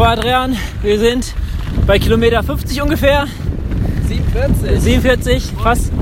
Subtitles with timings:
[0.00, 1.34] So, Adrian, wir sind
[1.86, 3.26] bei Kilometer 50 ungefähr.
[4.08, 4.80] 47.
[4.80, 5.92] 47, fast,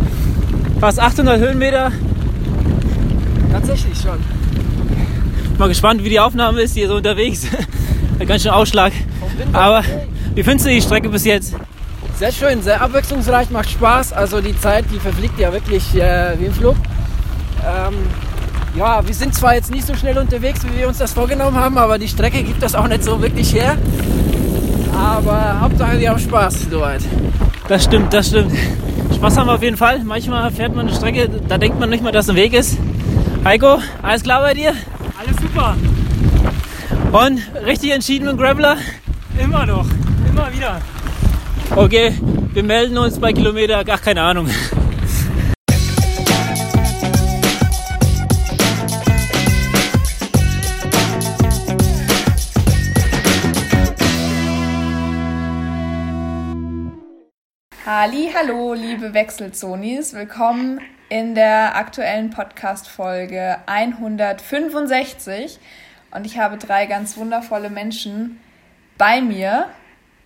[0.79, 1.91] fast 800 Höhenmeter.
[3.51, 4.21] Tatsächlich schon.
[5.59, 7.49] Mal gespannt, wie die Aufnahme ist hier so unterwegs.
[8.25, 8.93] Ganz schön Ausschlag.
[9.53, 9.83] Aber
[10.37, 11.57] wie findest du die Strecke bis jetzt?
[12.21, 14.13] Sehr schön, sehr abwechslungsreich, macht Spaß.
[14.13, 16.77] Also die Zeit, die verfliegt ja wirklich äh, wie im Flug.
[17.67, 17.95] Ähm,
[18.79, 21.77] ja, wir sind zwar jetzt nicht so schnell unterwegs, wie wir uns das vorgenommen haben,
[21.77, 23.77] aber die Strecke gibt das auch nicht so wirklich her.
[24.97, 27.03] Aber Hauptsache, die haben Spaß soweit.
[27.67, 28.53] Das stimmt, das stimmt.
[29.17, 30.05] Spaß haben wir auf jeden Fall.
[30.05, 32.79] Manchmal fährt man eine Strecke, da denkt man nicht mal, dass ein Weg ist.
[33.45, 34.73] Heiko, alles klar bei dir?
[35.19, 35.77] Alles super.
[37.11, 38.77] Und richtig entschieden mit dem Graveler?
[39.43, 39.87] Immer noch.
[40.31, 40.81] Immer wieder.
[41.75, 42.15] Okay,
[42.53, 44.49] wir melden uns bei Kilometer, ach keine Ahnung.
[58.01, 60.15] Halli, hallo, liebe Wechselzonis.
[60.15, 65.59] Willkommen in der aktuellen Podcast-Folge 165.
[66.13, 68.39] Und ich habe drei ganz wundervolle Menschen
[68.99, 69.67] bei mir.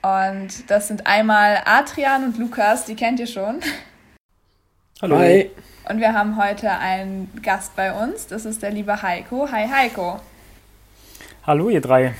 [0.03, 3.61] Und das sind einmal Adrian und Lukas, die kennt ihr schon.
[5.01, 5.17] Hallo.
[5.17, 5.51] Hi.
[5.89, 8.27] Und wir haben heute einen Gast bei uns.
[8.27, 9.51] Das ist der liebe Heiko.
[9.51, 10.21] Hi, Heiko.
[11.47, 12.15] Hallo, ihr drei.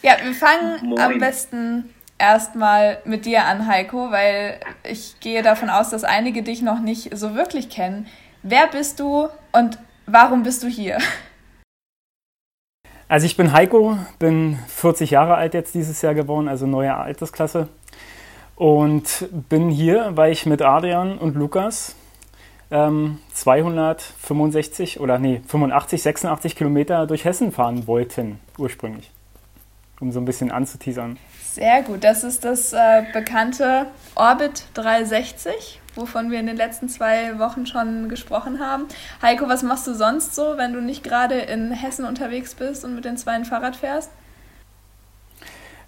[0.00, 5.90] Ja, wir fangen am besten erstmal mit dir an, Heiko, weil ich gehe davon aus,
[5.90, 8.06] dass einige dich noch nicht so wirklich kennen.
[8.44, 10.98] Wer bist du und warum bist du hier?
[13.08, 17.68] Also ich bin Heiko, bin 40 Jahre alt jetzt dieses Jahr geworden, also neue Altersklasse.
[18.54, 21.96] Und bin hier, weil ich mit Adrian und Lukas
[22.70, 29.10] ähm, 265 oder nee, 85, 86 Kilometer durch Hessen fahren wollten, ursprünglich.
[30.00, 31.18] Um so ein bisschen anzuteasern.
[31.52, 37.38] Sehr gut, das ist das äh, bekannte Orbit 360, wovon wir in den letzten zwei
[37.38, 38.86] Wochen schon gesprochen haben.
[39.20, 42.94] Heiko, was machst du sonst so, wenn du nicht gerade in Hessen unterwegs bist und
[42.94, 44.10] mit den zwei Fahrrad fährst?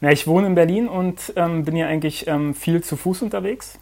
[0.02, 3.78] Na, ich wohne in Berlin und ähm, bin hier eigentlich ähm, viel zu Fuß unterwegs.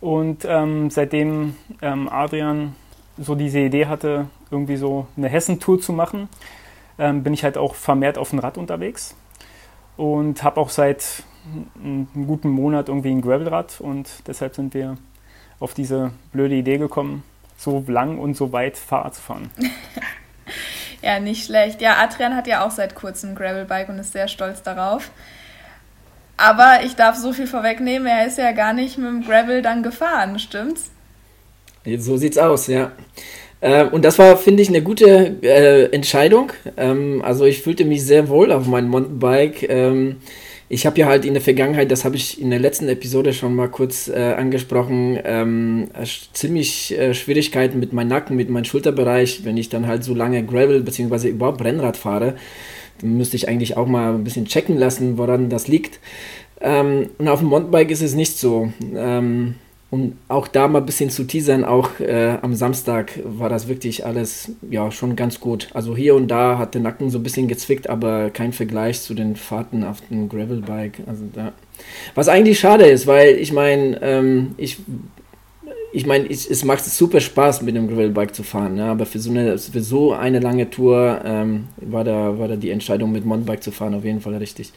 [0.00, 2.76] Und ähm, seitdem ähm, Adrian
[3.18, 6.28] so diese Idee hatte, irgendwie so eine Hessen-Tour zu machen,
[7.00, 9.16] ähm, bin ich halt auch vermehrt auf dem Rad unterwegs.
[9.96, 11.22] Und habe auch seit
[11.82, 14.96] einem guten Monat irgendwie ein Gravelrad und deshalb sind wir
[15.60, 17.22] auf diese blöde Idee gekommen,
[17.56, 19.50] so lang und so weit Fahrrad zu fahren.
[21.02, 21.80] ja, nicht schlecht.
[21.80, 25.10] Ja, Adrian hat ja auch seit kurzem ein Gravelbike und ist sehr stolz darauf.
[26.36, 29.82] Aber ich darf so viel vorwegnehmen, er ist ja gar nicht mit dem Gravel dann
[29.82, 30.90] gefahren, stimmt's?
[31.98, 32.92] So sieht's aus, ja.
[33.60, 36.52] Äh, und das war, finde ich, eine gute äh, Entscheidung.
[36.76, 39.68] Ähm, also ich fühlte mich sehr wohl auf meinem Mountainbike.
[39.68, 40.16] Ähm,
[40.68, 43.54] ich habe ja halt in der Vergangenheit, das habe ich in der letzten Episode schon
[43.54, 45.88] mal kurz äh, angesprochen, ähm,
[46.32, 50.44] ziemlich äh, Schwierigkeiten mit meinem Nacken, mit meinem Schulterbereich, wenn ich dann halt so lange
[50.44, 51.28] Gravel bzw.
[51.28, 52.34] überhaupt Rennrad fahre.
[53.00, 56.00] Dann müsste ich eigentlich auch mal ein bisschen checken lassen, woran das liegt.
[56.60, 58.72] Ähm, und auf dem Mountainbike ist es nicht so.
[58.94, 59.54] Ähm,
[59.90, 64.04] um auch da mal ein bisschen zu teasern, auch äh, am Samstag war das wirklich
[64.04, 65.68] alles ja schon ganz gut.
[65.74, 69.14] Also hier und da hat der Nacken so ein bisschen gezwickt, aber kein Vergleich zu
[69.14, 71.00] den Fahrten auf dem Gravelbike.
[71.06, 71.52] Also da.
[72.14, 74.78] Was eigentlich schade ist, weil ich meine, ähm, ich
[75.92, 78.84] ich meine, es macht super Spaß, mit dem Gravelbike zu fahren, ne?
[78.84, 82.68] aber für so eine, für so eine lange Tour ähm, war, da, war da die
[82.68, 84.74] Entscheidung, mit Mountainbike zu fahren, auf jeden Fall richtig.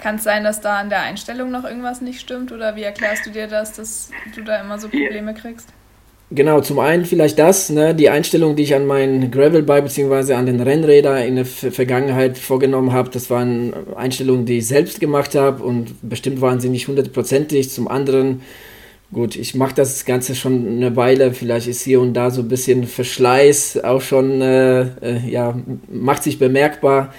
[0.00, 2.52] Kann es sein, dass da an der Einstellung noch irgendwas nicht stimmt?
[2.52, 5.68] Oder wie erklärst du dir das, dass du da immer so Probleme kriegst?
[6.32, 10.34] Genau, zum einen vielleicht das, ne, die Einstellung, die ich an mein Gravelbike bzw.
[10.34, 15.34] an den Rennräder in der Vergangenheit vorgenommen habe, das waren Einstellungen, die ich selbst gemacht
[15.34, 17.70] habe und bestimmt waren sie nicht hundertprozentig.
[17.70, 18.42] Zum anderen,
[19.12, 22.48] gut, ich mache das Ganze schon eine Weile, vielleicht ist hier und da so ein
[22.48, 27.12] bisschen Verschleiß auch schon, äh, äh, ja, macht sich bemerkbar.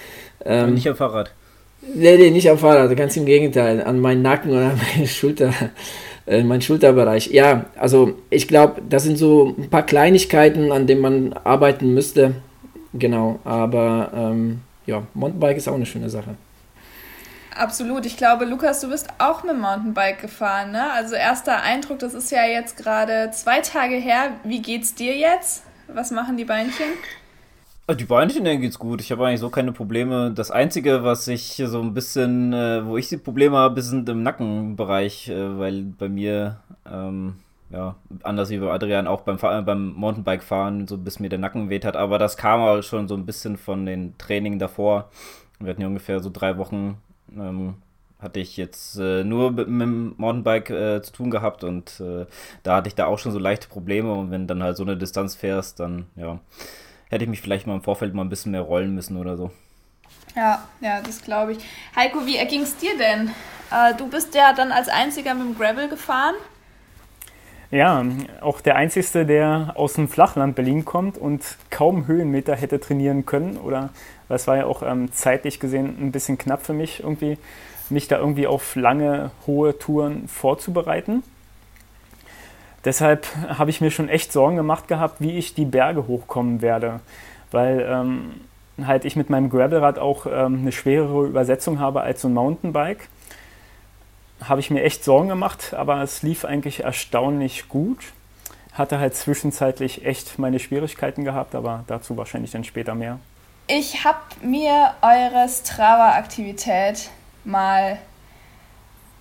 [0.45, 1.33] Ähm, nicht am Fahrrad.
[1.81, 5.53] Nee, nee, nicht am Fahrrad, ganz im Gegenteil, an meinen Nacken oder an meine Schulter,
[6.27, 7.27] äh, mein Schulterbereich.
[7.27, 12.35] Ja, also ich glaube, das sind so ein paar Kleinigkeiten, an denen man arbeiten müsste.
[12.93, 16.35] Genau, aber ähm, ja, Mountainbike ist auch eine schöne Sache.
[17.55, 18.05] Absolut.
[18.05, 20.91] Ich glaube, Lukas, du bist auch mit Mountainbike gefahren, ne?
[20.93, 24.31] Also erster Eindruck, das ist ja jetzt gerade zwei Tage her.
[24.43, 25.63] Wie geht's dir jetzt?
[25.87, 26.87] Was machen die Beinchen?
[27.89, 29.01] Die Beinchen, denen geht's gut.
[29.01, 30.31] Ich habe eigentlich so keine Probleme.
[30.33, 34.23] Das Einzige, was ich so ein bisschen, äh, wo ich die Probleme habe, sind im
[34.23, 37.35] Nackenbereich, äh, weil bei mir, ähm,
[37.69, 41.83] ja, anders wie bei Adrian, auch beim, beim Mountainbike-Fahren so bis mir der Nacken weht
[41.83, 41.97] hat.
[41.97, 45.09] Aber das kam auch schon so ein bisschen von den Trainingen davor.
[45.59, 46.97] Wir hatten ja ungefähr so drei Wochen
[47.37, 47.75] ähm,
[48.19, 52.25] hatte ich jetzt äh, nur mit, mit dem Mountainbike äh, zu tun gehabt und äh,
[52.63, 54.95] da hatte ich da auch schon so leichte Probleme und wenn dann halt so eine
[54.95, 56.39] Distanz fährst, dann ja,
[57.11, 59.51] hätte ich mich vielleicht mal im Vorfeld mal ein bisschen mehr rollen müssen oder so.
[60.35, 61.59] Ja, ja, das glaube ich.
[61.95, 63.31] Heiko, wie erging es dir denn?
[63.69, 66.35] Äh, du bist ja dann als einziger mit dem Gravel gefahren.
[67.69, 68.03] Ja,
[68.41, 73.57] auch der Einzige, der aus dem Flachland Berlin kommt und kaum Höhenmeter hätte trainieren können.
[73.57, 73.89] Oder
[74.27, 77.37] das war ja auch ähm, zeitlich gesehen ein bisschen knapp für mich, irgendwie,
[77.89, 81.23] mich da irgendwie auf lange, hohe Touren vorzubereiten.
[82.85, 86.99] Deshalb habe ich mir schon echt Sorgen gemacht gehabt, wie ich die Berge hochkommen werde.
[87.51, 88.41] Weil ähm,
[88.85, 93.07] halt ich mit meinem Gravelrad auch ähm, eine schwerere Übersetzung habe als so ein Mountainbike
[94.47, 97.99] habe ich mir echt Sorgen gemacht, aber es lief eigentlich erstaunlich gut.
[98.73, 103.19] Hatte halt zwischenzeitlich echt meine Schwierigkeiten gehabt, aber dazu wahrscheinlich dann später mehr.
[103.67, 107.09] Ich habe mir eure Strava-Aktivität
[107.43, 107.99] mal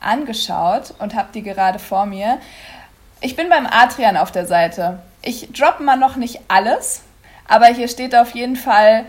[0.01, 2.39] angeschaut und habe die gerade vor mir.
[3.23, 4.99] Ich bin beim Adrian auf der Seite.
[5.23, 7.03] Ich droppe mal noch nicht alles,
[7.47, 9.05] aber hier steht auf jeden Fall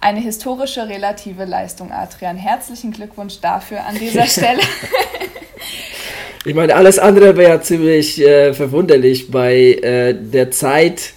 [0.00, 2.38] eine historische relative Leistung, Adrian.
[2.38, 4.62] Herzlichen Glückwunsch dafür an dieser Stelle.
[6.46, 11.12] Ich meine, alles andere wäre ziemlich äh, verwunderlich bei äh, der Zeit.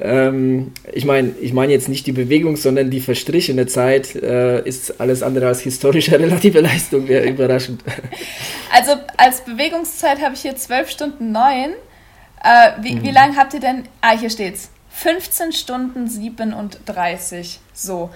[0.00, 5.00] Ähm, ich meine, ich meine jetzt nicht die Bewegung, sondern die verstrichene Zeit äh, ist
[5.00, 7.82] alles andere als historische relative Leistung, wäre überraschend.
[8.72, 11.70] Also als Bewegungszeit habe ich hier 12 Stunden 9.
[12.42, 13.02] Äh, wie, mhm.
[13.02, 13.84] wie lange habt ihr denn?
[14.00, 14.70] Ah, hier steht's.
[14.90, 17.60] 15 Stunden 37.
[17.72, 18.10] So,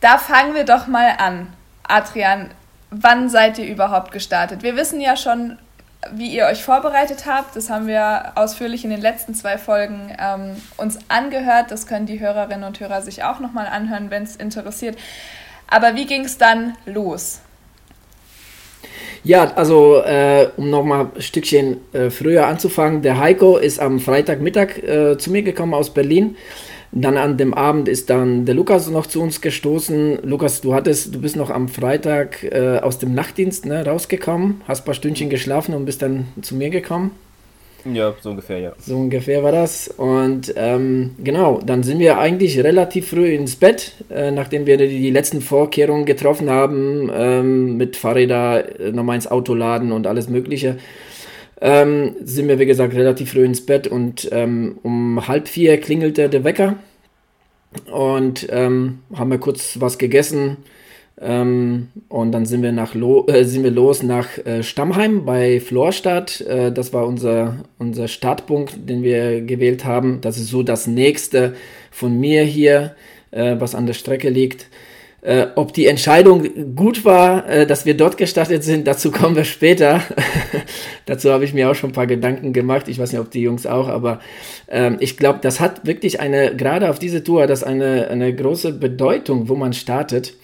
[0.00, 1.52] da fangen wir doch mal an.
[1.82, 2.50] Adrian,
[2.90, 4.62] wann seid ihr überhaupt gestartet?
[4.62, 5.58] Wir wissen ja schon,
[6.10, 7.54] wie ihr euch vorbereitet habt.
[7.56, 11.70] Das haben wir ausführlich in den letzten zwei Folgen ähm, uns angehört.
[11.70, 14.96] Das können die Hörerinnen und Hörer sich auch nochmal anhören, wenn es interessiert.
[15.68, 17.40] Aber wie ging es dann los?
[19.24, 24.78] Ja, also äh, um nochmal ein Stückchen äh, früher anzufangen, der Heiko ist am Freitagmittag
[24.78, 26.36] äh, zu mir gekommen aus Berlin.
[26.94, 30.18] Dann an dem Abend ist dann der Lukas noch zu uns gestoßen.
[30.24, 34.82] Lukas, du hattest, du bist noch am Freitag äh, aus dem Nachtdienst ne, rausgekommen, hast
[34.82, 37.12] ein paar Stündchen geschlafen und bist dann zu mir gekommen.
[37.90, 38.72] Ja, so ungefähr, ja.
[38.78, 39.88] So ungefähr war das.
[39.88, 44.88] Und ähm, genau, dann sind wir eigentlich relativ früh ins Bett, äh, nachdem wir die,
[44.88, 50.28] die, letzten Vorkehrungen getroffen haben, ähm, mit Fahrräder äh, nochmal ins Auto laden und alles
[50.28, 50.76] Mögliche.
[51.62, 56.28] Ähm, sind wir, wie gesagt, relativ früh ins Bett und ähm, um halb vier klingelte
[56.28, 56.76] der Wecker
[57.90, 60.58] und ähm, haben wir kurz was gegessen,
[61.22, 65.60] ähm, und dann sind wir, nach Lo äh, sind wir los nach äh, Stammheim bei
[65.60, 66.40] Florstadt.
[66.42, 70.20] Äh, das war unser, unser Startpunkt, den wir gewählt haben.
[70.20, 71.54] Das ist so das nächste
[71.90, 72.96] von mir hier,
[73.30, 74.66] äh, was an der Strecke liegt.
[75.22, 79.44] Äh, ob die Entscheidung gut war, äh, dass wir dort gestartet sind, dazu kommen wir
[79.44, 80.00] später.
[81.06, 82.88] dazu habe ich mir auch schon ein paar Gedanken gemacht.
[82.88, 84.18] Ich weiß nicht, ob die Jungs auch, aber
[84.68, 88.72] ähm, ich glaube, das hat wirklich eine, gerade auf diese Tour, das eine, eine große
[88.72, 90.34] Bedeutung, wo man startet.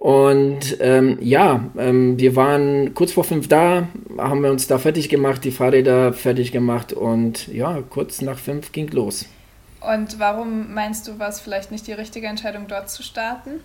[0.00, 5.08] Und ähm, ja, ähm, wir waren kurz vor fünf da, haben wir uns da fertig
[5.08, 9.24] gemacht, die Fahrräder fertig gemacht und ja, kurz nach fünf ging los.
[9.80, 13.60] Und warum meinst du, war es vielleicht nicht die richtige Entscheidung, dort zu starten?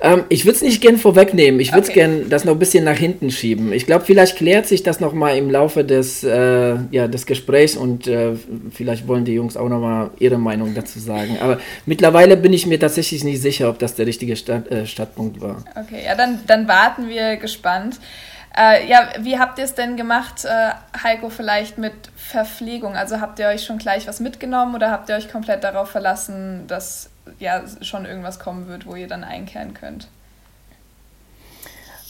[0.00, 1.60] Ähm, ich würde es nicht gern vorwegnehmen.
[1.60, 2.00] Ich würde es okay.
[2.00, 3.72] gern das noch ein bisschen nach hinten schieben.
[3.72, 7.76] Ich glaube, vielleicht klärt sich das noch mal im Laufe des, äh, ja, des Gesprächs
[7.76, 8.32] und äh,
[8.70, 11.38] vielleicht wollen die Jungs auch noch mal ihre Meinung dazu sagen.
[11.40, 15.40] Aber mittlerweile bin ich mir tatsächlich nicht sicher, ob das der richtige Start, äh, Startpunkt
[15.40, 15.64] war.
[15.70, 17.98] Okay, ja, dann, dann warten wir gespannt.
[18.56, 20.70] Äh, ja, wie habt ihr es denn gemacht, äh,
[21.02, 22.94] Heiko, vielleicht mit Verpflegung?
[22.94, 26.66] Also habt ihr euch schon gleich was mitgenommen oder habt ihr euch komplett darauf verlassen,
[26.68, 30.08] dass ja schon irgendwas kommen wird, wo ihr dann einkehren könnt?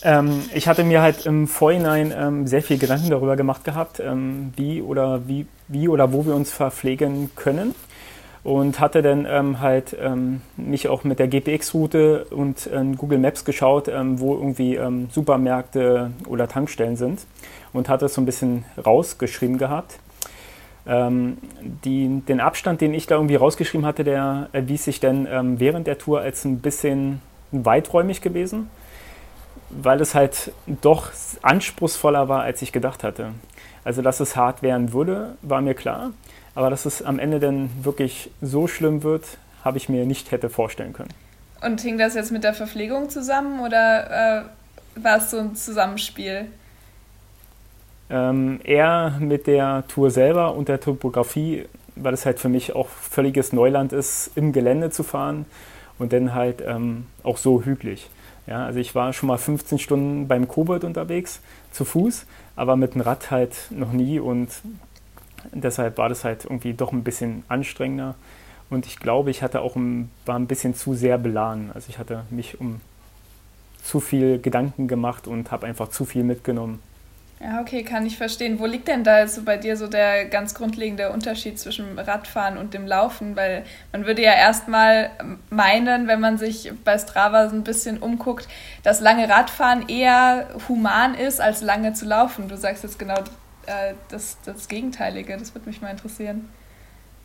[0.03, 4.53] Ähm, ich hatte mir halt im Vorhinein ähm, sehr viel Gedanken darüber gemacht gehabt, ähm,
[4.57, 7.75] wie oder wie, wie oder wo wir uns verpflegen können
[8.43, 13.47] und hatte dann ähm, halt ähm, mich auch mit der GPX-Route und ähm, Google Maps
[13.47, 14.79] geschaut, wo irgendwie
[15.11, 17.27] Supermärkte oder Tankstellen sind
[17.73, 19.99] und hatte es so ein bisschen rausgeschrieben gehabt.
[20.87, 21.39] Ähm,
[21.85, 25.99] die, den Abstand, den ich da irgendwie rausgeschrieben hatte, der erwies sich dann während der
[25.99, 27.23] Tour als ein bisschen
[27.53, 28.69] weiträumig gewesen,
[29.71, 31.11] weil es halt doch
[31.43, 33.31] anspruchsvoller war, als ich gedacht hatte.
[33.85, 36.13] Also, dass es hart werden würde, war mir klar.
[36.55, 39.25] Aber dass es am Ende dann wirklich so schlimm wird,
[39.65, 41.11] habe ich mir nicht hätte vorstellen können.
[41.63, 44.45] Und hing das jetzt mit der Verpflegung zusammen oder
[44.97, 46.47] äh, war es so ein Zusammenspiel?
[48.11, 51.65] Ähm, eher mit der Tour selber und der Topografie,
[51.97, 55.47] weil es halt für mich auch völliges Neuland ist, im Gelände zu fahren
[55.99, 58.11] und dann halt ähm, auch so hügelig.
[58.47, 61.41] Ja, also ich war schon mal 15 Stunden beim Kobold unterwegs,
[61.73, 64.51] zu Fuß, aber mit dem Rad halt noch nie und
[65.53, 68.17] deshalb war das halt irgendwie doch ein bisschen anstrengender.
[68.71, 71.71] Und ich glaube, ich hatte auch ein, war ein bisschen zu sehr beladen.
[71.75, 72.81] Also ich hatte mich um
[73.83, 76.81] zu viel Gedanken gemacht und habe einfach zu viel mitgenommen.
[77.41, 78.59] Ja, okay, kann ich verstehen.
[78.59, 82.57] Wo liegt denn da jetzt so bei dir so der ganz grundlegende Unterschied zwischen Radfahren
[82.57, 83.37] und dem Laufen?
[83.37, 85.11] Weil man würde ja erstmal
[85.51, 88.49] meinen, wenn man sich bei Strava so ein bisschen umguckt,
[88.83, 92.49] dass lange Radfahren eher human ist, als lange zu laufen.
[92.49, 93.19] Du sagst jetzt genau
[93.67, 95.37] äh, das, das Gegenteilige.
[95.37, 96.49] Das würde mich mal interessieren.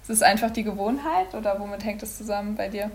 [0.02, 2.90] Ist es einfach die Gewohnheit oder womit hängt das zusammen bei dir?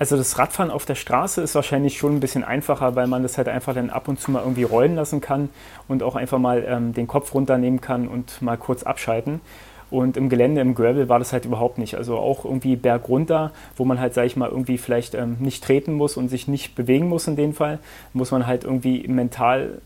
[0.00, 3.36] Also das Radfahren auf der Straße ist wahrscheinlich schon ein bisschen einfacher, weil man das
[3.36, 5.50] halt einfach dann ab und zu mal irgendwie rollen lassen kann
[5.88, 9.42] und auch einfach mal ähm, den Kopf runternehmen kann und mal kurz abschalten.
[9.90, 11.96] Und im Gelände, im Gravel war das halt überhaupt nicht.
[11.96, 15.92] Also auch irgendwie bergunter, wo man halt, sage ich mal, irgendwie vielleicht ähm, nicht treten
[15.92, 17.78] muss und sich nicht bewegen muss in dem Fall,
[18.14, 19.82] muss man halt irgendwie mental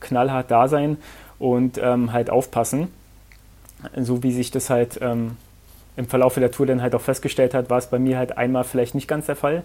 [0.00, 0.96] knallhart da sein
[1.38, 2.88] und ähm, halt aufpassen.
[3.94, 5.36] So wie sich das halt ähm,
[5.98, 8.62] im Verlauf der Tour dann halt auch festgestellt hat, war es bei mir halt einmal
[8.62, 9.64] vielleicht nicht ganz der Fall.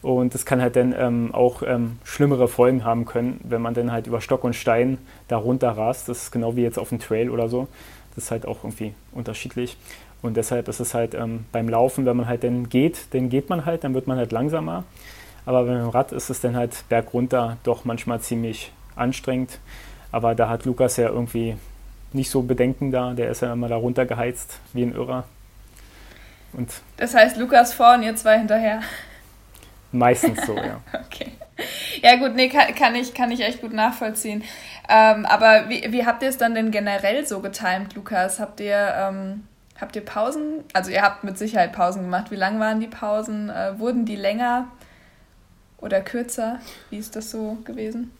[0.00, 3.92] Und das kann halt dann ähm, auch ähm, schlimmere Folgen haben können, wenn man dann
[3.92, 4.96] halt über Stock und Stein
[5.28, 6.08] da runter rast.
[6.08, 7.68] Das ist genau wie jetzt auf dem Trail oder so.
[8.14, 9.76] Das ist halt auch irgendwie unterschiedlich.
[10.22, 13.50] Und deshalb ist es halt ähm, beim Laufen, wenn man halt dann geht, dann geht
[13.50, 14.84] man halt, dann wird man halt langsamer.
[15.44, 19.58] Aber beim Rad ist es dann halt bergunter doch manchmal ziemlich anstrengend.
[20.12, 21.56] Aber da hat Lukas ja irgendwie
[22.14, 23.12] nicht so Bedenken da.
[23.12, 25.24] Der ist ja immer da runtergeheizt wie ein Irrer.
[26.52, 28.80] Und das heißt, Lukas vor und ihr zwei hinterher.
[29.92, 30.80] Meistens so, ja.
[31.06, 31.32] okay.
[32.02, 34.44] Ja gut, nee, kann, kann, ich, kann ich echt gut nachvollziehen.
[34.88, 38.38] Ähm, aber wie, wie habt ihr es dann denn generell so getimt, Lukas?
[38.38, 39.44] Habt ihr, ähm,
[39.80, 40.64] habt ihr Pausen?
[40.72, 42.30] Also ihr habt mit Sicherheit Pausen gemacht.
[42.30, 43.50] Wie lang waren die Pausen?
[43.50, 44.68] Äh, wurden die länger
[45.78, 46.60] oder kürzer?
[46.90, 48.12] Wie ist das so gewesen?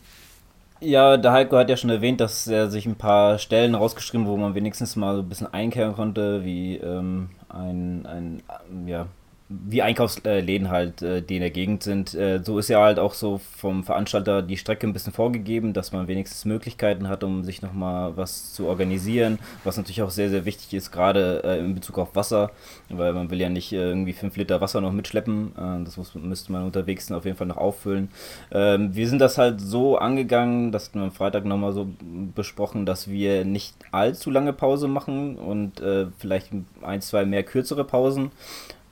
[0.81, 4.37] Ja, der Heiko hat ja schon erwähnt, dass er sich ein paar Stellen rausgeschrieben, wo
[4.37, 8.43] man wenigstens mal so ein bisschen einkehren konnte, wie ähm, ein, ein
[8.87, 9.07] ja,
[9.51, 12.15] wie Einkaufsläden halt, äh, die in der Gegend sind.
[12.15, 15.91] Äh, so ist ja halt auch so vom Veranstalter die Strecke ein bisschen vorgegeben, dass
[15.91, 20.45] man wenigstens Möglichkeiten hat, um sich nochmal was zu organisieren, was natürlich auch sehr, sehr
[20.45, 22.51] wichtig ist, gerade äh, in Bezug auf Wasser,
[22.91, 25.53] weil man will ja nicht irgendwie 5 Liter Wasser noch mitschleppen,
[25.85, 28.11] das muss, müsste man unterwegs auf jeden Fall noch auffüllen.
[28.51, 31.89] Ähm, wir sind das halt so angegangen, das hatten wir am Freitag nochmal so
[32.35, 35.83] besprochen, dass wir nicht allzu lange Pause machen und
[36.19, 36.51] vielleicht
[36.83, 38.31] ein, zwei mehr kürzere Pausen.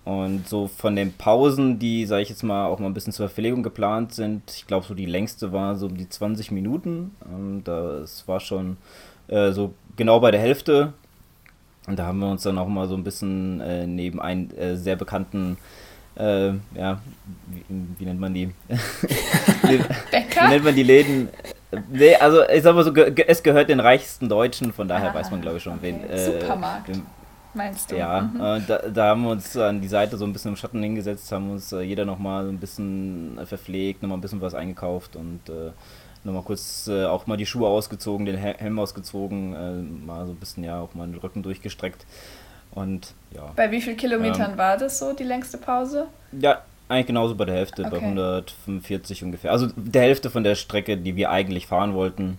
[0.07, 3.27] Und so von den Pausen, die, sage ich jetzt mal, auch mal ein bisschen zur
[3.27, 7.11] Verpflegung geplant sind, ich glaube, so die längste war so um die 20 Minuten.
[7.29, 8.77] Ähm, das war schon
[9.27, 10.93] äh, so genau bei der Hälfte.
[11.89, 14.77] Und da haben wir uns dann auch mal so ein bisschen äh, neben einen äh,
[14.77, 15.59] sehr bekannten,
[16.15, 17.01] äh, ja,
[17.49, 17.65] wie,
[17.99, 18.53] wie, nennt man die?
[20.13, 20.43] Bäcker?
[20.43, 21.31] Wie nennt man die Läden?
[21.91, 25.33] Nee, also ich sag mal so, es gehört den reichsten Deutschen, von daher ah, weiß
[25.33, 25.97] man, glaube ich, schon, okay.
[26.09, 26.17] wen.
[26.17, 26.91] Supermarkt.
[26.91, 27.03] Wen,
[27.57, 27.97] meinst du?
[27.97, 28.41] Ja, mhm.
[28.41, 31.31] äh, da, da, haben wir uns an die Seite so ein bisschen im Schatten hingesetzt,
[31.33, 35.49] haben uns äh, jeder nochmal so ein bisschen verpflegt, nochmal ein bisschen was eingekauft und
[35.49, 35.73] äh,
[36.25, 40.37] nochmal kurz äh, auch mal die Schuhe ausgezogen, den Helm ausgezogen, äh, mal so ein
[40.37, 42.05] bisschen ja auch mal den Rücken durchgestreckt.
[42.73, 43.53] Und ja.
[43.57, 46.09] Bei wie vielen Kilometern ähm, war das so, die längste Pause?
[46.33, 47.99] Ja, eigentlich genauso bei der Hälfte, okay.
[47.99, 49.51] bei 145 ungefähr.
[49.51, 52.39] Also der Hälfte von der Strecke, die wir eigentlich fahren wollten.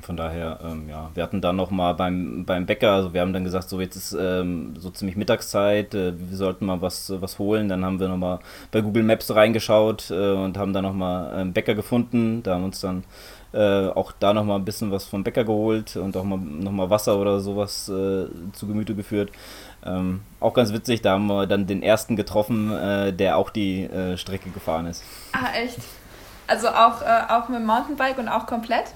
[0.00, 3.44] Von daher, ähm, ja, wir hatten dann nochmal beim, beim Bäcker, also wir haben dann
[3.44, 7.68] gesagt, so jetzt ist ähm, so ziemlich Mittagszeit, äh, wir sollten mal was, was holen.
[7.68, 8.38] Dann haben wir nochmal
[8.70, 12.42] bei Google Maps reingeschaut äh, und haben dann nochmal einen Bäcker gefunden.
[12.42, 13.04] Da haben uns dann
[13.52, 17.18] äh, auch da nochmal ein bisschen was vom Bäcker geholt und auch mal nochmal Wasser
[17.18, 19.30] oder sowas äh, zu Gemüte geführt.
[19.84, 23.90] Ähm, auch ganz witzig, da haben wir dann den ersten getroffen, äh, der auch die
[24.16, 25.04] Strecke gefahren ist.
[25.32, 25.78] Ah, echt?
[26.46, 28.94] Also auch, auch mit dem Mountainbike und auch komplett?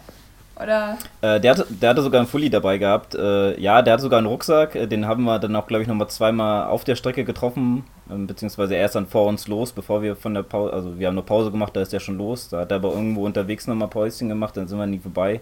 [0.60, 0.96] Oder?
[1.20, 3.14] Äh, der, hatte, der hatte sogar einen Fully dabei gehabt.
[3.14, 4.75] Äh, ja, der hatte sogar einen Rucksack.
[4.75, 7.84] Äh, den haben wir dann auch, glaube ich, nochmal zweimal auf der Strecke getroffen.
[8.10, 11.08] Ähm, beziehungsweise er ist dann vor uns los, bevor wir von der Pause, also wir
[11.08, 12.48] haben eine Pause gemacht, da ist er schon los.
[12.48, 15.40] Da hat er aber irgendwo unterwegs nochmal Päuschen gemacht, dann sind wir nie vorbei.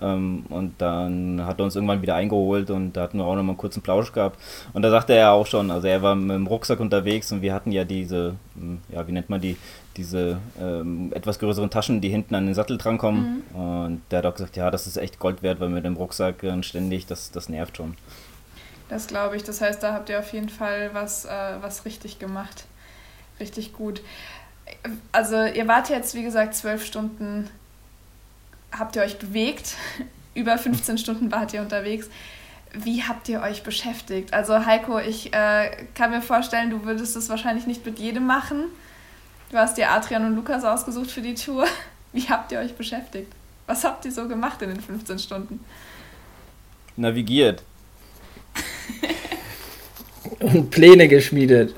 [0.00, 3.50] Ähm, und dann hat er uns irgendwann wieder eingeholt und da hatten wir auch nochmal
[3.50, 4.38] einen kurzen Plausch gehabt.
[4.72, 7.52] Und da sagte er auch schon, also er war mit dem Rucksack unterwegs und wir
[7.52, 9.56] hatten ja diese, hm, ja, wie nennt man die,
[9.96, 13.44] diese ähm, etwas größeren Taschen, die hinten an den Sattel drankommen.
[13.52, 13.60] Mhm.
[13.60, 16.42] Und der hat auch gesagt, ja, das ist echt Gold wert, weil mit dem Rucksack
[16.42, 17.96] äh, ständig, das, das nervt schon.
[18.88, 19.44] Das glaube ich.
[19.44, 22.64] Das heißt, da habt ihr auf jeden Fall was, äh, was richtig gemacht.
[23.40, 24.02] Richtig gut.
[25.12, 27.48] Also ihr wart jetzt, wie gesagt, zwölf Stunden,
[28.72, 29.76] habt ihr euch bewegt.
[30.34, 32.08] Über 15 Stunden wart ihr unterwegs.
[32.72, 34.34] Wie habt ihr euch beschäftigt?
[34.34, 38.64] Also Heiko, ich äh, kann mir vorstellen, du würdest es wahrscheinlich nicht mit jedem machen.
[39.54, 41.64] Du hast dir Adrian und Lukas ausgesucht für die Tour.
[42.12, 43.32] Wie habt ihr euch beschäftigt?
[43.68, 45.64] Was habt ihr so gemacht in den 15 Stunden?
[46.96, 47.62] Navigiert.
[50.40, 51.72] und Pläne geschmiedet.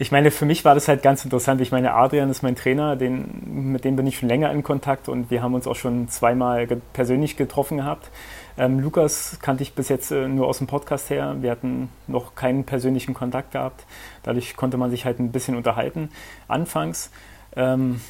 [0.00, 1.60] Ich meine, für mich war das halt ganz interessant.
[1.60, 5.08] Ich meine, Adrian ist mein Trainer, den, mit dem bin ich schon länger in Kontakt
[5.08, 8.08] und wir haben uns auch schon zweimal ge persönlich getroffen gehabt.
[8.56, 11.36] Ähm, Lukas kannte ich bis jetzt äh, nur aus dem Podcast her.
[11.40, 13.86] Wir hatten noch keinen persönlichen Kontakt gehabt.
[14.22, 16.10] Dadurch konnte man sich halt ein bisschen unterhalten.
[16.46, 17.10] Anfangs.
[17.56, 18.00] Ähm,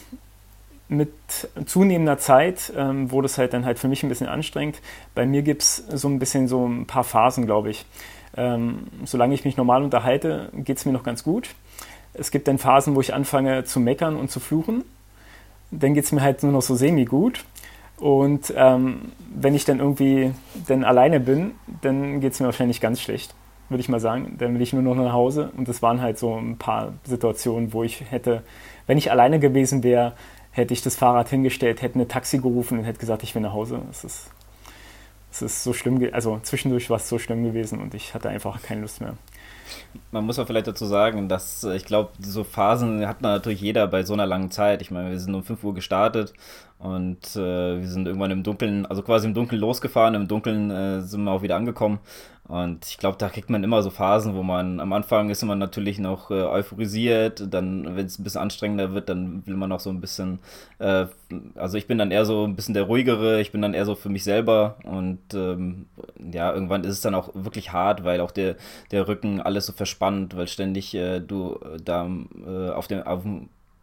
[0.88, 1.12] mit
[1.64, 4.82] zunehmender Zeit ähm, wurde es halt dann halt für mich ein bisschen anstrengend.
[5.14, 7.86] Bei mir gibt es so ein bisschen so ein paar Phasen, glaube ich.
[8.36, 11.48] Ähm, solange ich mich normal unterhalte, geht es mir noch ganz gut.
[12.14, 14.84] Es gibt dann Phasen, wo ich anfange zu meckern und zu fluchen.
[15.70, 17.44] Dann geht es mir halt nur noch so semi-gut.
[17.98, 20.32] Und ähm, wenn ich dann irgendwie
[20.66, 23.34] dann alleine bin, dann geht es mir wahrscheinlich ganz schlecht,
[23.68, 24.36] würde ich mal sagen.
[24.38, 25.50] Dann will ich nur noch nach Hause.
[25.56, 28.42] Und das waren halt so ein paar Situationen, wo ich hätte,
[28.86, 30.12] wenn ich alleine gewesen wäre,
[30.52, 33.52] hätte ich das Fahrrad hingestellt, hätte eine Taxi gerufen und hätte gesagt, ich will nach
[33.52, 33.82] Hause.
[33.90, 34.30] Es ist,
[35.32, 38.62] es ist so schlimm, also zwischendurch war es so schlimm gewesen und ich hatte einfach
[38.62, 39.14] keine Lust mehr.
[40.10, 43.86] Man muss auch vielleicht dazu sagen, dass äh, ich glaube, so Phasen hat natürlich jeder
[43.86, 44.82] bei so einer langen Zeit.
[44.82, 46.32] Ich meine, wir sind um 5 Uhr gestartet
[46.78, 51.00] und äh, wir sind irgendwann im Dunkeln, also quasi im Dunkeln losgefahren, im Dunkeln äh,
[51.02, 51.98] sind wir auch wieder angekommen.
[52.48, 55.58] Und ich glaube, da kriegt man immer so Phasen, wo man am Anfang ist man
[55.58, 59.80] natürlich noch äh, euphorisiert, dann, wenn es ein bisschen anstrengender wird, dann will man auch
[59.80, 60.38] so ein bisschen,
[60.78, 61.06] äh,
[61.56, 63.94] also ich bin dann eher so ein bisschen der ruhigere, ich bin dann eher so
[63.94, 65.86] für mich selber und ähm,
[66.32, 68.56] ja, irgendwann ist es dann auch wirklich hart, weil auch der,
[68.92, 72.08] der Rücken alles so verspannt, weil ständig äh, du da
[72.46, 73.24] äh, auf dem, auf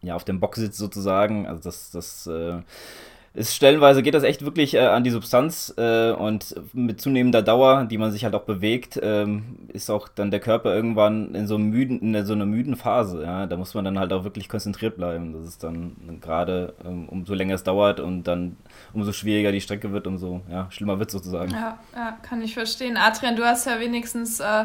[0.02, 1.46] ja, auf dem Bock sitzt sozusagen.
[1.46, 2.60] Also das, das äh,
[3.36, 7.84] ist stellenweise geht das echt wirklich äh, an die Substanz äh, und mit zunehmender Dauer,
[7.84, 11.58] die man sich halt auch bewegt, ähm, ist auch dann der Körper irgendwann in so,
[11.58, 13.22] müden, in so einer müden Phase.
[13.22, 13.44] Ja?
[13.44, 15.34] Da muss man dann halt auch wirklich konzentriert bleiben.
[15.34, 18.56] Das ist dann gerade, ähm, umso länger es dauert und dann
[18.94, 21.50] umso schwieriger die Strecke wird, umso ja, schlimmer wird sozusagen.
[21.50, 22.96] Ja, ja, kann ich verstehen.
[22.96, 24.64] Adrian, du hast ja wenigstens äh,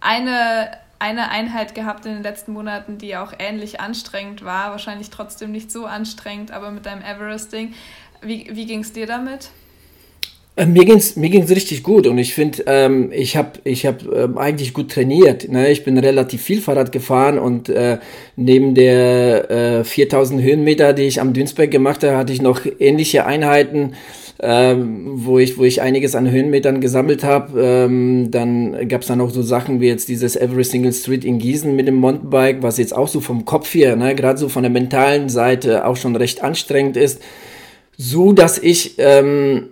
[0.00, 4.70] eine eine Einheit gehabt in den letzten Monaten, die auch ähnlich anstrengend war.
[4.70, 7.74] Wahrscheinlich trotzdem nicht so anstrengend, aber mit deinem Everesting.
[8.22, 9.50] Wie, wie ging es dir damit?
[10.56, 14.02] Äh, mir ging's mir ging's richtig gut und ich finde, ähm, ich habe ich hab,
[14.10, 15.48] ähm, eigentlich gut trainiert.
[15.50, 15.70] Ne?
[15.70, 17.98] Ich bin relativ viel Fahrrad gefahren und äh,
[18.36, 23.26] neben der äh, 4000 Höhenmeter, die ich am Dünsberg gemacht habe, hatte ich noch ähnliche
[23.26, 23.92] Einheiten
[24.38, 27.60] ähm, wo, ich, wo ich einiges an Höhenmetern gesammelt habe.
[27.60, 31.38] Ähm, dann gab es dann auch so Sachen wie jetzt dieses Every Single Street in
[31.38, 34.62] Gießen mit dem Mountainbike, was jetzt auch so vom Kopf her, ne, gerade so von
[34.62, 37.22] der mentalen Seite auch schon recht anstrengend ist.
[37.96, 39.68] So, dass ich ähm,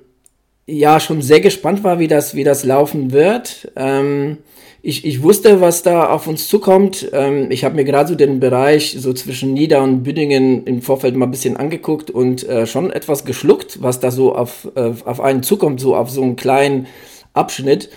[0.66, 3.70] ja schon sehr gespannt war, wie das, wie das laufen wird.
[3.76, 4.38] Ähm,
[4.86, 7.08] ich, ich wusste, was da auf uns zukommt.
[7.12, 11.16] Ähm, ich habe mir gerade so den Bereich so zwischen Nieder- und Büdingen im Vorfeld
[11.16, 15.20] mal ein bisschen angeguckt und äh, schon etwas geschluckt, was da so auf, äh, auf
[15.20, 16.86] einen zukommt, so auf so einen kleinen
[17.32, 17.88] Abschnitt.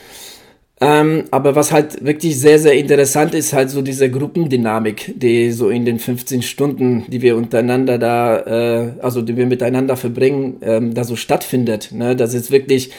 [0.80, 5.70] Ähm, aber was halt wirklich sehr, sehr interessant ist, halt so diese Gruppendynamik, die so
[5.70, 10.94] in den 15 Stunden, die wir untereinander da, äh, also die wir miteinander verbringen, ähm,
[10.94, 11.90] da so stattfindet.
[11.94, 12.16] Ne?
[12.16, 12.92] Das ist wirklich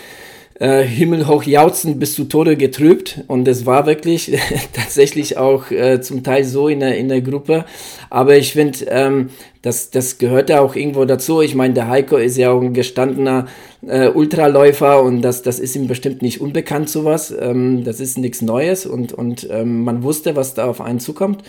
[0.59, 3.21] äh, himmelhoch jauchzend bis zu Tode getrübt.
[3.27, 4.37] Und es war wirklich
[4.73, 7.65] tatsächlich auch äh, zum Teil so in der, in der Gruppe.
[8.11, 9.31] Aber ich finde, ähm,
[9.63, 11.43] das, das gehört ja auch irgendwo dazu.
[11.43, 13.47] Ich meine, der Heiko ist ja auch ein gestandener
[13.87, 17.35] äh, Ultraläufer und das, das ist ihm bestimmt nicht unbekannt, sowas.
[17.39, 21.43] Ähm, das ist nichts Neues und, und ähm, man wusste, was da auf einen zukommt.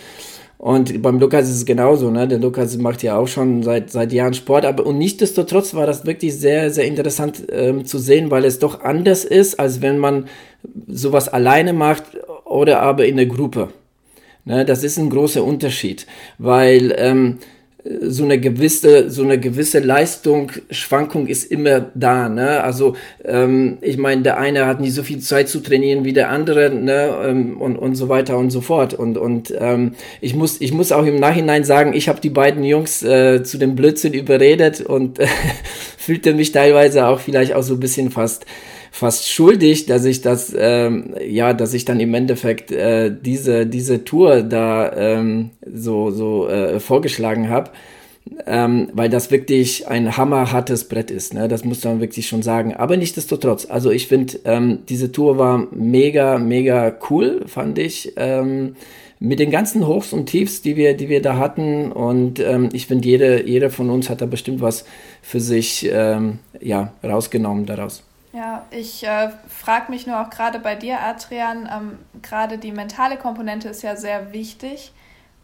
[0.60, 2.28] Und beim Lukas ist es genauso, ne?
[2.28, 6.04] Der Lukas macht ja auch schon seit, seit Jahren Sport, aber und nichtsdestotrotz war das
[6.04, 10.26] wirklich sehr, sehr interessant ähm, zu sehen, weil es doch anders ist, als wenn man
[10.86, 12.04] sowas alleine macht
[12.44, 13.68] oder aber in der Gruppe.
[14.44, 14.66] Ne?
[14.66, 17.38] Das ist ein großer Unterschied, weil ähm,
[18.02, 22.28] so eine gewisse, so eine gewisse Leistung, Schwankung ist immer da.
[22.28, 22.62] Ne?
[22.62, 26.30] Also ähm, ich meine, der eine hat nicht so viel Zeit zu trainieren wie der
[26.30, 27.14] andere, ne?
[27.24, 28.92] Ähm, und, und so weiter und so fort.
[28.94, 32.64] Und, und ähm, ich, muss, ich muss auch im Nachhinein sagen, ich habe die beiden
[32.64, 35.26] Jungs äh, zu dem Blödsinn überredet und äh,
[35.96, 38.44] fühlte mich teilweise auch vielleicht auch so ein bisschen fast
[38.90, 44.04] fast schuldig, dass ich das, ähm, ja, dass ich dann im Endeffekt äh, diese, diese
[44.04, 47.70] Tour da ähm, so, so äh, vorgeschlagen habe.
[48.46, 51.48] Ähm, weil das wirklich ein hammerhartes Brett ist, ne?
[51.48, 52.74] das muss man wirklich schon sagen.
[52.74, 58.12] Aber nichtsdestotrotz, also ich finde, ähm, diese Tour war mega, mega cool, fand ich.
[58.16, 58.76] Ähm,
[59.20, 61.92] mit den ganzen Hochs und Tiefs, die wir, die wir da hatten.
[61.92, 64.84] Und ähm, ich finde, jede, jeder von uns hat da bestimmt was
[65.22, 68.02] für sich ähm, ja, rausgenommen daraus.
[68.32, 73.16] Ja, ich äh, frage mich nur auch gerade bei dir, Adrian, ähm, gerade die mentale
[73.16, 74.92] Komponente ist ja sehr wichtig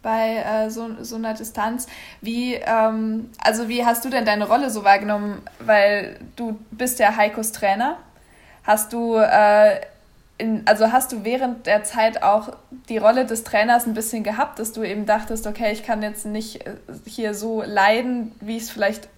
[0.03, 1.89] bei äh, so, so einer Distanz.
[2.21, 5.43] Wie, ähm, also wie hast du denn deine Rolle so wahrgenommen?
[5.59, 7.97] Weil du bist ja Heikos Trainer.
[8.63, 9.81] Hast du, äh,
[10.39, 12.51] in, also hast du während der Zeit auch
[12.89, 16.25] die Rolle des Trainers ein bisschen gehabt, dass du eben dachtest, okay, ich kann jetzt
[16.25, 19.09] nicht äh, hier so leiden, wie ich es vielleicht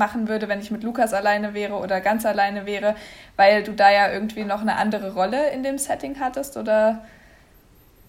[0.00, 2.96] machen würde, wenn ich mit Lukas alleine wäre oder ganz alleine wäre,
[3.36, 7.04] weil du da ja irgendwie noch eine andere Rolle in dem Setting hattest oder,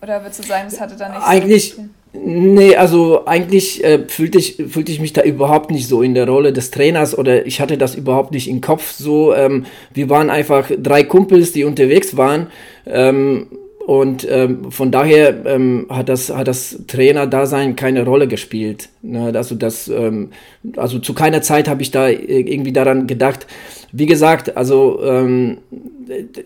[0.01, 4.39] oder würdest du sagen, das hatte da nichts Eigentlich, so nee, also eigentlich äh, fühlte,
[4.39, 7.61] ich, fühlte ich mich da überhaupt nicht so in der Rolle des Trainers oder ich
[7.61, 9.35] hatte das überhaupt nicht im Kopf so.
[9.35, 12.47] Ähm, wir waren einfach drei Kumpels, die unterwegs waren.
[12.85, 13.47] Ähm,
[13.85, 18.89] und ähm, von daher ähm, hat das, hat das Trainer-Dasein keine Rolle gespielt.
[19.01, 19.31] Ne?
[19.35, 20.29] Also, das, ähm,
[20.77, 23.47] also zu keiner Zeit habe ich da irgendwie daran gedacht.
[23.91, 25.57] Wie gesagt, also ähm,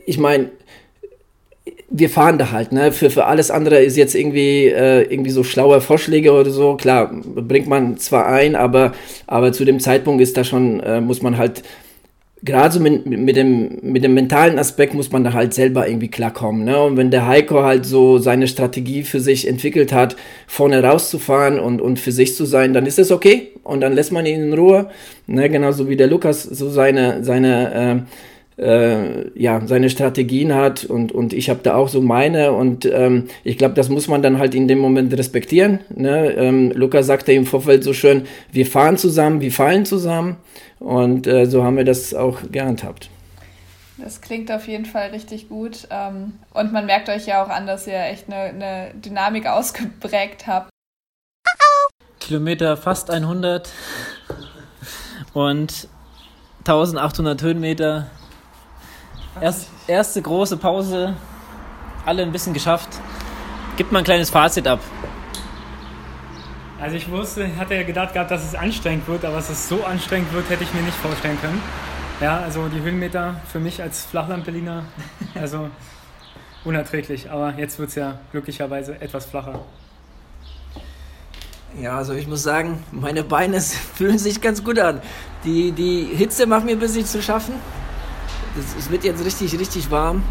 [0.05, 0.49] ich meine,
[1.89, 2.91] wir fahren da halt, ne?
[2.91, 6.75] Für, für alles andere ist jetzt irgendwie, äh, irgendwie so schlaue Vorschläge oder so.
[6.75, 8.93] Klar, bringt man zwar ein, aber,
[9.27, 11.63] aber zu dem Zeitpunkt ist da schon, äh, muss man halt
[12.45, 16.07] gerade so mit, mit, dem, mit dem mentalen Aspekt muss man da halt selber irgendwie
[16.07, 16.63] klarkommen.
[16.63, 16.79] Ne?
[16.81, 20.15] Und wenn der Heiko halt so seine Strategie für sich entwickelt hat,
[20.47, 23.49] vorne rauszufahren und, und für sich zu sein, dann ist das okay.
[23.63, 24.89] Und dann lässt man ihn in Ruhe.
[25.27, 25.49] Ne?
[25.49, 28.05] Genauso wie der Lukas so seine, seine,
[28.57, 32.53] äh, äh, ja, seine Strategien hat und, und ich habe da auch so meine.
[32.53, 35.79] Und ähm, ich glaube, das muss man dann halt in dem Moment respektieren.
[35.93, 36.31] Ne?
[36.37, 40.37] Ähm, Lukas sagte im Vorfeld so schön, wir fahren zusammen, wir fallen zusammen.
[40.79, 43.09] Und äh, so haben wir das auch gehandhabt.
[43.97, 45.87] Das klingt auf jeden Fall richtig gut.
[45.89, 50.47] Ähm, und man merkt euch ja auch an, dass ihr echt eine, eine Dynamik ausgeprägt
[50.47, 50.69] habt.
[52.19, 53.69] Kilometer fast 100
[55.33, 55.87] und
[56.59, 58.07] 1800 Höhenmeter.
[59.39, 61.15] Erst, erste große Pause,
[62.05, 62.89] alle ein bisschen geschafft.
[63.77, 64.79] Gibt mal ein kleines Fazit ab.
[66.79, 69.69] Also ich wusste, ich hatte ja gedacht gehabt, dass es anstrengend wird, aber dass es
[69.69, 71.61] so anstrengend wird, hätte ich mir nicht vorstellen können.
[72.19, 74.83] Ja, also die Höhenmeter für mich als Flachland-Berliner,
[75.35, 75.69] also
[76.65, 77.31] unerträglich.
[77.31, 79.63] Aber jetzt wird es ja glücklicherweise etwas flacher.
[81.81, 83.61] Ja, also ich muss sagen, meine Beine
[83.95, 85.01] fühlen sich ganz gut an.
[85.45, 87.55] Die, die Hitze macht mir ein bisschen zu schaffen.
[88.77, 90.23] Es wird jetzt richtig, richtig warm.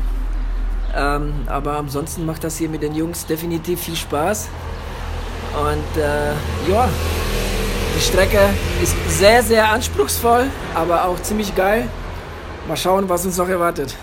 [0.95, 4.49] Ähm, aber ansonsten macht das hier mit den Jungs definitiv viel Spaß.
[5.61, 6.33] Und äh,
[6.71, 6.89] ja,
[7.97, 8.41] die Strecke
[8.83, 11.89] ist sehr, sehr anspruchsvoll, aber auch ziemlich geil.
[12.67, 13.95] Mal schauen, was uns noch erwartet.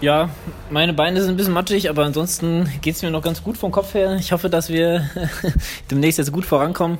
[0.00, 0.28] Ja,
[0.70, 3.72] meine Beine sind ein bisschen matschig, aber ansonsten geht es mir noch ganz gut vom
[3.72, 4.16] Kopf her.
[4.20, 5.10] Ich hoffe, dass wir
[5.90, 6.98] demnächst jetzt gut vorankommen.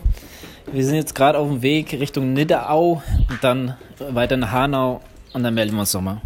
[0.72, 5.00] Wir sind jetzt gerade auf dem Weg Richtung Nidderau und dann weiter nach Hanau
[5.32, 6.20] und dann melden wir uns nochmal.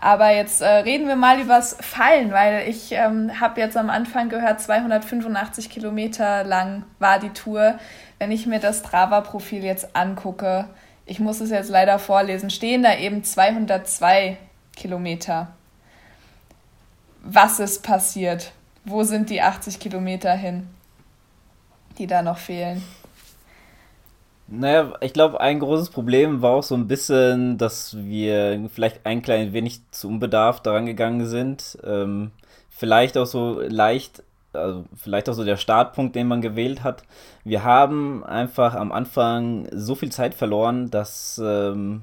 [0.00, 4.30] Aber jetzt äh, reden wir mal übers Fallen, weil ich ähm, habe jetzt am Anfang
[4.30, 7.78] gehört, 285 Kilometer lang war die Tour.
[8.18, 10.68] Wenn ich mir das Strava-Profil jetzt angucke,
[11.04, 14.38] ich muss es jetzt leider vorlesen, stehen da eben 202
[14.74, 15.48] Kilometer.
[17.22, 18.52] Was ist passiert?
[18.86, 20.66] Wo sind die 80 Kilometer hin,
[21.98, 22.82] die da noch fehlen?
[24.52, 29.22] Naja, ich glaube, ein großes Problem war auch so ein bisschen, dass wir vielleicht ein
[29.22, 31.78] klein wenig zu unbedarft daran gegangen sind.
[31.84, 32.32] Ähm,
[32.68, 37.04] vielleicht auch so leicht, also vielleicht auch so der Startpunkt, den man gewählt hat.
[37.44, 42.02] Wir haben einfach am Anfang so viel Zeit verloren, dass ähm,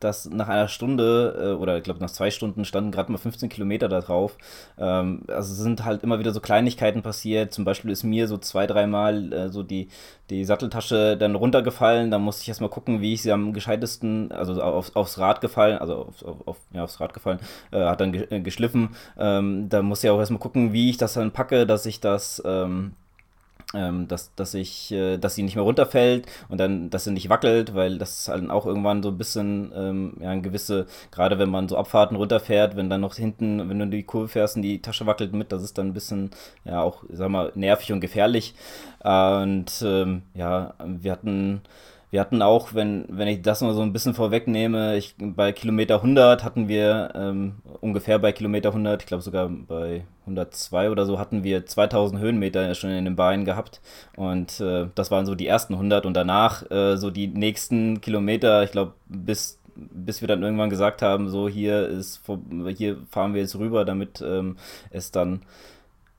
[0.00, 3.48] dass nach einer Stunde äh, oder ich glaube nach zwei Stunden standen gerade mal 15
[3.48, 4.36] Kilometer da drauf.
[4.78, 7.52] Ähm, also sind halt immer wieder so Kleinigkeiten passiert.
[7.52, 9.88] Zum Beispiel ist mir so zwei, dreimal äh, so die,
[10.30, 12.10] die Satteltasche dann runtergefallen.
[12.10, 15.78] Da musste ich erstmal gucken, wie ich sie am gescheitesten, also auf, aufs Rad gefallen,
[15.78, 17.38] also auf, auf, ja, aufs Rad gefallen,
[17.70, 18.90] äh, hat dann äh, geschliffen.
[19.18, 22.42] Ähm, da musste ich auch erstmal gucken, wie ich das dann packe, dass ich das
[22.44, 22.92] ähm,
[23.74, 27.28] ähm, dass, dass ich, äh, dass sie nicht mehr runterfällt und dann, dass sie nicht
[27.28, 31.50] wackelt, weil das halt auch irgendwann so ein bisschen, ähm, ja, ein gewisse, gerade wenn
[31.50, 34.62] man so Abfahrten runterfährt, wenn dann noch hinten, wenn du in die Kurve fährst und
[34.62, 36.30] die Tasche wackelt mit, das ist dann ein bisschen,
[36.64, 38.54] ja, auch, sag mal, nervig und gefährlich.
[39.02, 41.62] und ähm, ja, wir hatten,
[42.14, 45.96] wir hatten auch, wenn, wenn ich das mal so ein bisschen vorwegnehme, ich, bei Kilometer
[45.96, 51.18] 100 hatten wir ähm, ungefähr bei Kilometer 100, ich glaube sogar bei 102 oder so,
[51.18, 53.80] hatten wir 2000 Höhenmeter schon in den Beinen gehabt.
[54.14, 58.62] Und äh, das waren so die ersten 100 und danach äh, so die nächsten Kilometer,
[58.62, 62.20] ich glaube bis bis wir dann irgendwann gesagt haben, so hier ist
[62.76, 64.56] hier fahren wir jetzt rüber, damit ähm,
[64.90, 65.42] es dann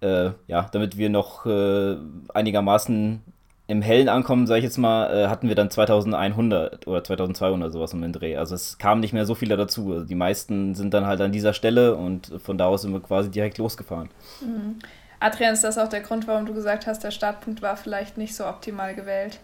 [0.01, 1.95] äh, ja, damit wir noch äh,
[2.33, 3.21] einigermaßen
[3.67, 7.93] im Hellen ankommen, sage ich jetzt mal, äh, hatten wir dann 2100 oder 2200 sowas
[7.93, 8.37] um den Dreh.
[8.37, 9.91] Also es kamen nicht mehr so viele dazu.
[9.91, 13.01] Also die meisten sind dann halt an dieser Stelle und von da aus sind wir
[13.01, 14.09] quasi direkt losgefahren.
[14.41, 14.79] Mhm.
[15.19, 18.35] Adrian, ist das auch der Grund, warum du gesagt hast, der Startpunkt war vielleicht nicht
[18.35, 19.39] so optimal gewählt?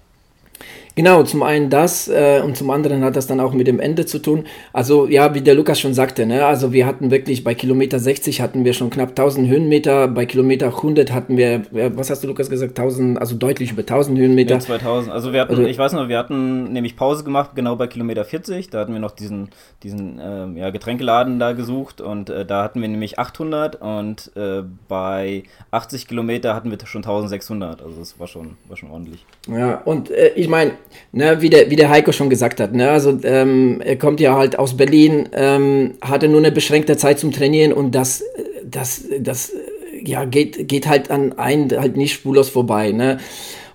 [0.96, 4.06] Genau, zum einen das äh, und zum anderen hat das dann auch mit dem Ende
[4.06, 4.46] zu tun.
[4.74, 8.42] Also ja, wie der Lukas schon sagte, ne, also wir hatten wirklich bei Kilometer 60
[8.42, 12.50] hatten wir schon knapp 1000 Höhenmeter, bei Kilometer 100 hatten wir, was hast du Lukas
[12.50, 14.56] gesagt, 1000, also deutlich über 1000 Höhenmeter.
[14.56, 17.78] Ja, 2000, also wir hatten, also, ich weiß noch, wir hatten nämlich Pause gemacht, genau
[17.78, 19.50] bei Kilometer 40, da hatten wir noch diesen,
[19.84, 24.64] diesen äh, ja, Getränkeladen da gesucht und äh, da hatten wir nämlich 800 und äh,
[24.90, 29.26] bei 80 Kilometer hatten wir schon 1600, also das war schon, war schon ordentlich.
[29.48, 30.74] Ja, und äh, ich meine,
[31.12, 34.36] ne, wie, der, wie der Heiko schon gesagt hat, ne, also ähm, er kommt ja
[34.36, 38.24] halt aus Berlin, ähm, hatte nur eine beschränkte Zeit zum Trainieren und das,
[38.64, 39.52] das, das
[40.04, 42.92] ja, geht, geht halt an einen halt nicht spurlos vorbei.
[42.92, 43.20] Ne?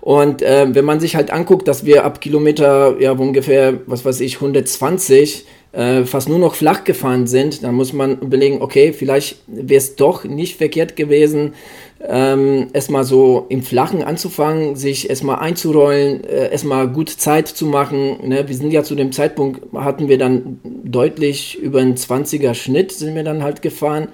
[0.01, 4.21] Und äh, wenn man sich halt anguckt, dass wir ab Kilometer, ja, ungefähr, was weiß
[4.21, 9.39] ich, 120 äh, fast nur noch flach gefahren sind, dann muss man überlegen, okay, vielleicht
[9.49, 11.55] wäre es doch nicht verkehrt gewesen,
[12.01, 18.29] ähm, erstmal so im Flachen anzufangen, sich erstmal einzurollen, äh, erstmal gut Zeit zu machen.
[18.29, 18.47] Ne?
[18.47, 23.15] Wir sind ja zu dem Zeitpunkt, hatten wir dann deutlich über einen 20er Schnitt sind
[23.15, 24.09] wir dann halt gefahren.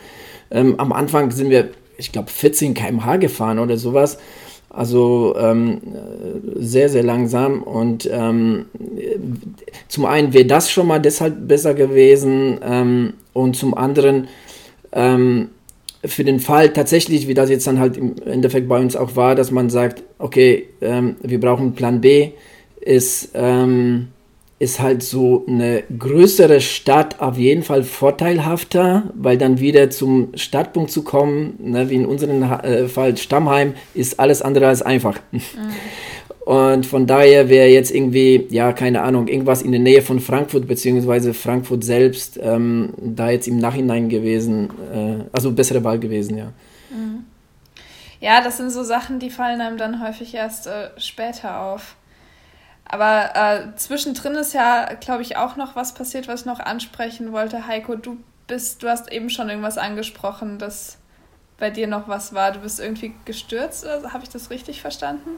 [0.50, 4.18] Ähm, am Anfang sind wir, ich glaube, 14 km/h gefahren oder sowas.
[4.70, 5.82] Also ähm,
[6.56, 7.62] sehr, sehr langsam.
[7.62, 8.66] Und ähm,
[9.88, 12.58] zum einen wäre das schon mal deshalb besser gewesen.
[12.64, 14.28] Ähm, und zum anderen,
[14.92, 15.50] ähm,
[16.04, 19.34] für den Fall tatsächlich, wie das jetzt dann halt im Endeffekt bei uns auch war,
[19.34, 22.30] dass man sagt, okay, ähm, wir brauchen Plan B,
[22.80, 24.08] ist, ähm,
[24.58, 30.90] ist halt so eine größere Stadt auf jeden Fall vorteilhafter, weil dann wieder zum Startpunkt
[30.90, 35.18] zu kommen, ne, wie in unserem äh, Fall Stammheim, ist alles andere als einfach.
[35.30, 35.40] Mhm.
[36.44, 40.66] Und von daher wäre jetzt irgendwie, ja, keine Ahnung, irgendwas in der Nähe von Frankfurt,
[40.66, 46.46] beziehungsweise Frankfurt selbst, ähm, da jetzt im Nachhinein gewesen, äh, also bessere Wahl gewesen, ja.
[46.90, 47.24] Mhm.
[48.20, 51.96] Ja, das sind so Sachen, die fallen einem dann häufig erst äh, später auf.
[52.84, 57.32] Aber äh, zwischendrin ist ja, glaube ich, auch noch was passiert, was ich noch ansprechen
[57.32, 57.66] wollte.
[57.66, 60.98] Heiko, du bist, du hast eben schon irgendwas angesprochen, dass
[61.58, 62.52] bei dir noch was war.
[62.52, 65.30] Du bist irgendwie gestürzt, habe ich das richtig verstanden?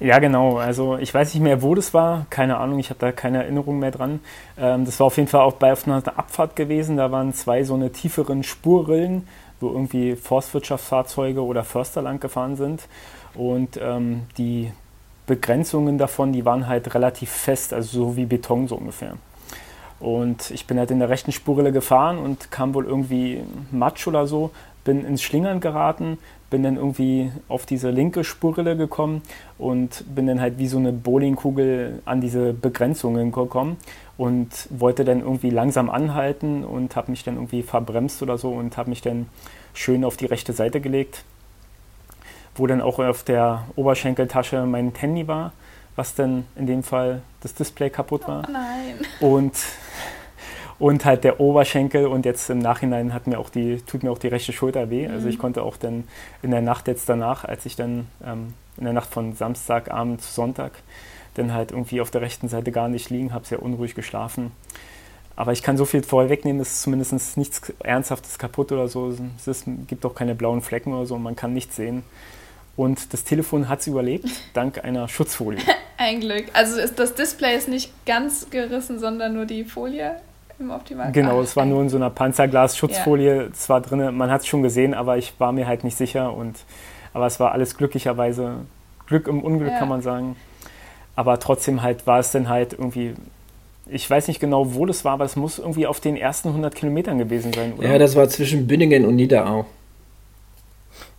[0.00, 0.56] Ja, genau.
[0.56, 2.26] Also ich weiß nicht mehr, wo das war.
[2.30, 4.20] Keine Ahnung, ich habe da keine Erinnerung mehr dran.
[4.58, 6.96] Ähm, das war auf jeden Fall auch bei einer Abfahrt gewesen.
[6.96, 9.28] Da waren zwei so eine tieferen Spurrillen,
[9.60, 12.88] wo irgendwie Forstwirtschaftsfahrzeuge oder Förster lang gefahren sind.
[13.34, 14.72] Und ähm, die
[15.26, 19.12] Begrenzungen davon, die waren halt relativ fest, also so wie Beton so ungefähr.
[20.00, 24.26] Und ich bin halt in der rechten Spurrille gefahren und kam wohl irgendwie Matsch oder
[24.26, 24.50] so,
[24.82, 26.18] bin ins Schlingern geraten,
[26.50, 29.22] bin dann irgendwie auf diese linke Spurrille gekommen
[29.56, 33.76] und bin dann halt wie so eine Bowlingkugel an diese Begrenzungen gekommen
[34.18, 38.76] und wollte dann irgendwie langsam anhalten und habe mich dann irgendwie verbremst oder so und
[38.76, 39.26] habe mich dann
[39.72, 41.24] schön auf die rechte Seite gelegt,
[42.56, 45.52] wo dann auch auf der Oberschenkeltasche mein Handy war,
[45.94, 48.44] was dann in dem Fall das Display kaputt war.
[48.48, 48.94] Oh nein.
[49.20, 49.54] Und
[50.80, 54.18] und halt der Oberschenkel und jetzt im Nachhinein hat mir auch die, tut mir auch
[54.18, 55.06] die rechte Schulter weh.
[55.06, 55.42] Also ich mhm.
[55.42, 56.04] konnte auch dann
[56.42, 60.32] in der Nacht jetzt danach, als ich dann ähm, in der Nacht von Samstagabend zu
[60.32, 60.72] Sonntag
[61.34, 64.52] dann halt irgendwie auf der rechten Seite gar nicht liegen, habe sehr unruhig geschlafen.
[65.36, 69.14] Aber ich kann so viel vorwegnehmen, es ist zumindest nichts Ernsthaftes kaputt oder so.
[69.36, 72.02] Es ist, gibt auch keine blauen Flecken oder so, man kann nichts sehen.
[72.74, 75.60] Und das Telefon hat es überlebt, dank einer Schutzfolie.
[75.98, 76.46] Ein Glück.
[76.54, 80.16] Also ist das Display ist nicht ganz gerissen, sondern nur die Folie
[80.60, 81.12] im Optimalfall.
[81.12, 83.52] Genau, es war nur in so einer Panzerglas-Schutzfolie ja.
[83.52, 86.34] zwar drin, man hat es schon gesehen, aber ich war mir halt nicht sicher.
[86.34, 86.56] Und,
[87.12, 88.56] aber es war alles glücklicherweise
[89.06, 89.78] Glück im Unglück, ja.
[89.78, 90.36] kann man sagen.
[91.16, 93.14] Aber trotzdem halt war es dann halt irgendwie
[93.92, 96.74] ich weiß nicht genau, wo das war, aber es muss irgendwie auf den ersten 100
[96.74, 97.88] Kilometern gewesen sein, oder?
[97.88, 99.66] Ja, das war zwischen Bündingen und Niederau.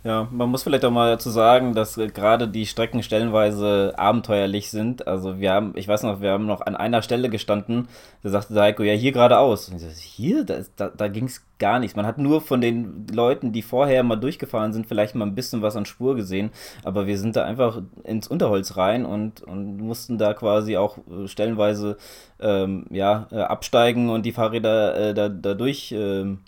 [0.04, 4.68] Ja, man muss vielleicht auch mal dazu sagen, dass äh, gerade die Strecken stellenweise abenteuerlich
[4.68, 5.06] sind.
[5.06, 7.86] Also wir haben, ich weiß noch, wir haben noch an einer Stelle gestanden,
[8.24, 9.68] da sagte Heiko, ja, hier geradeaus.
[9.68, 11.94] Und ich so, hier, da, da, da ging es gar nichts.
[11.94, 15.62] Man hat nur von den Leuten, die vorher mal durchgefahren sind, vielleicht mal ein bisschen
[15.62, 16.50] was an Spur gesehen.
[16.82, 21.28] Aber wir sind da einfach ins Unterholz rein und, und mussten da quasi auch äh,
[21.28, 21.96] stellenweise
[22.40, 25.92] ähm, ja, äh, absteigen und die Fahrräder äh, da, da durch.
[25.92, 26.40] Ähm,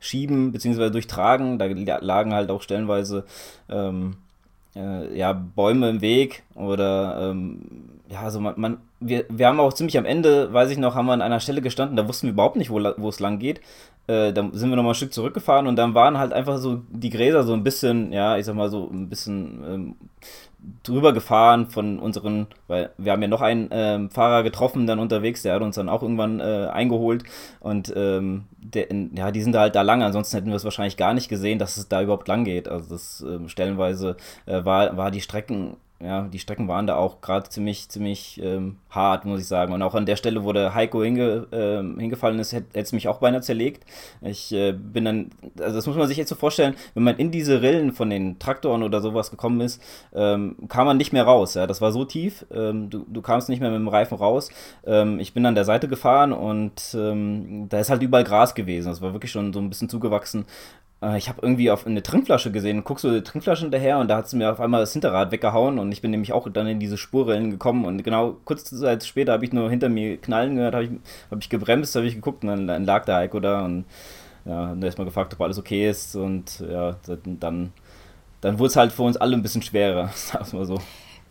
[0.00, 0.90] schieben bzw.
[0.90, 1.58] durchtragen.
[1.58, 1.66] Da
[2.00, 3.24] lagen halt auch stellenweise
[3.68, 4.16] ähm,
[4.76, 7.60] äh, ja, Bäume im Weg oder ähm,
[8.08, 11.06] ja, also man, man, wir, wir haben auch ziemlich am Ende, weiß ich noch, haben
[11.06, 13.60] wir an einer Stelle gestanden, da wussten wir überhaupt nicht, wo, wo es lang geht.
[14.06, 17.10] Äh, dann sind wir nochmal ein Stück zurückgefahren und dann waren halt einfach so die
[17.10, 19.96] Gräser so ein bisschen, ja, ich sag mal so ein bisschen ähm,
[20.82, 25.42] drüber gefahren von unseren, weil wir haben ja noch einen ähm, Fahrer getroffen dann unterwegs,
[25.42, 27.24] der hat uns dann auch irgendwann äh, eingeholt
[27.60, 30.96] und ähm, der, ja, die sind da halt da lang, ansonsten hätten wir es wahrscheinlich
[30.96, 32.68] gar nicht gesehen, dass es da überhaupt lang geht.
[32.68, 34.16] Also das ähm, stellenweise
[34.46, 38.76] äh, war, war die Strecken ja, die Strecken waren da auch gerade ziemlich, ziemlich ähm,
[38.88, 39.72] hart, muss ich sagen.
[39.72, 43.08] Und auch an der Stelle, wo der Heiko hinge, äh, hingefallen ist, hätte es mich
[43.08, 43.84] auch beinahe zerlegt.
[44.20, 47.32] Ich äh, bin dann, also das muss man sich jetzt so vorstellen, wenn man in
[47.32, 49.82] diese Rillen von den Traktoren oder sowas gekommen ist,
[50.14, 51.54] ähm, kam man nicht mehr raus.
[51.54, 51.66] Ja?
[51.66, 54.50] Das war so tief, ähm, du, du kamst nicht mehr mit dem Reifen raus.
[54.86, 58.86] Ähm, ich bin an der Seite gefahren und ähm, da ist halt überall Gras gewesen.
[58.86, 60.46] Das war wirklich schon so ein bisschen zugewachsen.
[61.02, 64.16] Äh, ich habe irgendwie auf eine Trinkflasche gesehen, guckst du die Trinkflasche hinterher und da
[64.16, 66.80] hat es mir auf einmal das Hinterrad weggehauen und ich bin nämlich auch dann in
[66.80, 70.74] diese Spurrillen gekommen und genau kurz Zeit später habe ich nur hinter mir knallen gehört,
[70.74, 70.90] habe ich,
[71.30, 73.84] hab ich gebremst, habe ich geguckt und dann, dann, lag der Heiko da und
[74.44, 76.96] ja, und erstmal gefragt, ob alles okay ist und ja,
[77.38, 77.72] dann,
[78.40, 80.80] dann wurde es halt für uns alle ein bisschen schwerer, sag's mal so.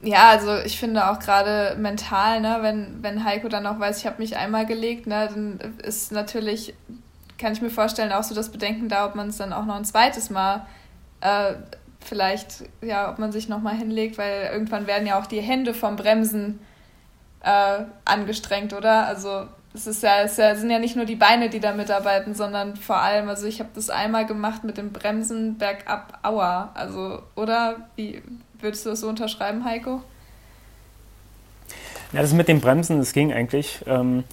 [0.02, 4.06] Ja, also ich finde auch gerade mental, ne, wenn, wenn Heiko dann auch weiß, ich
[4.06, 6.76] habe mich einmal gelegt, ne, dann ist natürlich
[7.38, 9.76] kann ich mir vorstellen, auch so das Bedenken da, ob man es dann auch noch
[9.76, 10.66] ein zweites Mal
[11.22, 11.54] äh,
[12.02, 15.96] vielleicht, ja, ob man sich nochmal hinlegt, weil irgendwann werden ja auch die Hände vom
[15.96, 16.60] Bremsen
[17.44, 19.06] äh, angestrengt, oder?
[19.08, 22.76] Also es ist ja, es sind ja nicht nur die Beine, die da mitarbeiten, sondern
[22.76, 26.72] vor allem, also ich habe das einmal gemacht mit dem Bremsen bergab, aua.
[26.74, 27.88] Also, oder?
[27.96, 28.22] Wie
[28.60, 30.02] würdest du das so unterschreiben, Heiko?
[32.14, 33.84] Ja, das mit dem Bremsen, das ging eigentlich.
[33.86, 34.24] Ähm,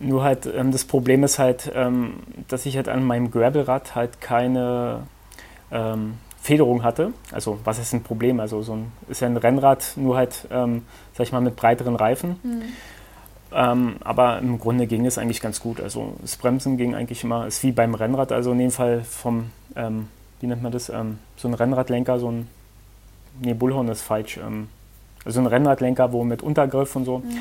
[0.00, 2.14] nur halt, ähm, das Problem ist halt, ähm,
[2.48, 5.02] dass ich halt an meinem Gravelrad halt keine
[5.70, 7.12] ähm, Federung hatte.
[7.32, 8.40] Also was ist ein Problem?
[8.40, 10.82] Also so ein ist ja ein Rennrad, nur halt, ähm,
[11.14, 12.36] sag ich mal, mit breiteren Reifen.
[12.42, 12.62] Mhm.
[13.50, 15.80] Ähm, aber im Grunde ging es eigentlich ganz gut.
[15.80, 19.50] Also das Bremsen ging eigentlich immer, ist wie beim Rennrad, also in dem Fall vom,
[19.74, 20.08] ähm,
[20.40, 20.92] wie nennt man das, so
[21.48, 22.46] ein Rennradlenker, so ein,
[23.40, 24.38] nee, Bullhorn ist falsch,
[25.24, 27.18] also ein Rennradlenker, wo mit Untergriff und so.
[27.18, 27.38] Mhm.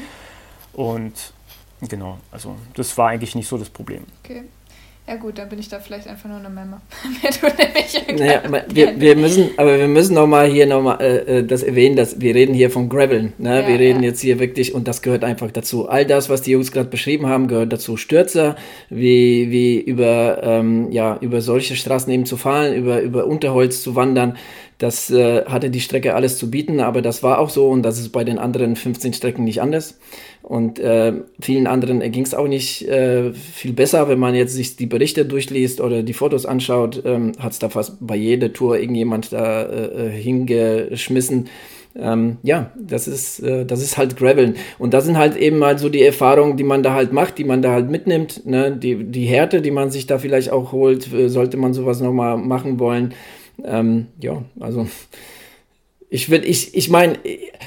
[0.74, 1.34] Und
[1.82, 4.04] Genau, also das war eigentlich nicht so das Problem.
[4.24, 4.44] Okay.
[5.08, 6.82] Ja gut, dann bin ich da vielleicht einfach nur eine Memme.
[8.18, 12.20] Naja, wir, wir müssen, aber wir müssen nochmal hier nochmal äh, äh, das erwähnen, dass
[12.20, 13.32] wir reden hier von Graveln.
[13.38, 13.62] Ne?
[13.62, 14.10] Ja, wir reden ja.
[14.10, 15.88] jetzt hier wirklich, und das gehört einfach dazu.
[15.88, 17.96] All das, was die Jungs gerade beschrieben haben, gehört dazu.
[17.96, 18.58] Stürzer,
[18.90, 23.96] wie, wie über, ähm, ja, über solche Straßen eben zu fahren, über, über Unterholz zu
[23.96, 24.36] wandern.
[24.78, 28.00] Das äh, hatte die Strecke alles zu bieten, aber das war auch so und das
[28.00, 29.98] ist bei den anderen 15 Strecken nicht anders.
[30.44, 34.76] Und äh, vielen anderen ging es auch nicht äh, viel besser, wenn man jetzt sich
[34.76, 38.80] die Berichte durchliest oder die Fotos anschaut, ähm, hat es da fast bei jeder Tour
[38.80, 41.50] irgendjemand da äh, äh, hingeschmissen.
[42.00, 44.56] Ähm, ja, das ist, äh, das ist halt Graveln.
[44.78, 47.44] Und das sind halt eben mal so die Erfahrungen, die man da halt macht, die
[47.44, 48.46] man da halt mitnimmt.
[48.46, 48.72] Ne?
[48.72, 52.38] Die, die Härte, die man sich da vielleicht auch holt, äh, sollte man sowas nochmal
[52.38, 53.16] machen wollen.
[53.64, 54.88] Ähm, ja, also
[56.10, 57.20] ich will, ich, ich meine,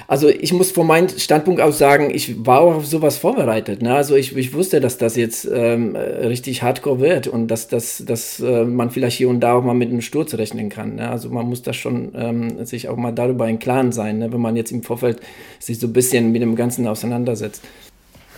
[0.08, 3.82] also ich muss von meinem Standpunkt aus sagen, ich war auch auf sowas vorbereitet.
[3.82, 3.94] Ne?
[3.94, 8.40] Also ich, ich wusste, dass das jetzt ähm, richtig hardcore wird und dass, dass, dass
[8.40, 10.94] äh, man vielleicht hier und da auch mal mit einem Sturz rechnen kann.
[10.94, 11.10] Ne?
[11.10, 14.32] Also man muss da schon ähm, sich auch mal darüber im Klaren sein, ne?
[14.32, 15.20] wenn man jetzt im Vorfeld
[15.58, 17.62] sich so ein bisschen mit dem Ganzen auseinandersetzt.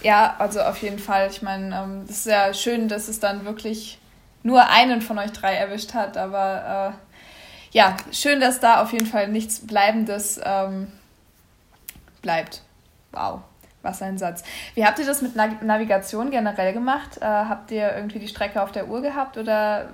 [0.02, 1.28] Ja, also auf jeden Fall.
[1.30, 3.98] Ich meine, ähm, es ist ja schön, dass es dann wirklich
[4.42, 7.11] nur einen von euch drei erwischt hat, aber äh
[7.72, 10.88] ja, schön, dass da auf jeden Fall nichts Bleibendes ähm,
[12.20, 12.62] bleibt.
[13.12, 13.40] Wow,
[13.82, 14.42] was ein Satz.
[14.74, 17.18] Wie habt ihr das mit Navigation generell gemacht?
[17.20, 19.88] Äh, habt ihr irgendwie die Strecke auf der Uhr gehabt oder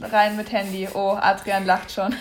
[0.00, 0.88] rein mit Handy?
[0.92, 2.14] Oh, Adrian lacht schon.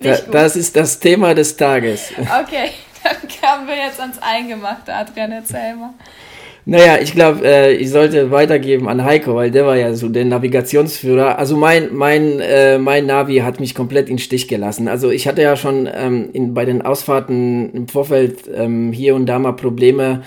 [0.00, 2.12] da, das ist das Thema des Tages.
[2.18, 2.70] Okay,
[3.02, 4.94] dann kamen wir jetzt ans Eingemachte.
[4.94, 5.94] Adrian, erzähl mal.
[6.70, 10.26] Naja, ich glaube, äh, ich sollte weitergeben an Heiko, weil der war ja so der
[10.26, 11.38] Navigationsführer.
[11.38, 14.86] Also mein, mein, äh, mein Navi hat mich komplett in Stich gelassen.
[14.86, 19.24] Also ich hatte ja schon ähm, in, bei den Ausfahrten im Vorfeld ähm, hier und
[19.24, 20.24] da mal Probleme.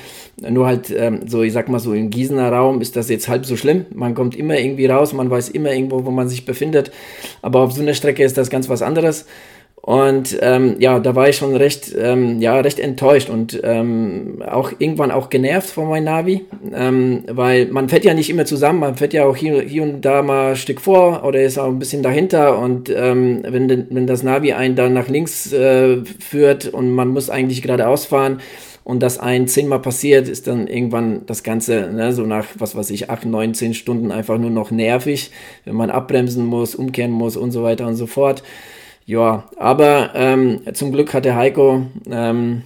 [0.49, 3.45] Nur halt, ähm, so ich sag mal so, im Gießener Raum ist das jetzt halb
[3.45, 3.85] so schlimm.
[3.93, 6.91] Man kommt immer irgendwie raus, man weiß immer irgendwo, wo man sich befindet.
[7.43, 9.27] Aber auf so einer Strecke ist das ganz was anderes.
[9.83, 14.71] Und ähm, ja, da war ich schon recht, ähm, ja, recht enttäuscht und ähm, auch
[14.77, 18.95] irgendwann auch genervt von meinem Navi, ähm, weil man fährt ja nicht immer zusammen, man
[18.95, 21.79] fährt ja auch hier, hier und da mal ein Stück vor oder ist auch ein
[21.79, 26.91] bisschen dahinter und ähm, wenn, wenn das Navi einen dann nach links äh, führt und
[26.91, 28.39] man muss eigentlich geradeaus fahren
[28.83, 32.91] und das ein zehnmal passiert, ist dann irgendwann das Ganze, ne, so nach, was weiß
[32.91, 35.31] ich, acht, neun, zehn Stunden einfach nur noch nervig,
[35.65, 38.43] wenn man abbremsen muss, umkehren muss und so weiter und so fort.
[39.11, 42.61] Ja, aber ähm, zum Glück hat der Heiko ähm,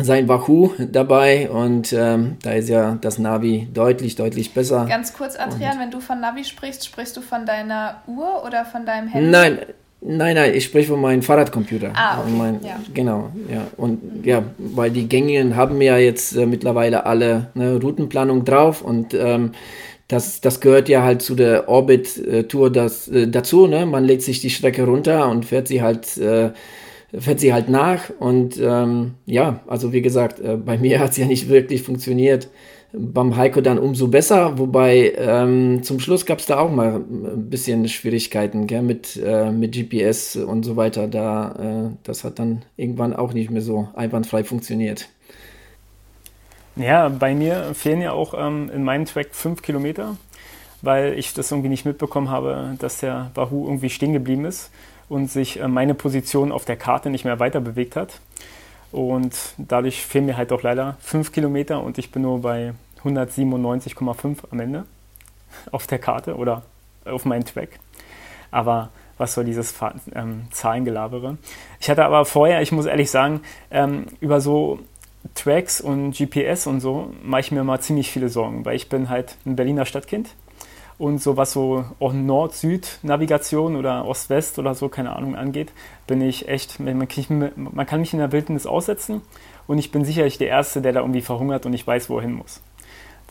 [0.00, 4.86] sein Wahoo dabei und ähm, da ist ja das Navi deutlich, deutlich besser.
[4.88, 8.64] Ganz kurz, Adrian, und wenn du von Navi sprichst, sprichst du von deiner Uhr oder
[8.64, 9.30] von deinem Handy?
[9.30, 9.58] Nein,
[10.02, 11.92] Nein, nein, ich spreche von meinem Fahrradcomputer.
[11.94, 12.30] Ah, okay.
[12.36, 12.80] Mein, ja.
[12.94, 13.66] Genau, ja.
[13.76, 19.12] Und ja, weil die gängigen haben ja jetzt äh, mittlerweile alle eine Routenplanung drauf und
[19.12, 19.52] ähm,
[20.10, 23.66] das, das gehört ja halt zu der Orbit-Tour äh, dazu.
[23.68, 23.86] Ne?
[23.86, 26.50] Man legt sich die Strecke runter und fährt sie halt, äh,
[27.16, 28.10] fährt sie halt nach.
[28.18, 32.48] Und ähm, ja, also wie gesagt, äh, bei mir hat es ja nicht wirklich funktioniert.
[32.92, 37.48] Beim Heiko dann umso besser, wobei ähm, zum Schluss gab es da auch mal ein
[37.48, 38.82] bisschen Schwierigkeiten gell?
[38.82, 41.06] Mit, äh, mit GPS und so weiter.
[41.06, 45.08] Da, äh, das hat dann irgendwann auch nicht mehr so einwandfrei funktioniert.
[46.80, 50.16] Ja, bei mir fehlen ja auch ähm, in meinem Track fünf Kilometer,
[50.80, 54.70] weil ich das irgendwie nicht mitbekommen habe, dass der Wahoo irgendwie stehen geblieben ist
[55.10, 58.20] und sich äh, meine Position auf der Karte nicht mehr weiter bewegt hat.
[58.92, 62.72] Und dadurch fehlen mir halt auch leider fünf Kilometer und ich bin nur bei
[63.04, 64.84] 197,5 am Ende
[65.72, 66.62] auf der Karte oder
[67.04, 67.78] auf meinem Track.
[68.50, 69.74] Aber was soll dieses
[70.14, 71.36] ähm, Zahlengelabere?
[71.78, 74.78] Ich hatte aber vorher, ich muss ehrlich sagen, ähm, über so
[75.34, 79.08] Tracks und GPS und so mache ich mir mal ziemlich viele Sorgen, weil ich bin
[79.08, 80.34] halt ein Berliner Stadtkind
[80.98, 85.72] und so was so auch Nord-Süd-Navigation oder Ost-West oder so, keine Ahnung, angeht,
[86.06, 89.22] bin ich echt, man, kann mich in der Wildnis aussetzen
[89.66, 92.22] und ich bin sicherlich der Erste, der da irgendwie verhungert und ich weiß, wo er
[92.22, 92.60] hin muss.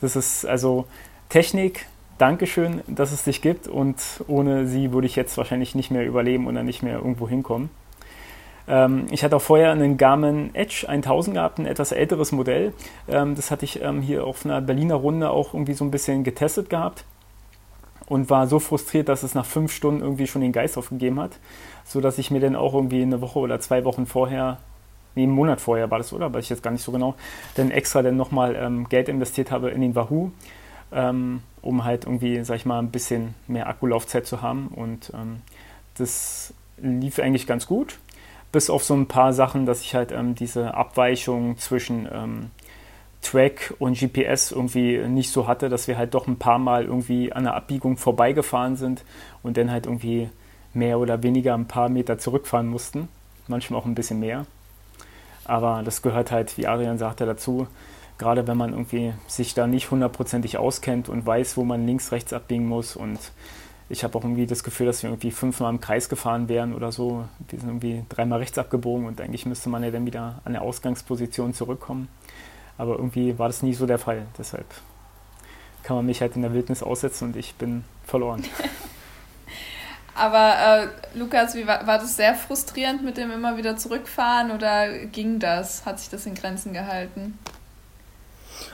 [0.00, 0.86] Das ist also
[1.28, 1.86] Technik,
[2.18, 6.48] Dankeschön, dass es dich gibt und ohne sie würde ich jetzt wahrscheinlich nicht mehr überleben
[6.48, 7.70] oder nicht mehr irgendwo hinkommen.
[8.70, 12.72] Ähm, ich hatte auch vorher einen Garmin Edge 1000 gehabt, ein etwas älteres Modell.
[13.08, 16.22] Ähm, das hatte ich ähm, hier auf einer Berliner Runde auch irgendwie so ein bisschen
[16.22, 17.04] getestet gehabt
[18.06, 21.32] und war so frustriert, dass es nach fünf Stunden irgendwie schon den Geist aufgegeben hat,
[21.84, 24.58] sodass ich mir dann auch irgendwie eine Woche oder zwei Wochen vorher,
[25.16, 26.32] nee, einen Monat vorher war das, oder?
[26.32, 27.16] Weiß ich jetzt gar nicht so genau,
[27.56, 30.30] dann extra dann nochmal ähm, Geld investiert habe in den Wahoo,
[30.92, 35.40] ähm, um halt irgendwie, sag ich mal, ein bisschen mehr Akkulaufzeit zu haben und ähm,
[35.96, 37.98] das lief eigentlich ganz gut
[38.52, 42.50] bis auf so ein paar Sachen, dass ich halt ähm, diese Abweichung zwischen ähm,
[43.22, 47.32] Track und GPS irgendwie nicht so hatte, dass wir halt doch ein paar Mal irgendwie
[47.32, 49.04] an der Abbiegung vorbeigefahren sind
[49.42, 50.30] und dann halt irgendwie
[50.72, 53.08] mehr oder weniger ein paar Meter zurückfahren mussten.
[53.46, 54.46] Manchmal auch ein bisschen mehr.
[55.44, 57.66] Aber das gehört halt, wie Adrian sagte, dazu.
[58.18, 62.32] Gerade wenn man irgendwie sich da nicht hundertprozentig auskennt und weiß, wo man links, rechts
[62.32, 63.18] abbiegen muss und
[63.90, 66.92] ich habe auch irgendwie das Gefühl, dass wir irgendwie fünfmal im Kreis gefahren wären oder
[66.92, 67.26] so.
[67.48, 70.62] Wir sind irgendwie dreimal rechts abgebogen und eigentlich müsste man ja dann wieder an der
[70.62, 72.08] Ausgangsposition zurückkommen.
[72.78, 74.26] Aber irgendwie war das nie so der Fall.
[74.38, 74.64] Deshalb
[75.82, 78.44] kann man mich halt in der Wildnis aussetzen und ich bin verloren.
[80.14, 85.06] Aber äh, Lukas, wie war, war das sehr frustrierend mit dem immer wieder zurückfahren oder
[85.06, 85.84] ging das?
[85.84, 87.38] Hat sich das in Grenzen gehalten?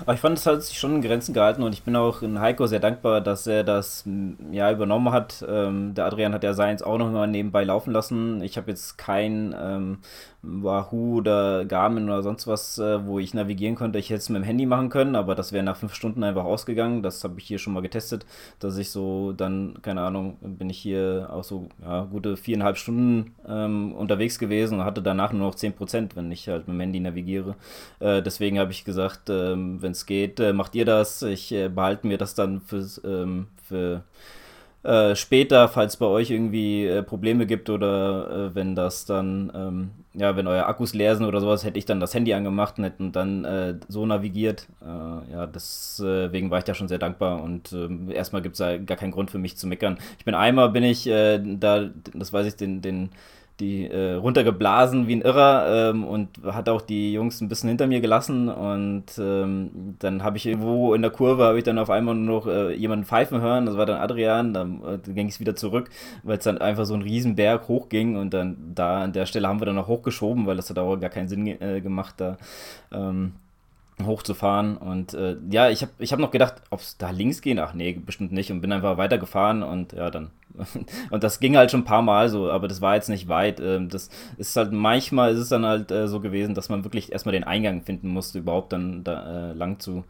[0.02, 2.40] Aber ich fand, es hat sich schon in Grenzen gehalten und ich bin auch in
[2.40, 4.04] Heiko sehr dankbar, dass er das
[4.50, 5.44] ja übernommen hat.
[5.48, 8.42] Ähm, der Adrian hat ja seins auch noch mal nebenbei laufen lassen.
[8.42, 9.98] Ich habe jetzt kein ähm,
[10.46, 13.98] Wahoo oder Garmin oder sonst was, äh, wo ich navigieren konnte.
[13.98, 16.44] Ich hätte es mit dem Handy machen können, aber das wäre nach fünf Stunden einfach
[16.44, 17.02] ausgegangen.
[17.02, 18.26] Das habe ich hier schon mal getestet,
[18.60, 23.34] dass ich so dann, keine Ahnung, bin ich hier auch so ja, gute viereinhalb Stunden
[23.48, 26.80] ähm, unterwegs gewesen und hatte danach nur noch 10 Prozent, wenn ich halt mit dem
[26.80, 27.56] Handy navigiere.
[27.98, 31.22] Äh, deswegen habe ich gesagt, ähm, wenn es geht, äh, macht ihr das.
[31.22, 34.02] Ich äh, behalte mir das dann fürs, ähm, für
[34.86, 39.90] äh, später, falls bei euch irgendwie äh, Probleme gibt oder äh, wenn das dann, ähm,
[40.14, 42.84] ja, wenn eure Akkus leer sind oder sowas, hätte ich dann das Handy angemacht und
[42.84, 44.68] hätten dann äh, so navigiert.
[45.32, 48.96] Ja, deswegen war ich da schon sehr dankbar und ähm, erstmal gibt es da gar
[48.96, 49.98] keinen Grund für mich zu meckern.
[50.18, 53.10] Ich bin einmal, bin ich da, das weiß ich, den, den
[53.60, 57.86] die äh, runtergeblasen wie ein Irrer ähm, und hat auch die Jungs ein bisschen hinter
[57.86, 61.90] mir gelassen und ähm, dann habe ich irgendwo in der Kurve habe ich dann auf
[61.90, 65.28] einmal nur noch äh, jemanden pfeifen hören, das war dann Adrian, dann, äh, dann ging
[65.28, 65.90] es wieder zurück,
[66.22, 69.60] weil es dann einfach so ein Riesenberg hochging und dann da an der Stelle haben
[69.60, 72.36] wir dann noch hochgeschoben, weil das hat auch gar keinen Sinn äh, gemacht da.
[72.92, 73.32] Ähm,
[74.04, 74.76] hochzufahren.
[74.76, 77.58] Und äh, ja, ich habe ich hab noch gedacht, ob es da links geht.
[77.58, 78.50] Ach nee, bestimmt nicht.
[78.50, 80.30] Und bin einfach weitergefahren und ja, dann.
[81.10, 83.60] und das ging halt schon ein paar Mal so, aber das war jetzt nicht weit.
[83.60, 87.12] Ähm, das ist halt, manchmal ist es dann halt äh, so gewesen, dass man wirklich
[87.12, 90.04] erstmal den Eingang finden musste, überhaupt dann da äh, lang zu.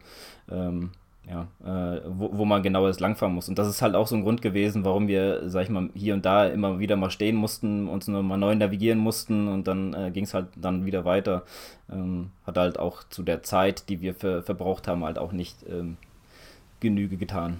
[0.51, 0.91] Ähm,
[1.29, 3.49] ja, äh, wo, wo man genau jetzt langfahren muss.
[3.49, 6.13] Und das ist halt auch so ein Grund gewesen, warum wir, sag ich mal, hier
[6.13, 10.11] und da immer wieder mal stehen mussten, uns nochmal neu navigieren mussten und dann äh,
[10.11, 11.43] ging es halt dann wieder weiter.
[11.91, 15.57] Ähm, hat halt auch zu der Zeit, die wir für, verbraucht haben, halt auch nicht
[15.69, 15.97] ähm,
[16.79, 17.57] Genüge getan.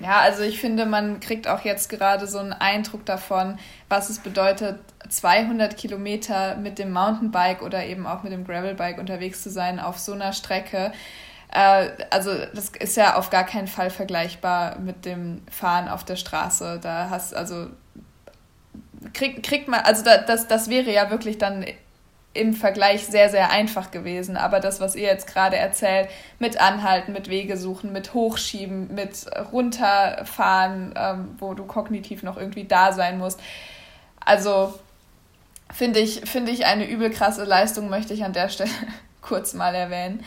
[0.00, 3.58] Ja, also ich finde, man kriegt auch jetzt gerade so einen Eindruck davon,
[3.90, 4.78] was es bedeutet,
[5.08, 9.98] 200 Kilometer mit dem Mountainbike oder eben auch mit dem Gravelbike unterwegs zu sein auf
[9.98, 10.92] so einer Strecke.
[11.52, 16.16] Äh, also das ist ja auf gar keinen Fall vergleichbar mit dem Fahren auf der
[16.16, 16.78] Straße.
[16.82, 17.66] Da hast also
[19.12, 21.64] kriegt, kriegt man, also da, das, das wäre ja wirklich dann
[22.32, 24.36] im Vergleich sehr, sehr einfach gewesen.
[24.36, 26.08] Aber das, was ihr jetzt gerade erzählt,
[26.38, 32.64] mit Anhalten, mit Wege suchen, mit Hochschieben, mit Runterfahren, ähm, wo du kognitiv noch irgendwie
[32.64, 33.40] da sein musst.
[34.24, 34.74] Also
[35.72, 38.70] finde ich, finde ich eine übel krasse Leistung, möchte ich an der Stelle
[39.22, 40.24] kurz mal erwähnen.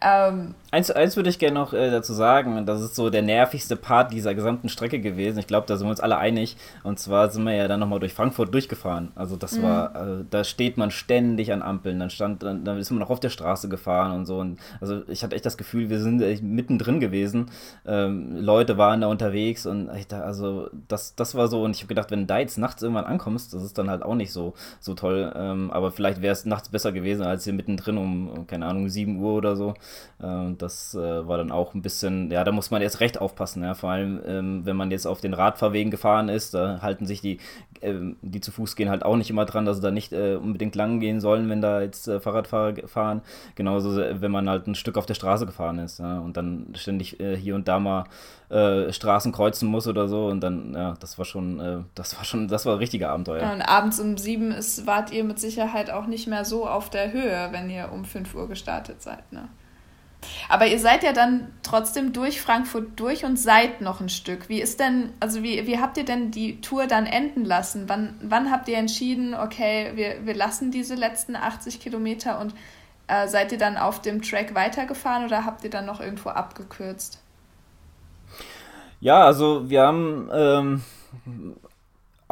[0.00, 3.22] Ähm, eins, eins würde ich gerne noch äh, dazu sagen, und das ist so der
[3.22, 5.38] nervigste Part dieser gesamten Strecke gewesen.
[5.38, 6.56] Ich glaube, da sind wir uns alle einig.
[6.82, 9.12] Und zwar sind wir ja dann nochmal durch Frankfurt durchgefahren.
[9.14, 9.62] Also das mhm.
[9.62, 12.00] war, äh, da steht man ständig an Ampeln.
[12.00, 14.38] Dann stand, dann, dann ist man noch auf der Straße gefahren und so.
[14.38, 17.50] Und also ich hatte echt das Gefühl, wir sind echt mittendrin gewesen.
[17.86, 21.62] Ähm, Leute waren da unterwegs und echt, also das, das war so.
[21.62, 24.02] Und ich habe gedacht, wenn du da jetzt nachts irgendwann ankommst, das ist dann halt
[24.02, 25.32] auch nicht so, so toll.
[25.36, 29.20] Ähm, aber vielleicht wäre es nachts besser gewesen als hier mittendrin um, keine Ahnung, 7
[29.20, 29.74] Uhr oder so.
[30.22, 33.62] Ähm, das äh, war dann auch ein bisschen, ja, da muss man jetzt recht aufpassen,
[33.62, 37.20] ja, vor allem ähm, wenn man jetzt auf den Radfahrwegen gefahren ist, da halten sich
[37.20, 37.38] die,
[37.82, 40.36] ähm, die zu Fuß gehen halt auch nicht immer dran, dass sie da nicht äh,
[40.36, 43.22] unbedingt lang gehen sollen, wenn da jetzt äh, Fahrradfahrer fahren.
[43.56, 46.68] Genauso, äh, wenn man halt ein Stück auf der Straße gefahren ist ja, und dann
[46.74, 48.04] ständig äh, hier und da mal
[48.48, 52.48] äh, Straßen kreuzen muss oder so und dann, ja, das war schon, das war schon,
[52.48, 53.42] das war ein richtiger Abenteuer.
[53.42, 56.90] Ja, und abends um sieben ist, wart ihr mit Sicherheit auch nicht mehr so auf
[56.90, 59.48] der Höhe, wenn ihr um fünf Uhr gestartet seid, ne?
[60.48, 64.48] Aber ihr seid ja dann trotzdem durch Frankfurt durch und seid noch ein Stück.
[64.48, 67.88] Wie ist denn, also wie, wie habt ihr denn die Tour dann enden lassen?
[67.88, 72.54] Wann, wann habt ihr entschieden, okay, wir, wir lassen diese letzten 80 Kilometer und
[73.08, 77.20] äh, seid ihr dann auf dem Track weitergefahren oder habt ihr dann noch irgendwo abgekürzt?
[79.00, 80.82] Ja, also wir haben ähm,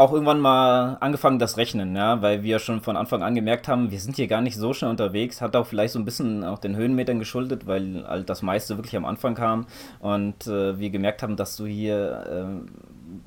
[0.00, 3.90] auch irgendwann mal angefangen, das Rechnen, ja, weil wir schon von Anfang an gemerkt haben,
[3.90, 6.58] wir sind hier gar nicht so schnell unterwegs, hat auch vielleicht so ein bisschen auch
[6.58, 9.66] den Höhenmetern geschuldet, weil halt das meiste wirklich am Anfang kam.
[9.98, 12.70] Und äh, wir gemerkt haben, dass du hier äh,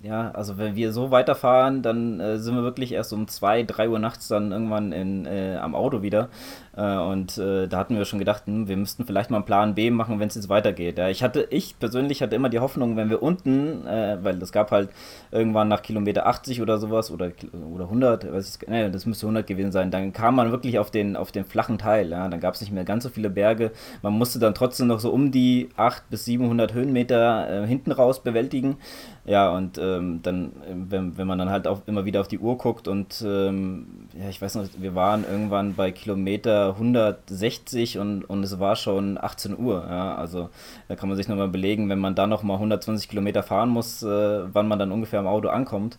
[0.02, 3.90] ja, also wenn wir so weiterfahren, dann äh, sind wir wirklich erst um 2, 3
[3.90, 6.30] Uhr nachts dann irgendwann in, äh, am Auto wieder.
[6.76, 9.76] Äh, und äh, da hatten wir schon gedacht, hm, wir müssten vielleicht mal einen Plan
[9.76, 10.98] B machen, wenn es jetzt weitergeht.
[10.98, 14.52] Ja, ich hatte, ich persönlich hatte immer die Hoffnung, wenn wir unten, äh, weil das
[14.52, 14.90] gab halt
[15.32, 17.32] irgendwann nach Kilometer 80 oder sowas oder,
[17.74, 20.92] oder 100, weiß ich, nee, das müsste 100 gewesen sein, dann kam man wirklich auf
[20.92, 22.10] den, auf den flachen Teil.
[22.10, 23.72] Ja, dann gab es nicht mehr ganz so viele Berge.
[24.02, 28.24] Man musste dann trotzdem noch so um die 800 bis 700 Höhenmeter äh, hinten raus
[28.24, 28.78] bewältigen.
[29.26, 32.58] Ja, und ähm, dann, wenn, wenn man dann halt auch immer wieder auf die Uhr
[32.58, 38.44] guckt und ähm, ja, ich weiß noch, wir waren irgendwann bei Kilometer 160 und, und
[38.44, 39.86] es war schon 18 Uhr.
[39.90, 40.50] Ja, also
[40.90, 44.54] da kann man sich nochmal belegen, wenn man da nochmal 120 Kilometer fahren muss, äh,
[44.54, 45.98] wann man dann ungefähr am Auto ankommt.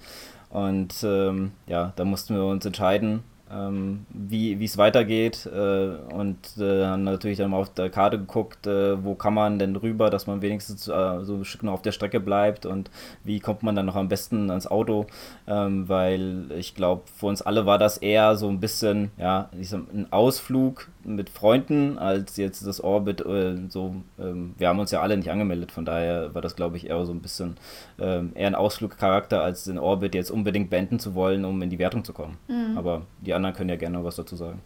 [0.51, 6.85] Und ähm, ja, da mussten wir uns entscheiden, ähm, wie es weitergeht äh, und äh,
[6.85, 10.27] haben natürlich dann mal auf der Karte geguckt, äh, wo kann man denn rüber, dass
[10.27, 12.91] man wenigstens äh, so ein Stück noch auf der Strecke bleibt und
[13.23, 15.07] wie kommt man dann noch am besten ans Auto,
[15.47, 20.11] ähm, weil ich glaube, für uns alle war das eher so ein bisschen, ja, ein
[20.11, 25.17] Ausflug mit Freunden als jetzt das Orbit äh, so, ähm, wir haben uns ja alle
[25.17, 27.57] nicht angemeldet, von daher war das glaube ich eher so ein bisschen
[27.99, 31.79] ähm, eher ein Ausflugcharakter, als den Orbit jetzt unbedingt beenden zu wollen, um in die
[31.79, 32.39] Wertung zu kommen.
[32.49, 32.79] Mhm.
[32.79, 34.61] Aber die anderen können ja gerne was dazu sagen.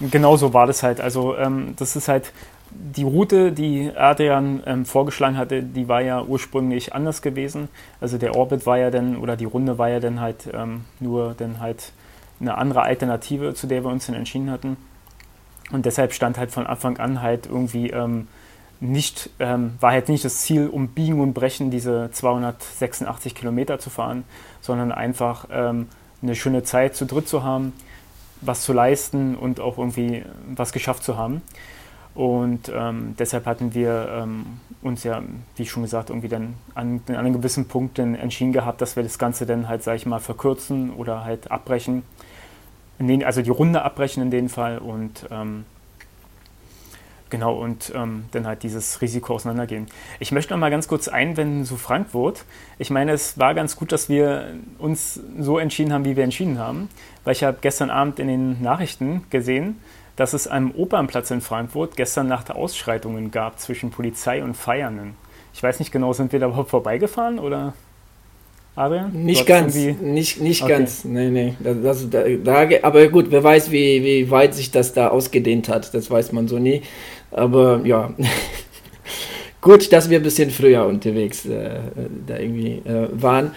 [0.00, 1.00] Genau so war das halt.
[1.00, 2.32] Also ähm, das ist halt
[2.70, 7.68] die Route, die Adrian ähm, vorgeschlagen hatte, die war ja ursprünglich anders gewesen.
[8.00, 11.34] Also der Orbit war ja dann, oder die Runde war ja dann halt ähm, nur
[11.36, 11.92] dann halt
[12.40, 14.76] eine andere Alternative, zu der wir uns dann entschieden hatten.
[15.72, 18.28] Und deshalb stand halt von Anfang an halt irgendwie ähm,
[18.80, 23.90] nicht, ähm, war halt nicht das Ziel, um Biegen und Brechen diese 286 Kilometer zu
[23.90, 24.24] fahren,
[24.60, 25.88] sondern einfach ähm,
[26.22, 27.72] eine schöne Zeit zu dritt zu haben,
[28.40, 30.24] was zu leisten und auch irgendwie
[30.54, 31.42] was geschafft zu haben.
[32.14, 34.44] Und ähm, deshalb hatten wir ähm,
[34.82, 35.22] uns ja,
[35.56, 39.02] wie schon gesagt, irgendwie dann an, an einem gewissen Punkt dann entschieden gehabt, dass wir
[39.02, 42.02] das Ganze dann halt, sag ich mal, verkürzen oder halt abbrechen
[43.08, 45.64] den, also die Runde abbrechen in dem Fall und ähm,
[47.30, 49.86] genau und ähm, dann halt dieses Risiko auseinandergehen.
[50.18, 52.44] Ich möchte noch mal ganz kurz einwenden zu Frankfurt.
[52.78, 56.58] Ich meine, es war ganz gut, dass wir uns so entschieden haben, wie wir entschieden
[56.58, 56.88] haben,
[57.24, 59.78] weil ich habe gestern Abend in den Nachrichten gesehen,
[60.16, 65.14] dass es am Opernplatz in Frankfurt gestern Nacht Ausschreitungen gab zwischen Polizei und Feiernden.
[65.54, 67.72] Ich weiß nicht genau, sind wir da überhaupt vorbeigefahren oder?
[68.76, 69.12] Adrian?
[69.12, 70.72] Nicht ganz, nicht, nicht okay.
[70.72, 71.54] ganz, nee, nee.
[71.58, 75.92] Das, das, da, aber gut, wer weiß, wie, wie weit sich das da ausgedehnt hat,
[75.92, 76.82] das weiß man so nie.
[77.30, 78.10] Aber ja,
[79.60, 81.80] gut, dass wir ein bisschen früher unterwegs äh,
[82.26, 83.52] da irgendwie äh, waren.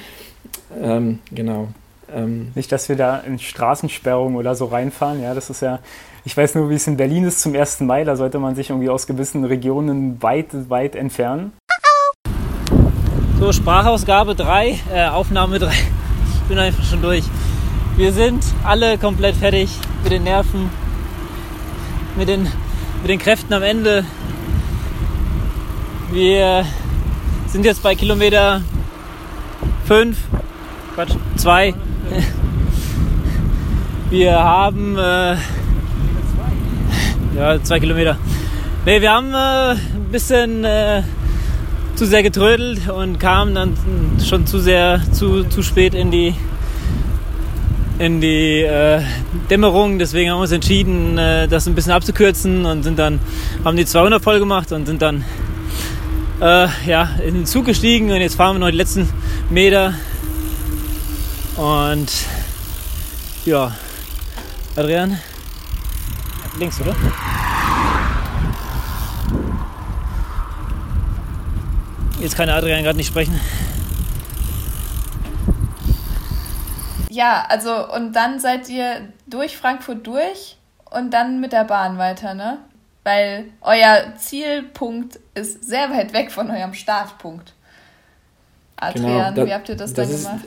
[0.81, 1.69] Ähm, genau.
[2.13, 2.51] Ähm.
[2.55, 5.79] Nicht, dass wir da in Straßensperrungen oder so reinfahren, ja, das ist ja,
[6.25, 7.81] ich weiß nur, wie es in Berlin ist zum 1.
[7.81, 11.53] Mai, da sollte man sich irgendwie aus gewissen Regionen weit, weit entfernen.
[13.39, 15.71] So, Sprachausgabe 3, äh, Aufnahme 3.
[16.47, 17.23] bin einfach schon durch.
[17.97, 19.69] Wir sind alle komplett fertig
[20.03, 20.69] mit den Nerven,
[22.17, 22.47] mit den,
[23.03, 24.05] mit den Kräften am Ende.
[26.13, 26.65] Wir
[27.47, 28.61] sind jetzt bei Kilometer
[29.87, 30.17] 5,
[30.95, 31.73] Quatsch, 2.
[34.09, 35.35] Wir haben äh,
[37.35, 38.15] ja, zwei Kilometer.
[38.85, 41.03] Ne, wir haben äh, ein bisschen äh,
[41.95, 43.75] zu sehr getrödelt und kamen dann
[44.25, 46.35] schon zu sehr, zu, zu spät in die,
[47.99, 49.01] in die äh,
[49.49, 49.99] Dämmerung.
[49.99, 53.19] Deswegen haben wir uns entschieden, äh, das ein bisschen abzukürzen und sind dann,
[53.63, 55.23] haben die 200 voll gemacht und sind dann
[56.41, 59.09] äh, ja, in den Zug gestiegen und jetzt fahren wir noch die letzten
[59.49, 59.93] Meter.
[61.55, 62.11] Und
[63.45, 63.71] ja,
[64.75, 65.19] Adrian,
[66.59, 66.95] links, oder?
[72.19, 73.39] Jetzt kann Adrian gerade nicht sprechen.
[77.13, 80.57] Ja, also und dann seid ihr durch Frankfurt durch
[80.89, 82.57] und dann mit der Bahn weiter, ne?
[83.03, 87.53] Weil euer Zielpunkt ist sehr weit weg von eurem Startpunkt.
[88.77, 90.45] Adrian, genau, da, wie habt ihr das, das dann ist, gemacht?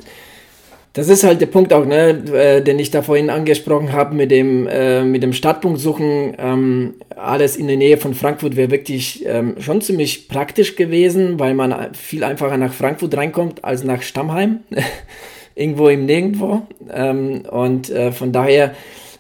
[0.95, 4.33] Das ist halt der Punkt auch, ne, äh, den ich da vorhin angesprochen habe mit
[4.33, 6.35] dem, äh, mit dem Startpunkt suchen.
[6.37, 11.55] Ähm, alles in der Nähe von Frankfurt wäre wirklich ähm, schon ziemlich praktisch gewesen, weil
[11.55, 14.61] man viel einfacher nach Frankfurt reinkommt als nach Stammheim.
[15.57, 16.63] Irgendwo im Nirgendwo.
[16.93, 18.75] Ähm, und äh, von daher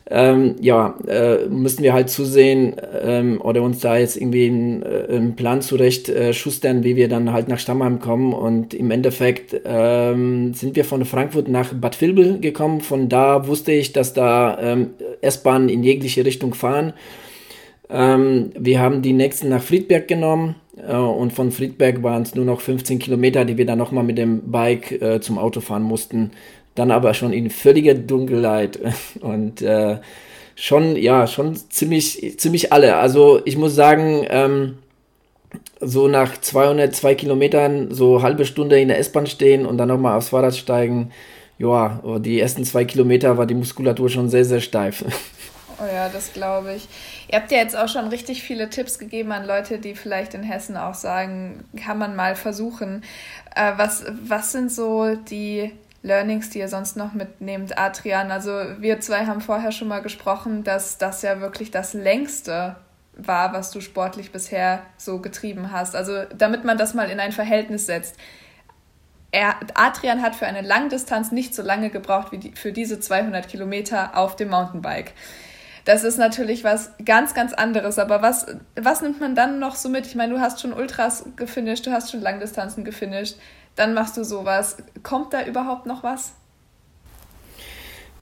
[0.08, 5.06] ähm, ja, äh, müssen wir halt zusehen ähm, oder uns da jetzt irgendwie einen, äh,
[5.08, 8.32] einen Plan zurecht äh, schustern, wie wir dann halt nach Stammheim kommen.
[8.32, 12.82] Und im Endeffekt ähm, sind wir von Frankfurt nach Bad Vilbel gekommen.
[12.82, 14.90] Von da wusste ich, dass da ähm,
[15.22, 16.92] S-Bahnen in jegliche Richtung fahren.
[17.88, 20.56] Ähm, wir haben die nächsten nach Friedberg genommen.
[20.76, 24.18] äh, und von Friedberg waren es nur noch 15 Kilometer, die wir dann nochmal mit
[24.18, 26.32] dem Bike äh, zum Auto fahren mussten
[26.76, 28.78] dann aber schon in völliger Dunkelheit
[29.20, 29.98] und äh,
[30.54, 32.96] schon, ja, schon ziemlich, ziemlich alle.
[32.96, 34.78] Also ich muss sagen, ähm,
[35.80, 40.28] so nach 202 Kilometern so halbe Stunde in der S-Bahn stehen und dann nochmal aufs
[40.28, 41.10] Fahrrad steigen,
[41.58, 45.04] ja, die ersten zwei Kilometer war die Muskulatur schon sehr, sehr steif.
[45.78, 46.88] Oh ja, das glaube ich.
[47.28, 50.42] Ihr habt ja jetzt auch schon richtig viele Tipps gegeben an Leute, die vielleicht in
[50.42, 53.02] Hessen auch sagen, kann man mal versuchen.
[53.54, 55.72] Äh, was, was sind so die
[56.02, 58.30] Learnings, die ihr sonst noch mitnehmt, Adrian?
[58.30, 62.76] Also wir zwei haben vorher schon mal gesprochen, dass das ja wirklich das längste
[63.16, 65.96] war, was du sportlich bisher so getrieben hast.
[65.96, 68.16] Also damit man das mal in ein Verhältnis setzt.
[69.32, 73.48] Er, Adrian hat für eine Langdistanz nicht so lange gebraucht wie die, für diese 200
[73.48, 75.12] Kilometer auf dem Mountainbike.
[75.86, 77.98] Das ist natürlich was ganz, ganz anderes.
[77.98, 80.04] Aber was, was nimmt man dann noch so mit?
[80.04, 83.36] Ich meine, du hast schon Ultras gefinisht, du hast schon Langdistanzen gefinisht
[83.76, 84.78] dann machst du sowas.
[85.02, 86.32] Kommt da überhaupt noch was?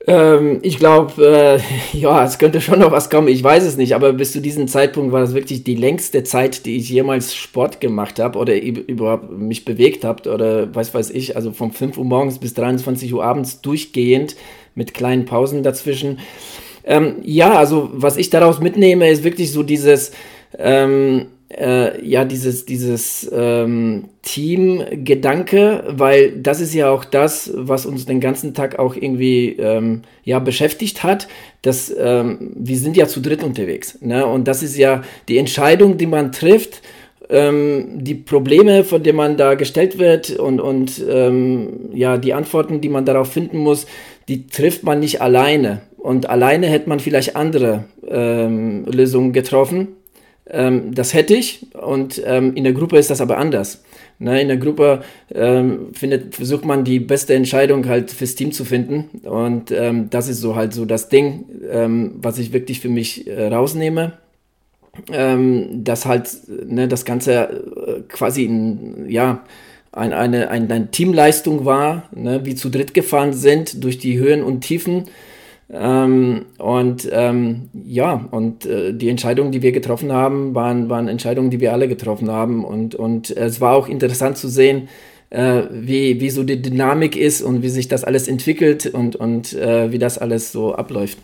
[0.06, 1.60] Ähm, ich glaube, äh,
[1.96, 3.28] ja, es könnte schon noch was kommen.
[3.28, 6.66] Ich weiß es nicht, aber bis zu diesem Zeitpunkt war das wirklich die längste Zeit,
[6.66, 11.36] die ich jemals Sport gemacht habe oder überhaupt mich bewegt habe oder was weiß ich,
[11.36, 14.36] also von 5 Uhr morgens bis 23 Uhr abends durchgehend
[14.74, 16.18] mit kleinen Pausen dazwischen.
[16.85, 20.12] Ähm, ja, also was ich daraus mitnehme, ist wirklich so dieses,
[20.59, 28.07] ähm, äh, ja, dieses, dieses ähm, Team-Gedanke, weil das ist ja auch das, was uns
[28.07, 31.28] den ganzen Tag auch irgendwie ähm, ja, beschäftigt hat.
[31.62, 33.99] Dass, ähm, wir sind ja zu dritt unterwegs.
[34.01, 34.26] Ne?
[34.26, 36.82] Und das ist ja die Entscheidung, die man trifft,
[37.30, 42.80] ähm, die Probleme, von denen man da gestellt wird und, und ähm, ja, die Antworten,
[42.80, 43.87] die man darauf finden muss,
[44.28, 45.82] die trifft man nicht alleine.
[46.05, 49.96] Und alleine hätte man vielleicht andere ähm, Lösungen getroffen
[50.46, 53.82] ähm, das hätte ich und ähm, in der Gruppe ist das aber anders.
[54.18, 55.02] Ne, in der Gruppe
[55.34, 60.28] ähm, findet, versucht man die beste Entscheidung halt fürs Team zu finden und ähm, das
[60.28, 64.18] ist so halt so das Ding, ähm, was ich wirklich für mich äh, rausnehme.
[65.09, 69.42] Dass halt ne, das Ganze äh, quasi ein, ja,
[69.90, 74.44] ein, eine, ein, eine Teamleistung war, ne, wie zu dritt gefahren sind durch die Höhen
[74.44, 75.07] und Tiefen
[75.70, 81.50] ähm, und ähm, ja, und äh, die Entscheidungen, die wir getroffen haben, waren, waren Entscheidungen,
[81.50, 82.64] die wir alle getroffen haben.
[82.64, 84.88] Und, und es war auch interessant zu sehen,
[85.30, 89.54] äh, wie, wie so die Dynamik ist und wie sich das alles entwickelt und, und
[89.54, 91.18] äh, wie das alles so abläuft.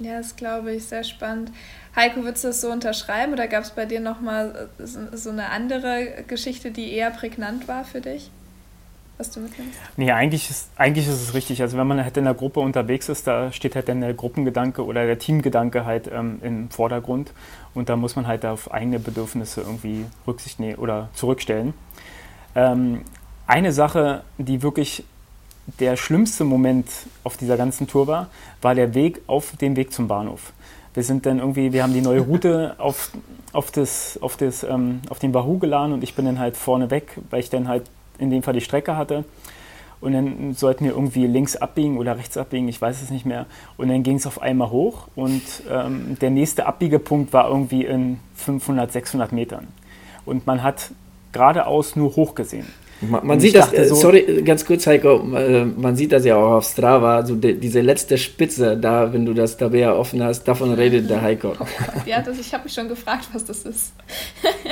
[0.00, 1.50] Ja, das glaube ich, sehr spannend.
[1.96, 6.24] Heiko, würdest du das so unterschreiben oder gab es bei dir nochmal so eine andere
[6.26, 8.30] Geschichte, die eher prägnant war für dich?
[9.16, 9.78] Was du mitnimmst?
[9.96, 11.62] Nee, eigentlich ist, eigentlich ist es richtig.
[11.62, 14.84] Also wenn man halt in der Gruppe unterwegs ist, da steht halt dann der Gruppengedanke
[14.84, 17.32] oder der Teamgedanke halt ähm, im Vordergrund.
[17.74, 21.74] Und da muss man halt auf eigene Bedürfnisse irgendwie Rücksicht nehmen oder zurückstellen.
[22.54, 23.02] Ähm,
[23.46, 25.04] eine Sache, die wirklich
[25.78, 26.88] der schlimmste Moment
[27.22, 28.28] auf dieser ganzen Tour war,
[28.62, 30.52] war der Weg auf dem Weg zum Bahnhof.
[30.92, 33.10] Wir sind dann irgendwie, wir haben die neue Route auf,
[33.52, 36.90] auf, das, auf, das, ähm, auf den Wahoo geladen und ich bin dann halt vorne
[36.90, 37.84] weg, weil ich dann halt
[38.18, 39.24] in dem Fall die Strecke hatte.
[40.00, 43.46] Und dann sollten wir irgendwie links abbiegen oder rechts abbiegen, ich weiß es nicht mehr.
[43.78, 45.40] Und dann ging es auf einmal hoch und
[45.70, 49.68] ähm, der nächste Abbiegepunkt war irgendwie in 500, 600 Metern.
[50.26, 50.90] Und man hat
[51.32, 52.66] geradeaus nur hoch gesehen.
[53.00, 56.36] Man, man sieht das, äh, so, sorry, ganz kurz, Heiko, äh, man sieht das ja
[56.36, 60.44] auch auf Strava, so de, diese letzte Spitze, da, wenn du das Tabea offen hast,
[60.44, 61.54] davon redet der Heiko.
[61.58, 61.66] Oh
[62.06, 63.92] ja, das, ich habe mich schon gefragt, was das ist.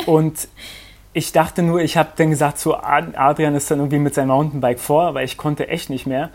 [0.07, 0.49] Und
[1.13, 4.81] ich dachte nur, ich habe dann gesagt, so Adrian ist dann irgendwie mit seinem Mountainbike
[4.81, 6.31] vor, aber ich konnte echt nicht mehr.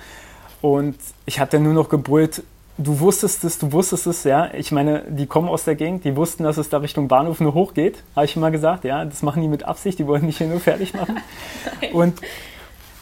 [0.61, 2.43] Und ich habe dann nur noch gebrüllt,
[2.77, 4.53] du wusstest es, du wusstest es, ja.
[4.53, 7.53] Ich meine, die kommen aus der Gegend, die wussten, dass es da Richtung Bahnhof nur
[7.53, 9.03] hochgeht, habe ich immer gesagt, ja.
[9.05, 11.17] Das machen die mit Absicht, die wollen mich hier nur fertig machen.
[11.93, 12.21] Und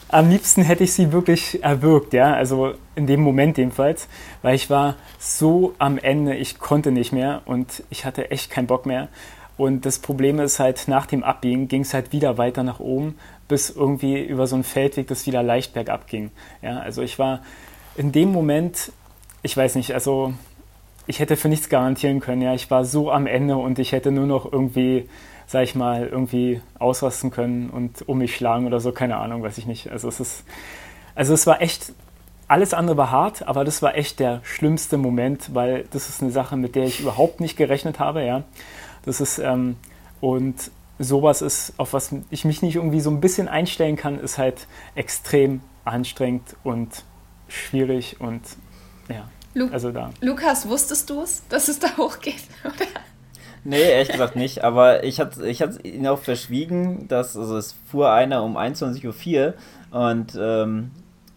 [0.08, 2.32] am liebsten hätte ich sie wirklich erwürgt, ja.
[2.32, 4.08] Also in dem Moment jedenfalls,
[4.42, 8.66] weil ich war so am Ende, ich konnte nicht mehr und ich hatte echt keinen
[8.66, 9.08] Bock mehr.
[9.56, 13.16] Und das Problem ist halt, nach dem Abbiegen ging es halt wieder weiter nach oben,
[13.48, 16.30] bis irgendwie über so einen Feldweg das wieder leicht bergab ging.
[16.62, 17.40] Ja, also ich war
[17.96, 18.90] in dem Moment
[19.46, 20.34] ich weiß nicht, also
[21.06, 22.42] ich hätte für nichts garantieren können.
[22.42, 25.08] Ja, ich war so am Ende und ich hätte nur noch irgendwie,
[25.46, 29.58] sag ich mal, irgendwie ausrasten können und um mich schlagen oder so, keine Ahnung, weiß
[29.58, 29.90] ich nicht.
[29.90, 30.44] Also es ist,
[31.14, 31.92] also es war echt,
[32.48, 36.32] alles andere war hart, aber das war echt der schlimmste Moment, weil das ist eine
[36.32, 38.42] Sache, mit der ich überhaupt nicht gerechnet habe, ja.
[39.06, 39.76] Das ist, ähm,
[40.20, 44.38] und sowas ist, auf was ich mich nicht irgendwie so ein bisschen einstellen kann, ist
[44.38, 47.04] halt extrem anstrengend und
[47.48, 48.42] schwierig und
[49.08, 49.28] ja.
[49.54, 50.10] Lu also da.
[50.20, 52.42] Lukas, wusstest du es, dass es da hochgeht?
[52.64, 52.86] Oder?
[53.64, 54.62] Nee, ehrlich gesagt nicht.
[54.62, 59.54] Aber ich hatte ich ihn auch verschwiegen, dass also es fuhr einer um 21.04 Uhr
[59.90, 60.90] und ähm,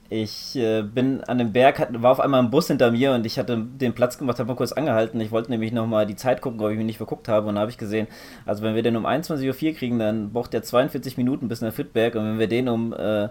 [0.09, 3.25] ich äh, bin an dem Berg, hat, war auf einmal ein Bus hinter mir und
[3.25, 5.21] ich hatte den Platz gemacht, habe mal kurz angehalten.
[5.21, 7.47] Ich wollte nämlich nochmal die Zeit gucken, ob ich mich nicht verguckt habe.
[7.47, 8.07] Und da habe ich gesehen,
[8.45, 11.71] also wenn wir den um 21.04 Uhr kriegen, dann braucht der 42 Minuten bis nach
[11.71, 12.15] Fitberg.
[12.15, 13.29] Und wenn wir den um äh,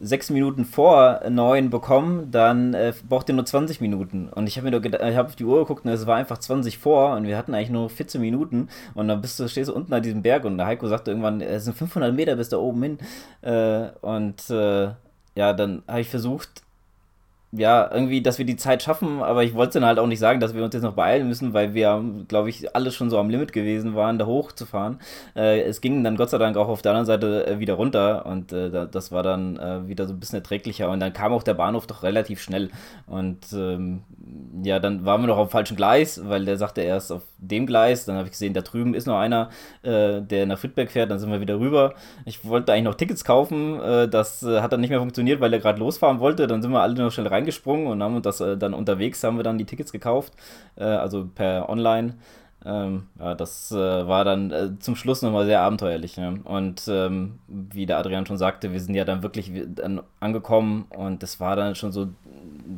[0.00, 4.30] sechs Minuten vor neun bekommen, dann äh, braucht ihr nur 20 Minuten.
[4.30, 6.38] Und ich habe mir nur ich habe auf die Uhr geguckt und es war einfach
[6.38, 8.68] 20 vor und wir hatten eigentlich nur 14 Minuten.
[8.94, 11.40] Und dann bist du, stehst du unten an diesem Berg und der Heiko sagte irgendwann,
[11.40, 12.98] es sind 500 Meter bis da oben hin.
[13.42, 14.88] Äh, und äh,
[15.34, 16.62] ja, dann habe ich versucht,
[17.52, 20.38] ja, irgendwie, dass wir die Zeit schaffen, aber ich wollte dann halt auch nicht sagen,
[20.38, 23.28] dass wir uns jetzt noch beeilen müssen, weil wir, glaube ich, alle schon so am
[23.28, 25.00] Limit gewesen waren, da hochzufahren.
[25.34, 28.24] Äh, es ging dann Gott sei Dank auch auf der anderen Seite äh, wieder runter
[28.24, 31.42] und äh, das war dann äh, wieder so ein bisschen erträglicher und dann kam auch
[31.42, 32.70] der Bahnhof doch relativ schnell
[33.08, 34.02] und ähm,
[34.62, 37.66] ja, dann waren wir noch auf dem falschen Gleis, weil der sagte erst auf dem
[37.66, 39.50] Gleis, dann habe ich gesehen, da drüben ist noch einer,
[39.82, 41.94] äh, der nach Friedberg fährt, dann sind wir wieder rüber.
[42.26, 45.58] Ich wollte eigentlich noch Tickets kaufen, äh, das hat dann nicht mehr funktioniert, weil er
[45.58, 48.56] gerade losfahren wollte, dann sind wir alle noch schnell rein reingesprungen und haben das äh,
[48.56, 50.34] dann unterwegs haben wir dann die Tickets gekauft,
[50.76, 52.14] äh, also per Online.
[52.62, 56.18] Ähm, ja, das äh, war dann äh, zum Schluss nochmal sehr abenteuerlich.
[56.18, 56.40] Ne?
[56.44, 61.22] Und ähm, wie der Adrian schon sagte, wir sind ja dann wirklich dann angekommen und
[61.22, 62.08] das war dann schon so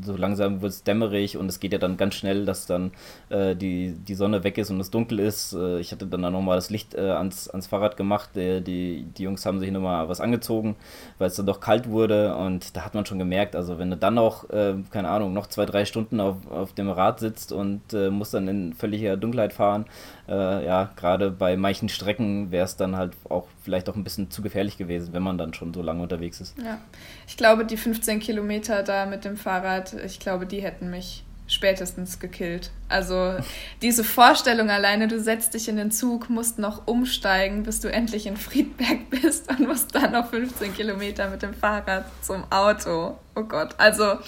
[0.05, 2.93] so langsam wird es dämmerig und es geht ja dann ganz schnell, dass dann
[3.29, 5.53] äh, die, die Sonne weg ist und es dunkel ist.
[5.53, 8.31] Äh, ich hatte dann, dann nochmal das Licht äh, ans, ans Fahrrad gemacht.
[8.35, 10.77] Die, die, Jungs haben sich nochmal was angezogen,
[11.19, 13.97] weil es dann doch kalt wurde und da hat man schon gemerkt, also wenn du
[13.97, 17.93] dann noch, äh, keine Ahnung, noch zwei, drei Stunden auf, auf dem Rad sitzt und
[17.93, 19.87] äh, musst dann in völliger Dunkelheit fahren,
[20.29, 24.31] äh, ja, gerade bei manchen Strecken wäre es dann halt auch vielleicht auch ein bisschen
[24.31, 26.57] zu gefährlich gewesen, wenn man dann schon so lange unterwegs ist.
[26.59, 26.79] Ja,
[27.27, 32.21] ich glaube, die 15 Kilometer da mit dem Fahrrad, ich glaube, die hätten mich spätestens
[32.21, 32.71] gekillt.
[32.89, 33.35] Also
[33.83, 38.27] diese Vorstellung alleine, du setzt dich in den Zug, musst noch umsteigen, bis du endlich
[38.27, 43.19] in Friedberg bist und musst dann noch 15 Kilometer mit dem Fahrrad zum Auto.
[43.35, 44.19] Oh Gott, also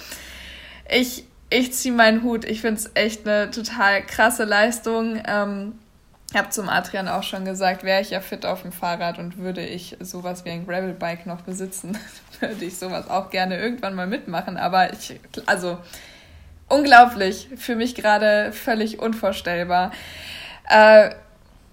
[0.89, 2.43] ich, ich ziehe meinen Hut.
[2.43, 5.21] Ich finde es echt eine total krasse Leistung.
[5.25, 5.73] Ähm,
[6.31, 9.37] ich habe zum Adrian auch schon gesagt, wäre ich ja fit auf dem Fahrrad und
[9.37, 11.97] würde ich sowas wie ein Gravelbike noch besitzen,
[12.39, 14.57] würde ich sowas auch gerne irgendwann mal mitmachen.
[14.57, 15.77] Aber ich, also
[16.67, 19.91] unglaublich, für mich gerade völlig unvorstellbar.
[20.69, 21.11] Äh,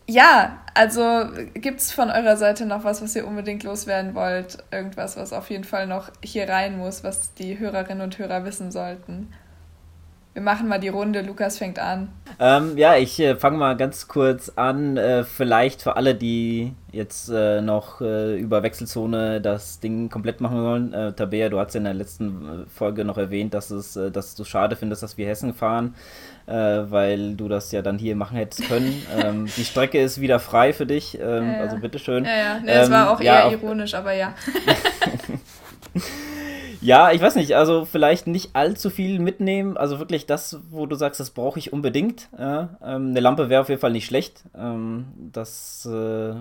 [0.07, 4.59] ja, also gibt es von eurer Seite noch was, was ihr unbedingt loswerden wollt?
[4.71, 8.71] Irgendwas, was auf jeden Fall noch hier rein muss, was die Hörerinnen und Hörer wissen
[8.71, 9.33] sollten?
[10.35, 11.21] Wir machen mal die Runde.
[11.21, 12.09] Lukas fängt an.
[12.41, 14.97] Ähm, ja, ich äh, fange mal ganz kurz an.
[14.97, 20.63] Äh, vielleicht für alle, die jetzt äh, noch äh, über Wechselzone das Ding komplett machen
[20.63, 20.95] wollen.
[20.95, 24.35] Äh, Tabea, du hast ja in der letzten äh, Folge noch erwähnt, dass, es, dass
[24.35, 25.95] du schade findest, dass wir Hessen fahren,
[26.47, 29.03] weil du das ja dann hier machen hättest können.
[29.23, 31.61] ähm, die Strecke ist wieder frei für dich, ähm, ja, ja.
[31.61, 32.25] also bitteschön.
[32.25, 32.59] Ja, ja.
[32.59, 34.35] Nee, das war ähm, auch eher ja, ironisch, aber ja.
[36.83, 39.77] Ja, ich weiß nicht, also vielleicht nicht allzu viel mitnehmen.
[39.77, 42.29] Also wirklich das, wo du sagst, das brauche ich unbedingt.
[42.37, 44.43] Ja, ähm, eine Lampe wäre auf jeden Fall nicht schlecht.
[44.57, 46.35] Ähm, das, äh,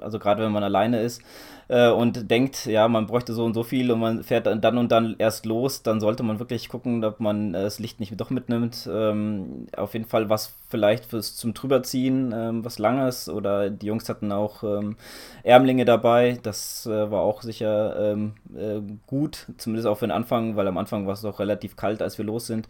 [0.00, 1.20] also gerade wenn man alleine ist
[1.68, 4.90] äh, und denkt, ja, man bräuchte so und so viel und man fährt dann und
[4.90, 8.30] dann erst los, dann sollte man wirklich gucken, ob man äh, das Licht nicht doch
[8.30, 8.88] mitnimmt.
[8.90, 14.08] Ähm, auf jeden Fall was vielleicht fürs zum drüberziehen, ähm, was Langes oder die Jungs
[14.08, 14.96] hatten auch ähm,
[15.42, 16.38] Ärmlinge dabei.
[16.42, 20.78] Das äh, war auch sicher ähm, äh, gut, zumindest auch für den Anfang, weil am
[20.78, 22.66] Anfang war es auch relativ kalt, als wir los sind.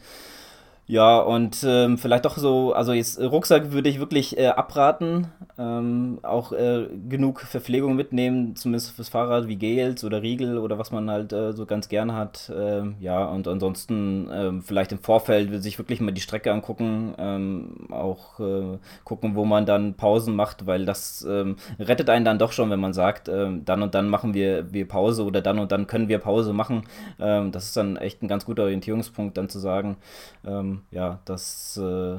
[0.90, 5.26] Ja, und ähm, vielleicht doch so, also jetzt Rucksack würde ich wirklich äh, abraten.
[5.58, 10.90] Ähm, auch äh, genug Verpflegung mitnehmen, zumindest fürs Fahrrad, wie Gels oder Riegel oder was
[10.90, 12.50] man halt äh, so ganz gerne hat.
[12.56, 17.88] Ähm, ja, und ansonsten ähm, vielleicht im Vorfeld sich wirklich mal die Strecke angucken, ähm,
[17.90, 22.52] auch äh, gucken, wo man dann Pausen macht, weil das ähm, rettet einen dann doch
[22.52, 25.86] schon, wenn man sagt, dann und dann machen wir, wir Pause oder dann und dann
[25.86, 26.84] können wir Pause machen.
[27.18, 29.96] Das ist dann echt ein ganz guter Orientierungspunkt, dann zu sagen,
[30.90, 32.16] ja, dass äh,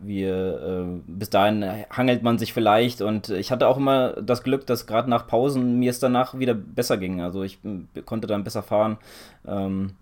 [0.00, 4.66] wir äh, bis dahin hangelt man sich vielleicht und ich hatte auch immer das Glück,
[4.66, 7.20] dass gerade nach Pausen mir es danach wieder besser ging.
[7.20, 7.58] Also ich
[8.04, 8.98] konnte dann besser fahren.
[9.46, 9.92] Ähm,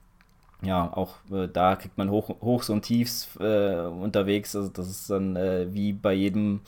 [0.63, 4.57] ja, auch äh, da kriegt man Hoch, Hochs und Tiefs äh, unterwegs.
[4.57, 6.61] Also das ist dann äh, wie bei jedem,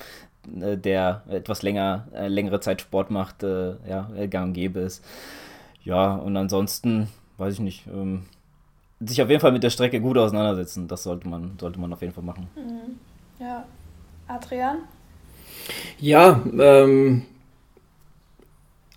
[0.61, 5.05] äh, der etwas länger, längere Zeit Sport macht, ja, gang und gäbe ist.
[5.83, 7.09] Ja, und ansonsten,
[7.39, 8.25] weiß ich nicht, ähm,
[9.01, 10.89] sich auf jeden Fall mit der Strecke gut auseinandersetzen.
[10.89, 12.49] Das sollte man, sollte man auf jeden Fall machen.
[12.57, 13.45] Mhm.
[13.45, 13.65] Ja.
[14.29, 14.79] Adrian?
[15.99, 17.23] Ja, ähm,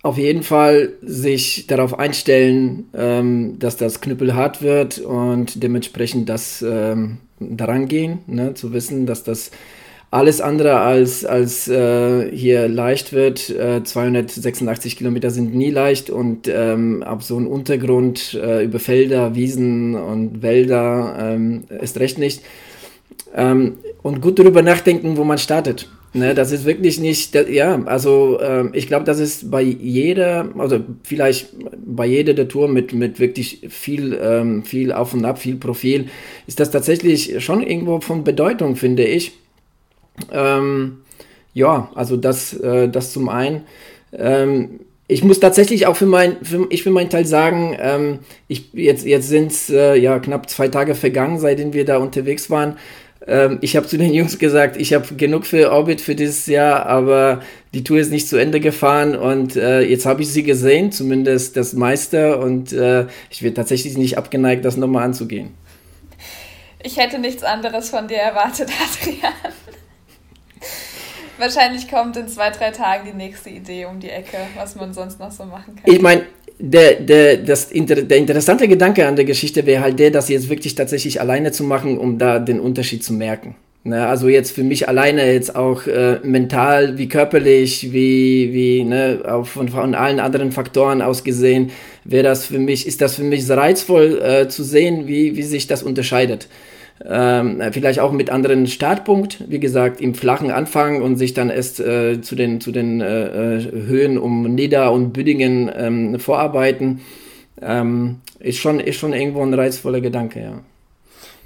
[0.02, 7.18] auf jeden Fall sich darauf einstellen, ähm, dass das knüppelhart wird und dementsprechend das ähm,
[7.38, 8.54] daran gehen, ne?
[8.54, 9.50] zu wissen, dass das
[10.10, 13.48] alles andere als, als äh, hier leicht wird.
[13.50, 19.36] Äh, 286 Kilometer sind nie leicht und ähm, ab so einem Untergrund äh, über Felder,
[19.36, 22.42] Wiesen und Wälder ähm, ist recht nicht.
[23.36, 25.88] Ähm, und gut darüber nachdenken, wo man startet.
[26.12, 30.48] Ne, das ist wirklich nicht, das, ja, also äh, ich glaube, das ist bei jeder,
[30.58, 31.50] also vielleicht
[31.86, 36.06] bei jeder der Tour mit, mit wirklich viel, ähm, viel Auf und Ab, viel Profil,
[36.48, 39.39] ist das tatsächlich schon irgendwo von Bedeutung, finde ich.
[40.32, 40.98] Ähm,
[41.54, 43.62] ja, also das, äh, das zum einen.
[44.12, 48.72] Ähm, ich muss tatsächlich auch für mein, für, ich für meinen Teil sagen, ähm, ich,
[48.72, 52.76] jetzt, jetzt sind es äh, ja knapp zwei Tage vergangen, seitdem wir da unterwegs waren.
[53.26, 56.86] Ähm, ich habe zu den Jungs gesagt, ich habe genug für Orbit für dieses Jahr,
[56.86, 57.42] aber
[57.74, 61.56] die Tour ist nicht zu Ende gefahren und äh, jetzt habe ich sie gesehen, zumindest
[61.56, 65.50] das meiste, und äh, ich werde tatsächlich nicht abgeneigt, das nochmal anzugehen.
[66.82, 68.70] Ich hätte nichts anderes von dir erwartet,
[69.02, 69.52] Adrian.
[71.40, 75.18] Wahrscheinlich kommt in zwei, drei Tagen die nächste Idee um die Ecke, was man sonst
[75.18, 75.92] noch so machen kann.
[75.92, 76.22] Ich meine,
[76.58, 80.74] der, der, das, der interessante Gedanke an der Geschichte wäre halt der, das jetzt wirklich
[80.74, 83.56] tatsächlich alleine zu machen, um da den Unterschied zu merken.
[83.82, 89.22] Ne, also jetzt für mich alleine jetzt auch äh, mental wie körperlich, wie, wie ne,
[89.26, 91.70] auch von, von allen anderen Faktoren aus gesehen,
[92.04, 95.66] wäre das für mich, ist das für mich reizvoll äh, zu sehen, wie, wie sich
[95.66, 96.46] das unterscheidet.
[97.02, 101.80] Ähm, vielleicht auch mit anderen Startpunkt, wie gesagt, im flachen Anfang und sich dann erst
[101.80, 107.00] äh, zu den, zu den äh, äh Höhen um Nieder- und Büdingen ähm, vorarbeiten,
[107.62, 110.60] ähm, ist, schon, ist schon irgendwo ein reizvoller Gedanke, ja.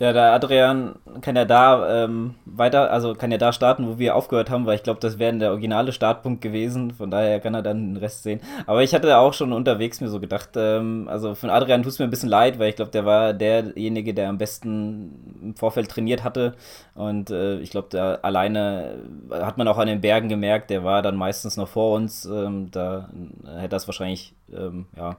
[0.00, 4.16] Ja, der Adrian kann ja da ähm, weiter, also kann ja da starten, wo wir
[4.16, 6.90] aufgehört haben, weil ich glaube, das wäre der originale Startpunkt gewesen.
[6.90, 8.40] Von daher kann er dann den Rest sehen.
[8.66, 11.98] Aber ich hatte auch schon unterwegs mir so gedacht, ähm, also von Adrian tut es
[12.00, 15.88] mir ein bisschen leid, weil ich glaube, der war derjenige, der am besten im Vorfeld
[15.88, 16.54] trainiert hatte.
[16.96, 18.96] Und äh, ich glaube, da alleine
[19.30, 22.24] hat man auch an den Bergen gemerkt, der war dann meistens noch vor uns.
[22.24, 23.08] Ähm, da
[23.46, 25.16] hätte das wahrscheinlich, ähm, ja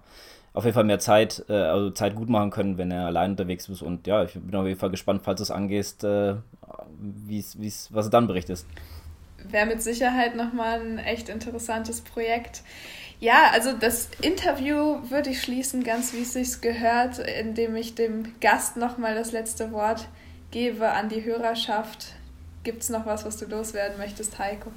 [0.56, 3.68] auf jeden Fall mehr Zeit, äh, also Zeit gut machen können, wenn er allein unterwegs
[3.70, 3.82] ist.
[3.82, 6.36] Und ja, ich bin auf jeden Fall gespannt, falls du es angehst, äh,
[6.98, 8.66] wie's, wie's, was du dann berichtest.
[9.50, 12.64] Wäre mit Sicherheit nochmal ein echt interessantes Projekt.
[13.20, 18.40] Ja, also das Interview würde ich schließen, ganz wie es sich gehört, indem ich dem
[18.40, 20.08] Gast nochmal das letzte Wort
[20.52, 22.14] gebe an die Hörerschaft.
[22.64, 24.72] Gibt es noch was, was du loswerden möchtest, Heiko?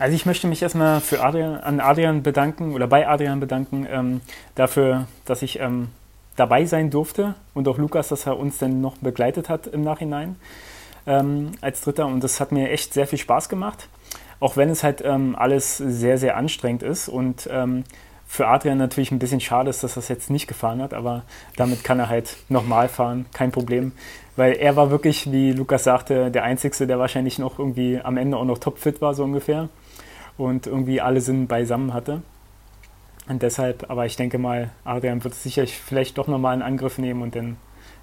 [0.00, 4.22] Also ich möchte mich erstmal für Adrian, an Adrian bedanken oder bei Adrian bedanken ähm,
[4.54, 5.88] dafür, dass ich ähm,
[6.36, 10.36] dabei sein durfte und auch Lukas, dass er uns dann noch begleitet hat im Nachhinein
[11.06, 13.90] ähm, als Dritter und das hat mir echt sehr viel Spaß gemacht,
[14.40, 17.84] auch wenn es halt ähm, alles sehr, sehr anstrengend ist und ähm,
[18.26, 21.24] für Adrian natürlich ein bisschen schade ist, dass er es jetzt nicht gefahren hat, aber
[21.56, 23.92] damit kann er halt nochmal fahren, kein Problem.
[24.36, 28.36] Weil er war wirklich, wie Lukas sagte, der Einzige, der wahrscheinlich noch irgendwie am Ende
[28.36, 29.68] auch noch topfit war, so ungefähr
[30.40, 32.22] und irgendwie alle Sinn beisammen hatte.
[33.28, 37.22] Und deshalb, aber ich denke mal, Adrian wird sicherlich vielleicht doch nochmal einen Angriff nehmen
[37.22, 37.58] und dann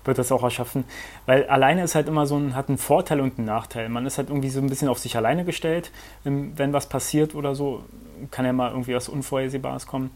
[0.06, 0.86] wird das auch erschaffen.
[1.26, 3.90] Weil alleine ist halt immer so ein, hat einen Vorteil und einen Nachteil.
[3.90, 5.92] Man ist halt irgendwie so ein bisschen auf sich alleine gestellt.
[6.24, 7.84] Wenn was passiert oder so,
[8.32, 10.12] kann ja mal irgendwie was Unvorhersehbares kommen.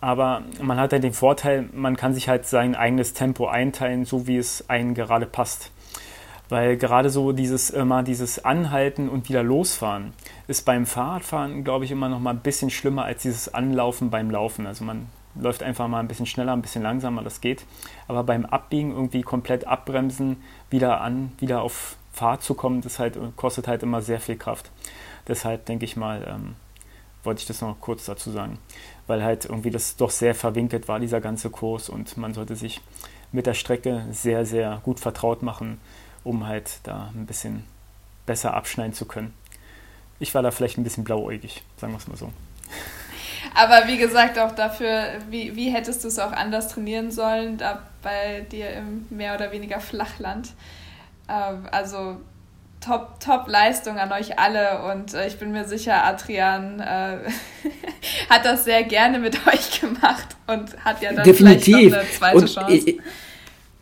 [0.00, 4.26] Aber man hat halt den Vorteil, man kann sich halt sein eigenes Tempo einteilen, so
[4.26, 5.70] wie es einem gerade passt.
[6.48, 10.12] Weil gerade so dieses immer dieses Anhalten und wieder losfahren
[10.46, 14.30] ist beim Fahrradfahren, glaube ich, immer noch mal ein bisschen schlimmer als dieses Anlaufen beim
[14.30, 14.66] Laufen.
[14.66, 17.64] Also man läuft einfach mal ein bisschen schneller, ein bisschen langsamer, das geht.
[18.08, 20.36] Aber beim Abbiegen irgendwie komplett abbremsen,
[20.70, 24.70] wieder an, wieder auf Fahrt zu kommen, das halt, kostet halt immer sehr viel Kraft.
[25.26, 26.54] Deshalb denke ich mal, ähm,
[27.24, 28.58] wollte ich das noch kurz dazu sagen.
[29.06, 31.88] Weil halt irgendwie das doch sehr verwinkelt war, dieser ganze Kurs.
[31.88, 32.80] Und man sollte sich
[33.32, 35.80] mit der Strecke sehr, sehr gut vertraut machen,
[36.24, 37.64] um halt da ein bisschen
[38.26, 39.32] besser abschneiden zu können.
[40.18, 42.32] Ich war da vielleicht ein bisschen blauäugig, sagen wir es mal so.
[43.54, 47.82] Aber wie gesagt, auch dafür, wie, wie hättest du es auch anders trainieren sollen, da
[48.02, 50.52] bei dir im mehr oder weniger Flachland?
[51.28, 52.16] Ähm, also
[52.80, 57.18] Top, Top Leistung an euch alle und äh, ich bin mir sicher, Adrian äh,
[58.28, 61.64] hat das sehr gerne mit euch gemacht und hat ja dann Definitiv.
[61.64, 62.90] vielleicht noch eine zweite und Chance.
[62.90, 63.00] Ich,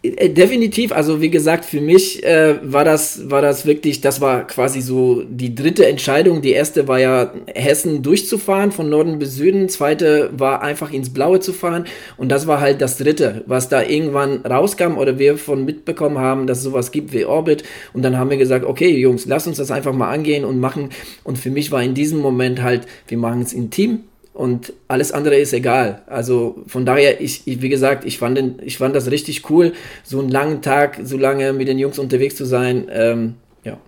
[0.04, 4.80] Definitiv, also wie gesagt, für mich äh, war das war das wirklich, das war quasi
[4.80, 6.42] so die dritte Entscheidung.
[6.42, 11.38] Die erste war ja Hessen durchzufahren von Norden bis Süden, zweite war einfach ins Blaue
[11.38, 11.84] zu fahren.
[12.16, 16.48] Und das war halt das dritte, was da irgendwann rauskam oder wir von mitbekommen haben,
[16.48, 17.62] dass es sowas gibt wie Orbit.
[17.92, 20.88] Und dann haben wir gesagt, okay Jungs, lass uns das einfach mal angehen und machen.
[21.22, 24.00] Und für mich war in diesem Moment halt, wir machen es in Team,
[24.34, 26.02] und alles andere ist egal.
[26.06, 29.72] Also von daher, ich, ich wie gesagt, ich fand, den, ich fand das richtig cool,
[30.02, 32.88] so einen langen Tag, so lange mit den Jungs unterwegs zu sein.
[32.90, 33.78] Ähm, ja,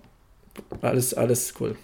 [0.81, 1.75] alles, alles cool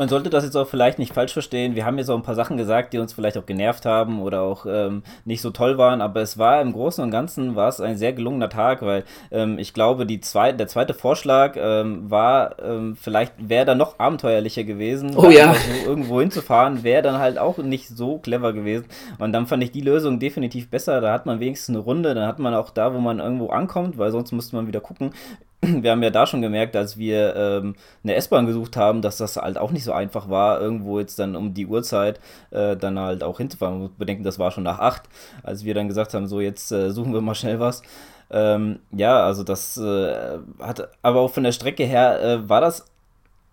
[0.00, 1.74] man sollte das jetzt auch vielleicht nicht falsch verstehen.
[1.74, 4.40] Wir haben jetzt auch ein paar Sachen gesagt, die uns vielleicht auch genervt haben oder
[4.40, 7.82] auch ähm, nicht so toll waren, aber es war im Großen und Ganzen war es
[7.82, 12.58] ein sehr gelungener Tag, weil ähm, ich glaube, die zwei, der zweite Vorschlag ähm, war,
[12.62, 15.14] ähm, vielleicht wäre da noch abenteuerlicher gewesen.
[15.16, 15.52] Oh ja.
[15.52, 18.86] So irgendwo hinzufahren, wäre dann halt auch nicht so clever gewesen.
[19.18, 21.02] Und dann fand ich die Lösung definitiv besser.
[21.02, 23.98] Da hat man wenigstens eine Runde, dann hat man auch da, wo man irgendwo ankommt,
[23.98, 25.12] weil sonst müsste man wieder gucken,
[25.82, 29.36] wir haben ja da schon gemerkt, als wir ähm, eine S-Bahn gesucht haben, dass das
[29.36, 33.22] halt auch nicht so einfach war, irgendwo jetzt dann um die Uhrzeit äh, dann halt
[33.22, 33.74] auch hinzufahren.
[33.74, 35.02] Man muss bedenken, das war schon nach acht,
[35.42, 37.82] als wir dann gesagt haben, so jetzt äh, suchen wir mal schnell was.
[38.30, 42.86] Ähm, ja, also das äh, hat, aber auch von der Strecke her äh, war das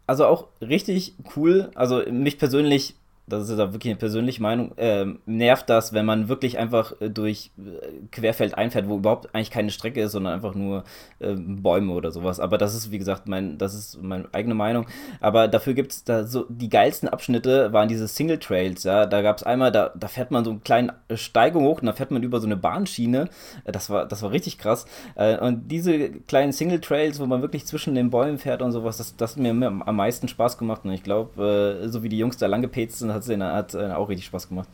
[0.06, 1.70] also auch richtig cool.
[1.76, 2.96] Also mich persönlich
[3.28, 7.10] das ist da wirklich eine persönliche Meinung, äh, nervt das, wenn man wirklich einfach äh,
[7.10, 10.86] durch äh, Querfeld einfährt, wo überhaupt eigentlich keine Strecke ist, sondern einfach nur
[11.20, 12.40] äh, Bäume oder sowas.
[12.40, 14.88] Aber das ist, wie gesagt, mein, das ist meine eigene Meinung.
[15.20, 19.06] Aber dafür gibt es da so, die geilsten Abschnitte waren diese Single Trails, ja.
[19.06, 21.94] Da gab es einmal, da, da fährt man so eine kleine Steigung hoch und da
[21.94, 23.28] fährt man über so eine Bahnschiene.
[23.66, 24.86] Äh, das war, das war richtig krass.
[25.16, 28.96] Äh, und diese kleinen Single Trails, wo man wirklich zwischen den Bäumen fährt und sowas,
[28.98, 30.86] das, das hat mir am meisten Spaß gemacht.
[30.86, 34.10] Und ich glaube, so wie die Jungs da lang gepetzt sind, hat hat äh, auch
[34.10, 34.70] richtig Spaß gemacht.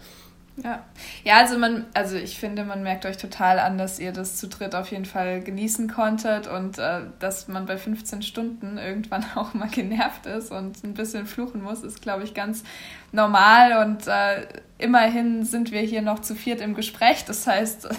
[0.57, 0.83] Ja.
[1.23, 4.47] ja, also man, also ich finde, man merkt euch total an, dass ihr das zu
[4.47, 9.55] dritt auf jeden Fall genießen konntet und äh, dass man bei 15 Stunden irgendwann auch
[9.55, 12.63] mal genervt ist und ein bisschen fluchen muss, ist, glaube ich, ganz
[13.11, 14.45] normal und äh,
[14.77, 17.25] immerhin sind wir hier noch zu viert im Gespräch.
[17.25, 17.89] Das heißt,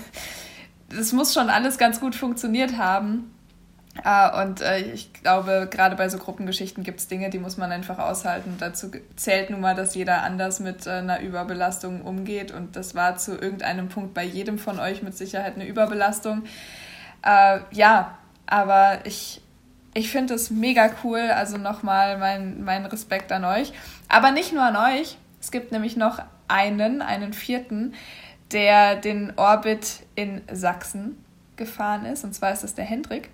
[0.96, 3.33] es muss schon alles ganz gut funktioniert haben.
[4.02, 7.70] Uh, und äh, ich glaube, gerade bei so Gruppengeschichten gibt es Dinge, die muss man
[7.70, 8.56] einfach aushalten.
[8.58, 12.50] Dazu zählt nun mal, dass jeder anders mit äh, einer Überbelastung umgeht.
[12.50, 16.42] Und das war zu irgendeinem Punkt bei jedem von euch mit Sicherheit eine Überbelastung.
[17.24, 19.40] Uh, ja, aber ich,
[19.94, 21.20] ich finde es mega cool.
[21.20, 23.72] Also nochmal mein, mein Respekt an euch.
[24.08, 25.16] Aber nicht nur an euch.
[25.40, 27.94] Es gibt nämlich noch einen, einen vierten,
[28.50, 31.24] der den Orbit in Sachsen
[31.56, 32.24] gefahren ist.
[32.24, 33.30] Und zwar ist das der Hendrik.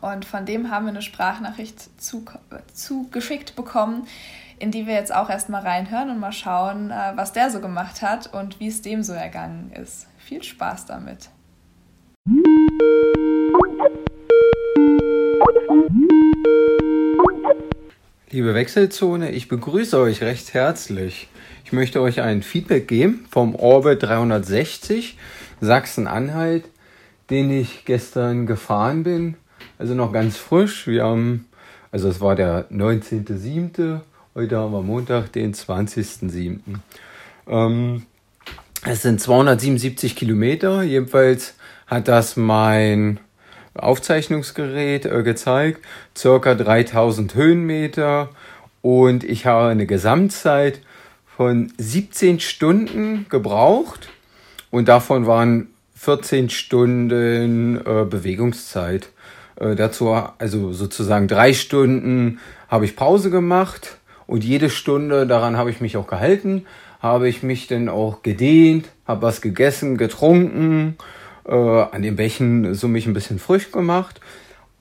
[0.00, 4.06] Und von dem haben wir eine Sprachnachricht zugeschickt zu bekommen,
[4.58, 8.02] in die wir jetzt auch erstmal reinhören und mal schauen, äh, was der so gemacht
[8.02, 10.06] hat und wie es dem so ergangen ist.
[10.18, 11.30] Viel Spaß damit.
[18.30, 21.28] Liebe Wechselzone, ich begrüße euch recht herzlich.
[21.64, 25.16] Ich möchte euch ein Feedback geben vom Orbit 360
[25.60, 26.64] Sachsen-Anhalt,
[27.30, 29.36] den ich gestern gefahren bin
[29.78, 30.86] also noch ganz frisch.
[30.86, 31.46] Wir haben,
[31.90, 34.00] also es war der 19.07.
[34.34, 36.58] Heute haben wir Montag, den 20.07.
[37.48, 38.02] Ähm,
[38.84, 40.82] es sind 277 Kilometer.
[40.82, 41.54] Jedenfalls
[41.86, 43.20] hat das mein
[43.74, 45.84] Aufzeichnungsgerät äh, gezeigt.
[46.16, 48.30] Circa 3000 Höhenmeter.
[48.82, 50.80] Und ich habe eine Gesamtzeit
[51.36, 54.08] von 17 Stunden gebraucht
[54.70, 59.10] und davon waren 14 Stunden äh, Bewegungszeit.
[59.60, 65.70] Äh, dazu, also sozusagen drei Stunden habe ich Pause gemacht und jede Stunde, daran habe
[65.70, 66.66] ich mich auch gehalten,
[67.00, 70.96] habe ich mich dann auch gedehnt, habe was gegessen, getrunken,
[71.46, 74.20] äh, an den Bächen so mich ein bisschen frisch gemacht.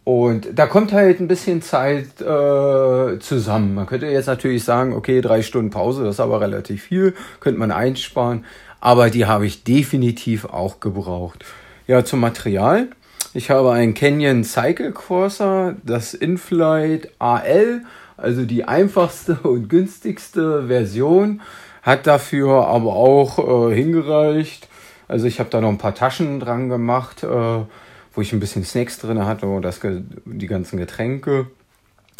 [0.03, 3.75] Und da kommt halt ein bisschen Zeit äh, zusammen.
[3.75, 7.59] Man könnte jetzt natürlich sagen, okay, drei Stunden Pause, das ist aber relativ viel, könnte
[7.59, 8.45] man einsparen.
[8.79, 11.43] Aber die habe ich definitiv auch gebraucht.
[11.87, 12.87] Ja, zum Material.
[13.33, 17.83] Ich habe einen Canyon Cycle Crosser, das Inflight AL,
[18.15, 21.41] also die einfachste und günstigste Version,
[21.83, 24.67] hat dafür aber auch äh, hingereicht.
[25.07, 28.65] Also ich habe da noch ein paar Taschen dran gemacht, äh, wo ich ein bisschen
[28.65, 29.79] Snacks drin hatte und das,
[30.25, 31.47] die ganzen Getränke.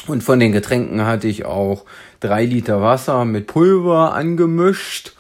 [0.08, 1.84] Und von den Getränken hatte ich auch
[2.20, 5.17] drei Liter Wasser mit Pulver angemischt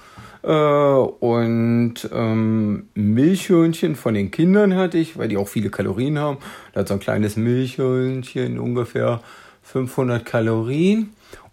[0.48, 6.38] äh, und ähm, Milchhörnchen von den Kindern hatte ich, weil die auch viele Kalorien haben.
[6.72, 9.20] Da hat so ein kleines Milchhörnchen ungefähr
[9.64, 11.10] 500 Kalorien.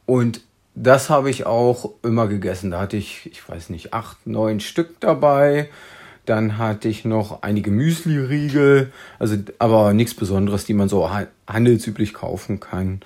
[0.07, 0.43] Und
[0.77, 2.71] das habe ich auch immer gegessen.
[2.71, 5.71] Da hatte ich, ich weiß nicht, acht, neun Stück dabei.
[6.25, 11.11] Dann hatte ich noch einige Müsli-Riegel, also aber nichts Besonderes, die man so
[11.49, 13.01] handelsüblich kaufen kann.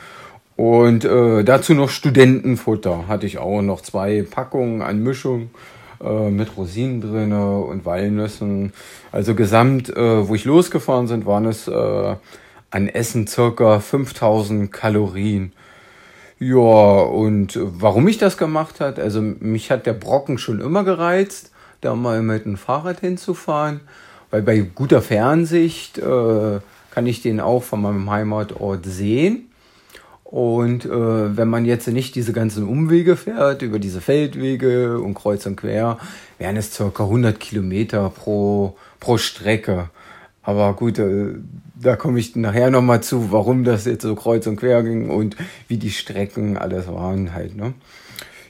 [0.54, 5.50] Und äh, dazu noch Studentenfutter hatte ich auch noch zwei Packungen an Mischung
[6.02, 8.72] äh, mit Rosinen drin und Walnüssen.
[9.12, 12.16] Also gesamt, äh, wo ich losgefahren sind, waren es äh,
[12.70, 15.52] an Essen circa 5000 Kalorien.
[16.38, 21.50] Ja, und warum ich das gemacht hat, also mich hat der Brocken schon immer gereizt,
[21.80, 23.80] da mal mit dem Fahrrad hinzufahren,
[24.30, 29.47] weil bei guter Fernsicht äh, kann ich den auch von meinem Heimatort sehen.
[30.30, 35.46] Und äh, wenn man jetzt nicht diese ganzen Umwege fährt, über diese Feldwege und kreuz
[35.46, 35.96] und quer,
[36.36, 39.88] wären es circa 100 Kilometer pro, pro Strecke.
[40.42, 41.28] Aber gut, äh,
[41.80, 45.34] da komme ich nachher nochmal zu, warum das jetzt so kreuz und quer ging und
[45.66, 47.56] wie die Strecken alles waren halt.
[47.56, 47.72] Ne?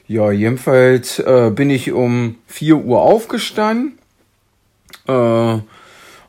[0.05, 3.97] Ja, jedenfalls äh, bin ich um 4 Uhr aufgestanden.
[5.07, 5.59] Äh,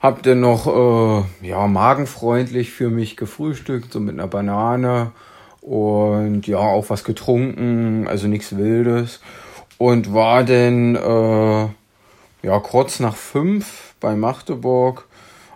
[0.01, 5.11] hab dann noch äh, ja, magenfreundlich für mich gefrühstückt, so mit einer Banane
[5.61, 9.21] und ja, auch was getrunken, also nichts Wildes.
[9.79, 11.69] Und war dann äh,
[12.47, 15.07] ja kurz nach fünf bei Magdeburg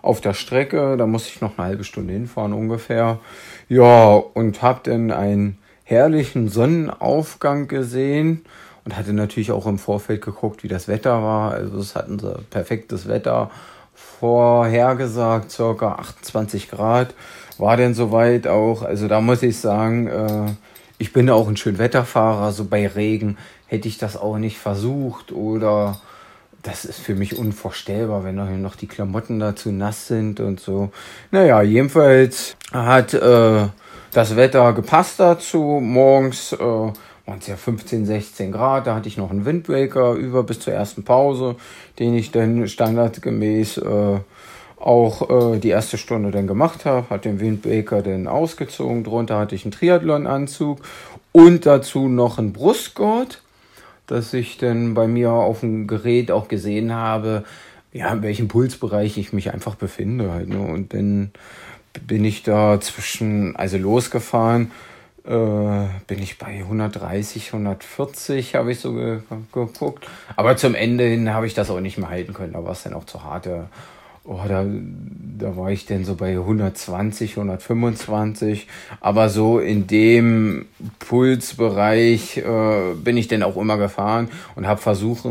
[0.01, 0.97] auf der Strecke.
[0.97, 3.19] Da musste ich noch eine halbe Stunde hinfahren ungefähr.
[3.67, 8.45] Ja, und hab dann einen herrlichen Sonnenaufgang gesehen
[8.85, 11.51] und hatte natürlich auch im Vorfeld geguckt, wie das Wetter war.
[11.51, 13.49] Also es hatten sie perfektes Wetter
[13.93, 17.13] vorhergesagt, circa 28 Grad
[17.59, 18.81] war denn soweit auch.
[18.81, 20.51] Also da muss ich sagen, äh,
[20.97, 22.51] ich bin auch ein Schönwetterfahrer.
[22.51, 23.37] So bei Regen
[23.67, 25.99] hätte ich das auch nicht versucht oder
[26.63, 30.89] das ist für mich unvorstellbar, wenn noch die Klamotten dazu nass sind und so.
[31.29, 33.67] Naja, jedenfalls hat äh,
[34.11, 35.79] das Wetter gepasst dazu.
[35.81, 38.87] Morgens äh, waren es ja 15, 16 Grad.
[38.87, 41.55] Da hatte ich noch einen Windbreaker über bis zur ersten Pause,
[41.99, 44.19] den ich dann standardgemäß äh,
[44.85, 49.55] auch äh, die erste Stunde dann gemacht habe, hat den Windbreaker dann ausgezogen, drunter hatte
[49.55, 50.79] ich einen Triathlon-Anzug
[51.31, 53.41] und dazu noch einen Brustgurt,
[54.05, 57.43] dass ich dann bei mir auf dem Gerät auch gesehen habe,
[57.93, 60.59] ja, in welchem Pulsbereich ich mich einfach befinde halt, ne?
[60.59, 61.31] Und dann
[62.05, 64.71] bin ich da zwischen, also losgefahren,
[65.25, 65.29] äh,
[66.05, 69.21] bin ich bei 130, 140 habe ich so ge
[69.51, 70.07] geguckt.
[70.35, 72.83] Aber zum Ende hin habe ich das auch nicht mehr halten können, da war es
[72.83, 73.47] dann auch zu hart.
[74.27, 74.65] Oh, da,
[75.37, 78.67] da war ich denn so bei 120, 125.
[78.99, 80.65] Aber so in dem
[80.97, 85.25] Pulsbereich äh, bin ich denn auch immer gefahren und habe versucht,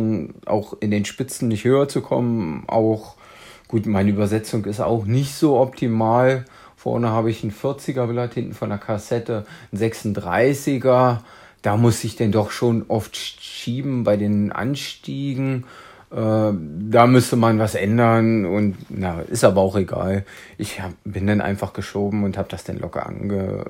[0.47, 2.63] auch in den Spitzen nicht höher zu kommen.
[2.69, 3.17] Auch,
[3.67, 6.45] gut, meine Übersetzung ist auch nicht so optimal.
[6.77, 11.19] Vorne habe ich ein 40er Blatt, hinten von der Kassette ein 36er.
[11.63, 15.65] Da muss ich denn doch schon oft schieben bei den Anstiegen.
[16.15, 16.53] Äh,
[16.91, 20.25] da müsste man was ändern und na, ist aber auch egal.
[20.59, 23.65] Ich hab, bin dann einfach geschoben und habe das dann locker ange,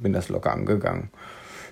[0.00, 1.10] bin das locker angegangen.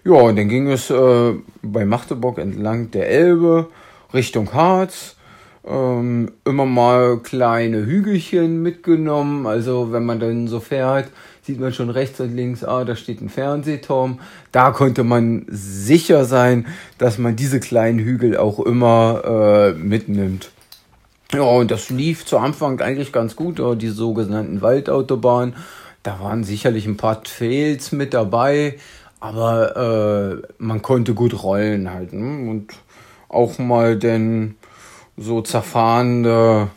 [0.04, 3.68] Ja, und dann ging es äh, bei Magdeburg entlang der Elbe
[4.12, 5.16] Richtung Harz.
[5.64, 9.46] Ähm, immer mal kleine Hügelchen mitgenommen.
[9.46, 11.10] Also wenn man dann so fährt,
[11.48, 14.20] sieht man schon rechts und links, ah, da steht ein Fernsehturm.
[14.52, 16.66] Da konnte man sicher sein,
[16.98, 20.50] dass man diese kleinen Hügel auch immer äh, mitnimmt.
[21.32, 25.56] Ja, und das lief zu Anfang eigentlich ganz gut, die sogenannten Waldautobahnen.
[26.02, 28.76] Da waren sicherlich ein paar Trails mit dabei,
[29.18, 32.12] aber äh, man konnte gut rollen halt.
[32.12, 32.50] Ne?
[32.50, 32.74] Und
[33.30, 34.56] auch mal denn
[35.16, 36.68] so zerfahrende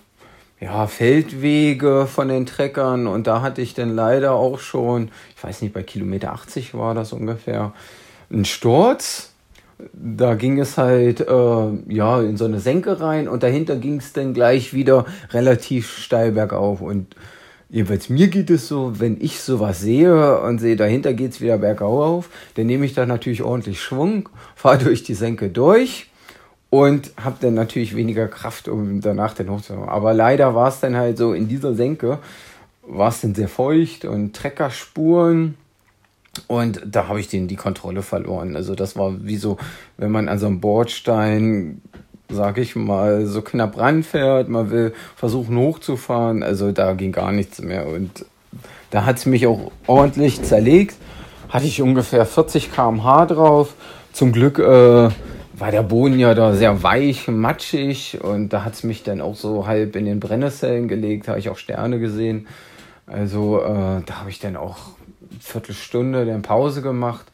[0.62, 5.64] ja, Feldwege von den Treckern und da hatte ich dann leider auch schon, ich weiß
[5.64, 7.74] nicht, bei Kilometer 80 war das ungefähr,
[8.32, 9.34] einen Sturz.
[9.94, 14.14] Da ging es halt äh, ja in so eine Senke rein und dahinter ging es
[14.14, 17.16] dann gleich wieder relativ steil bergauf und
[17.74, 21.58] Jedenfalls mir geht es so, wenn ich sowas sehe und sehe, dahinter geht es wieder
[21.58, 24.28] bergauf, dann nehme ich da natürlich ordentlich Schwung,
[24.58, 26.11] fahre durch die Senke durch
[26.72, 29.90] und habe dann natürlich weniger Kraft, um danach den hochzukommen.
[29.90, 32.18] Aber leider war es dann halt so, in dieser Senke
[32.82, 35.56] war es dann sehr feucht und Treckerspuren
[36.48, 38.56] und da habe ich den die Kontrolle verloren.
[38.56, 39.58] Also das war wie so,
[39.98, 41.82] wenn man an so einem Bordstein
[42.34, 47.62] sag ich mal, so knapp ranfährt, man will versuchen hochzufahren, also da ging gar nichts
[47.62, 48.26] mehr und
[48.90, 50.96] da hat es mich auch ordentlich zerlegt.
[51.50, 53.74] Hatte ich ungefähr 40 km/h drauf.
[54.14, 55.10] Zum Glück äh,
[55.62, 59.36] war der Boden ja da sehr weich, matschig und da hat es mich dann auch
[59.36, 62.48] so halb in den Brennnesseln gelegt, habe ich auch Sterne gesehen.
[63.08, 64.78] Also äh, da habe ich dann auch
[65.30, 67.32] eine Viertelstunde dann Pause gemacht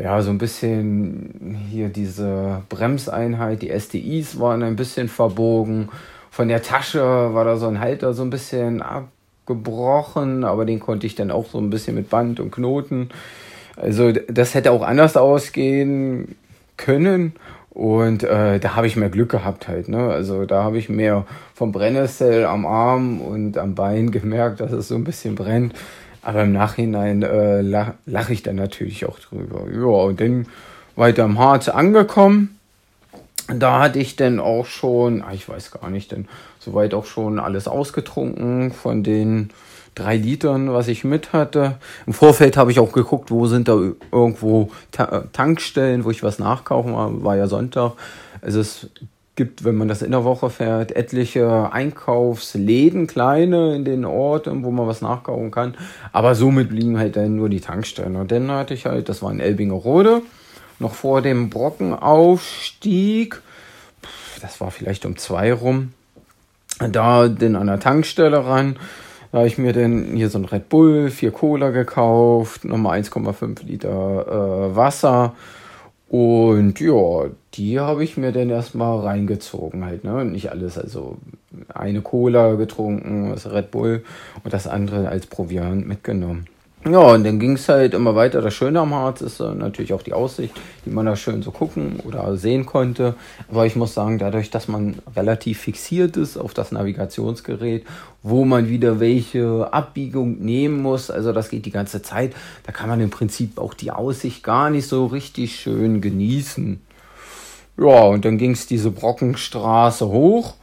[0.00, 5.88] ja, so ein bisschen hier diese Bremseinheit, die SDIs waren ein bisschen verbogen.
[6.30, 11.06] Von der Tasche war da so ein Halter so ein bisschen abgebrochen, aber den konnte
[11.06, 13.08] ich dann auch so ein bisschen mit Band und Knoten.
[13.74, 16.36] Also das hätte auch anders ausgehen
[16.78, 17.34] können.
[17.70, 19.88] Und äh, da habe ich mehr Glück gehabt halt.
[19.88, 20.08] Ne?
[20.10, 24.88] Also da habe ich mehr vom Brennnessel am Arm und am Bein gemerkt, dass es
[24.88, 25.74] so ein bisschen brennt.
[26.22, 29.66] Aber im Nachhinein äh, lache lach ich dann natürlich auch drüber.
[29.72, 30.46] Ja, und dann
[30.96, 32.58] weiter im Harz angekommen.
[33.46, 36.26] Da hatte ich dann auch schon, ah, ich weiß gar nicht, denn
[36.58, 39.50] soweit auch schon alles ausgetrunken von den
[39.94, 41.76] drei Litern, was ich mit hatte.
[42.06, 43.78] Im Vorfeld habe ich auch geguckt, wo sind da
[44.12, 47.22] irgendwo Ta Tankstellen, wo ich was nachkaufen war.
[47.24, 47.92] War ja Sonntag.
[48.40, 48.88] Also es
[49.38, 54.70] gibt, wenn man das in der Woche fährt, etliche Einkaufsläden, kleine in den Orten, wo
[54.72, 55.76] man was nachkaufen kann.
[56.12, 58.16] Aber somit blieben halt dann nur die Tankstellen.
[58.16, 60.22] Und dann hatte ich halt, das war in Elbingerode,
[60.80, 63.40] noch vor dem Brockenaufstieg,
[64.42, 65.92] das war vielleicht um zwei rum,
[66.78, 68.76] da denn an der Tankstelle ran.
[69.30, 73.64] Da habe ich mir dann hier so ein Red Bull, vier Cola gekauft, nochmal 1,5
[73.66, 75.34] Liter äh, Wasser
[76.08, 80.24] und ja, die habe ich mir dann erstmal reingezogen halt, ne?
[80.24, 81.18] Nicht alles, also
[81.68, 84.04] eine Cola getrunken, das Red Bull
[84.42, 86.46] und das andere als Proviant mitgenommen.
[86.84, 88.40] Ja, und dann ging es halt immer weiter.
[88.40, 90.54] Das Schöne am Harz ist äh, natürlich auch die Aussicht,
[90.86, 93.14] die man da schön so gucken oder sehen konnte.
[93.50, 97.84] Aber ich muss sagen, dadurch, dass man relativ fixiert ist auf das Navigationsgerät,
[98.22, 102.34] wo man wieder welche Abbiegung nehmen muss, also das geht die ganze Zeit,
[102.64, 106.80] da kann man im Prinzip auch die Aussicht gar nicht so richtig schön genießen.
[107.76, 110.54] Ja, und dann ging es diese Brockenstraße hoch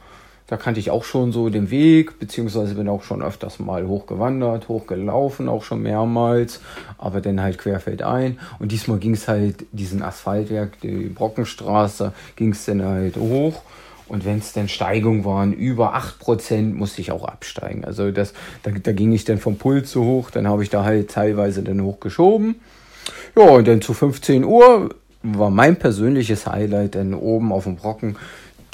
[0.46, 4.68] da kannte ich auch schon so den Weg, beziehungsweise bin auch schon öfters mal hochgewandert,
[4.68, 6.60] hochgelaufen, auch schon mehrmals,
[6.98, 8.38] aber dann halt querfeldein.
[8.58, 13.62] Und diesmal ging es halt diesen Asphaltwerk, die Brockenstraße, ging es dann halt hoch.
[14.08, 17.84] Und wenn es dann Steigung waren, über 8%, musste ich auch absteigen.
[17.84, 18.32] Also das,
[18.62, 21.64] da, da ging ich dann vom Puls so hoch, dann habe ich da halt teilweise
[21.64, 22.54] dann hochgeschoben.
[23.36, 24.94] Ja, und dann zu 15 Uhr
[25.24, 28.16] war mein persönliches Highlight dann oben auf dem Brocken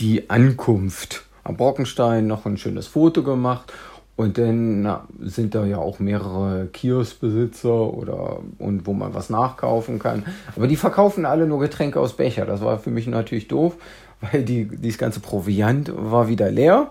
[0.01, 3.73] die Ankunft am Brockenstein noch ein schönes Foto gemacht.
[4.14, 9.98] Und dann na, sind da ja auch mehrere Kioskbesitzer oder und wo man was nachkaufen
[9.98, 10.24] kann.
[10.55, 12.44] Aber die verkaufen alle nur Getränke aus Becher.
[12.44, 13.74] Das war für mich natürlich doof,
[14.20, 16.89] weil die, dieses ganze Proviant war wieder leer.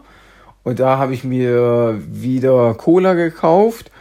[0.63, 3.91] Und da habe ich mir wieder Cola gekauft.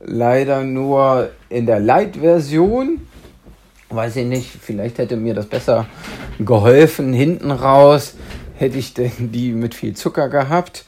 [0.00, 3.00] Leider nur in der Light-Version.
[3.88, 5.86] Weiß ich nicht, vielleicht hätte mir das besser
[6.40, 8.16] geholfen hinten raus
[8.56, 10.84] hätte ich denn die mit viel Zucker gehabt.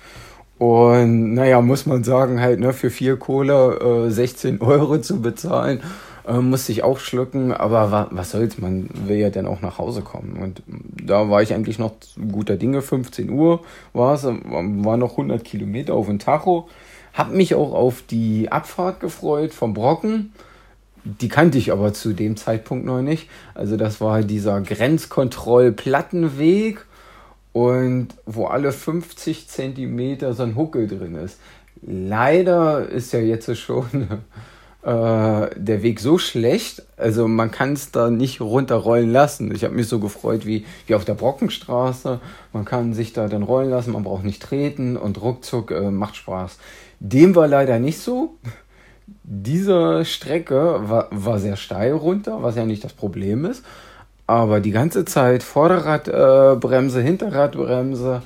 [0.58, 5.82] Und naja, muss man sagen, halt, ne, für vier Cola äh, 16 Euro zu bezahlen,
[6.26, 7.52] äh, musste ich auch schlucken.
[7.52, 10.38] Aber wa was soll's, man will ja dann auch nach Hause kommen.
[10.42, 11.92] Und da war ich eigentlich noch
[12.32, 12.80] guter Dinge.
[12.80, 13.60] 15 Uhr
[13.92, 16.68] war es, war noch 100 Kilometer auf dem Tacho.
[17.12, 20.32] Hab mich auch auf die Abfahrt gefreut vom Brocken.
[21.04, 23.28] Die kannte ich aber zu dem Zeitpunkt noch nicht.
[23.54, 26.84] Also das war dieser Grenzkontroll-Plattenweg
[27.56, 31.38] und wo alle 50 Zentimeter so ein Huckel drin ist.
[31.80, 33.86] Leider ist ja jetzt schon
[34.82, 39.54] äh, der Weg so schlecht, also man kann es da nicht runterrollen lassen.
[39.54, 42.20] Ich habe mich so gefreut wie, wie auf der Brockenstraße.
[42.52, 46.16] Man kann sich da dann rollen lassen, man braucht nicht treten und ruckzuck äh, macht
[46.16, 46.58] Spaß.
[47.00, 48.36] Dem war leider nicht so.
[49.22, 53.64] diese Strecke war, war sehr steil runter, was ja nicht das Problem ist.
[54.26, 58.22] Aber die ganze Zeit Vorderradbremse, äh, Hinterradbremse,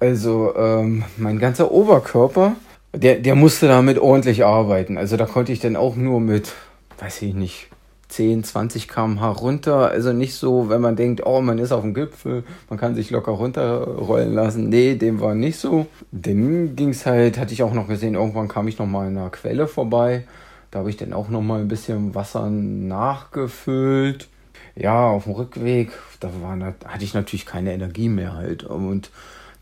[0.00, 2.52] also ähm, mein ganzer Oberkörper,
[2.94, 4.96] der, der musste damit ordentlich arbeiten.
[4.96, 6.52] Also da konnte ich dann auch nur mit,
[6.98, 7.68] weiß ich nicht,
[8.08, 9.90] 10, 20 km/h runter.
[9.90, 13.10] Also nicht so, wenn man denkt, oh, man ist auf dem Gipfel, man kann sich
[13.10, 14.68] locker runterrollen lassen.
[14.68, 15.86] Nee, dem war nicht so.
[16.12, 19.18] Dann ging es halt, hatte ich auch noch gesehen, irgendwann kam ich noch mal in
[19.18, 20.24] einer Quelle vorbei.
[20.70, 24.28] Da habe ich dann auch noch mal ein bisschen Wasser nachgefüllt.
[24.76, 25.90] Ja, auf dem Rückweg,
[26.20, 28.62] da war, hatte ich natürlich keine Energie mehr halt.
[28.62, 29.10] Und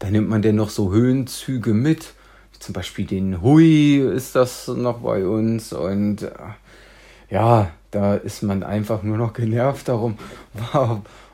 [0.00, 2.14] da nimmt man dann noch so Höhenzüge mit.
[2.58, 5.72] Zum Beispiel den Hui ist das noch bei uns.
[5.72, 6.30] Und äh,
[7.30, 10.18] ja, da ist man einfach nur noch genervt darum,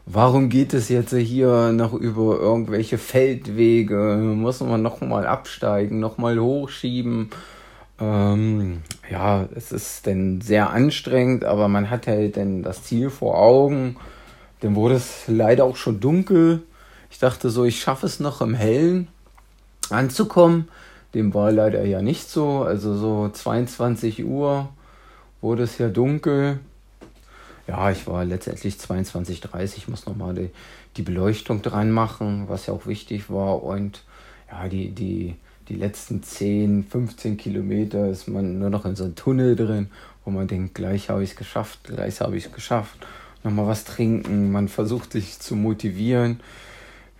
[0.04, 4.18] warum geht es jetzt hier noch über irgendwelche Feldwege?
[4.18, 7.30] Muss man nochmal absteigen, nochmal hochschieben?
[8.00, 13.38] Ähm, ja, es ist dann sehr anstrengend, aber man hat halt dann das Ziel vor
[13.38, 13.96] Augen.
[14.60, 16.62] Dann wurde es leider auch schon dunkel.
[17.10, 19.08] Ich dachte so, ich schaffe es noch im Hellen
[19.90, 20.68] anzukommen.
[21.14, 22.62] Dem war leider ja nicht so.
[22.62, 24.68] Also so 22 Uhr
[25.40, 26.60] wurde es ja dunkel.
[27.66, 30.50] Ja, ich war letztendlich 22.30 muss nochmal die,
[30.96, 33.62] die Beleuchtung dran machen, was ja auch wichtig war.
[33.62, 34.02] Und
[34.50, 35.36] ja, die, die,
[35.70, 39.88] die letzten 10, 15 Kilometer ist man nur noch in so einem Tunnel drin,
[40.24, 42.98] wo man denkt, gleich habe ich es geschafft, gleich habe ich es geschafft.
[43.44, 46.40] Nochmal was trinken, man versucht sich zu motivieren.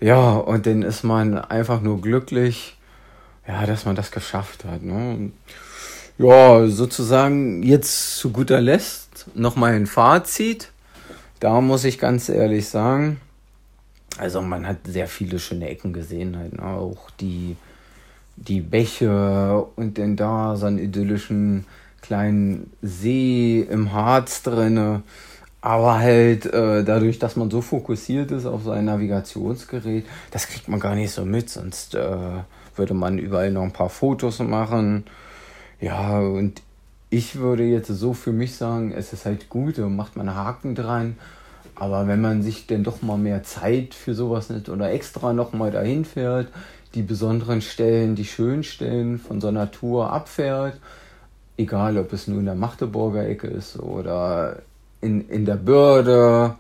[0.00, 2.76] Ja, und dann ist man einfach nur glücklich,
[3.46, 4.82] ja, dass man das geschafft hat.
[4.82, 5.30] Ne?
[6.18, 10.72] Ja, sozusagen jetzt zu guter Letzt nochmal ein Fazit.
[11.38, 13.20] Da muss ich ganz ehrlich sagen,
[14.18, 16.64] also man hat sehr viele schöne Ecken gesehen, halt, ne?
[16.64, 17.56] auch die,
[18.40, 21.64] die Bäche und dann da so einen idyllischen
[22.02, 25.02] kleinen See im Harz drinne.
[25.62, 30.80] Aber halt äh, dadurch, dass man so fokussiert ist auf sein Navigationsgerät, das kriegt man
[30.80, 32.16] gar nicht so mit, sonst äh,
[32.76, 35.04] würde man überall noch ein paar Fotos machen
[35.80, 36.60] ja, und
[37.08, 41.16] ich würde jetzt so für mich sagen, es ist halt gut, macht man Haken dran.
[41.74, 45.70] Aber wenn man sich denn doch mal mehr Zeit für sowas nimmt oder extra nochmal
[45.70, 46.48] dahin fährt,
[46.94, 50.78] die besonderen Stellen, die schönen Stellen von so einer Tour abfährt,
[51.56, 54.62] egal ob es nur in der Magdeburger Ecke ist oder
[55.00, 56.56] in, in der Börde,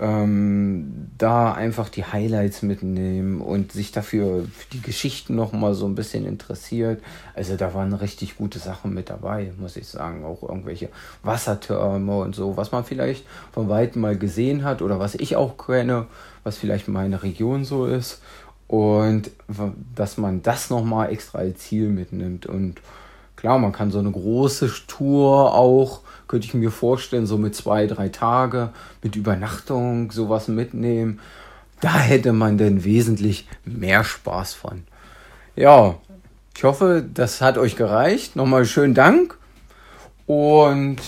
[0.00, 5.86] ähm, da einfach die Highlights mitnehmen und sich dafür für die Geschichten noch mal so
[5.86, 7.02] ein bisschen interessiert.
[7.34, 10.24] Also da waren richtig gute Sachen mit dabei, muss ich sagen.
[10.24, 10.88] Auch irgendwelche
[11.22, 15.58] Wassertürme und so, was man vielleicht von weitem mal gesehen hat oder was ich auch
[15.58, 16.06] kenne,
[16.44, 18.22] was vielleicht meine Region so ist.
[18.70, 19.30] Und
[19.96, 22.46] dass man das noch mal extra als Ziel mitnimmt.
[22.46, 22.80] Und
[23.34, 27.88] klar, man kann so eine große Tour auch könnte ich mir vorstellen, so mit zwei,
[27.88, 28.70] drei Tage,
[29.02, 31.18] mit Übernachtung, sowas mitnehmen.
[31.80, 34.84] Da hätte man denn wesentlich mehr Spaß von.
[35.56, 35.96] Ja,
[36.56, 38.36] ich hoffe, das hat euch gereicht.
[38.36, 39.38] Nochmal schönen Dank.
[40.26, 40.98] Und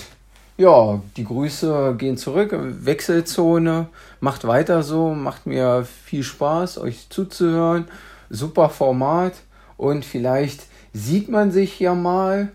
[0.57, 2.53] ja, die Grüße gehen zurück.
[2.53, 3.87] Wechselzone.
[4.23, 5.13] Macht weiter so.
[5.13, 7.89] Macht mir viel Spaß, euch zuzuhören.
[8.29, 9.33] Super Format.
[9.75, 10.61] Und vielleicht
[10.93, 12.53] sieht man sich ja mal.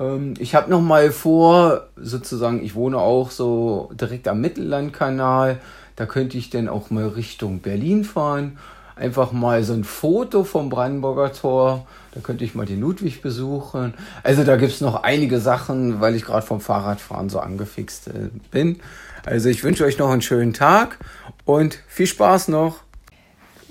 [0.00, 5.60] Ähm, ich habe noch mal vor, sozusagen, ich wohne auch so direkt am Mittellandkanal.
[5.94, 8.58] Da könnte ich dann auch mal Richtung Berlin fahren.
[8.96, 11.86] Einfach mal so ein Foto vom Brandenburger Tor.
[12.14, 13.94] Da könnte ich mal den Ludwig besuchen.
[14.24, 18.30] Also da gibt es noch einige Sachen, weil ich gerade vom Fahrradfahren so angefixt äh,
[18.50, 18.80] bin.
[19.26, 20.98] Also ich wünsche euch noch einen schönen Tag
[21.44, 22.84] und viel Spaß noch.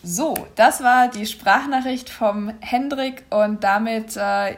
[0.03, 4.57] So, das war die Sprachnachricht vom Hendrik und damit äh,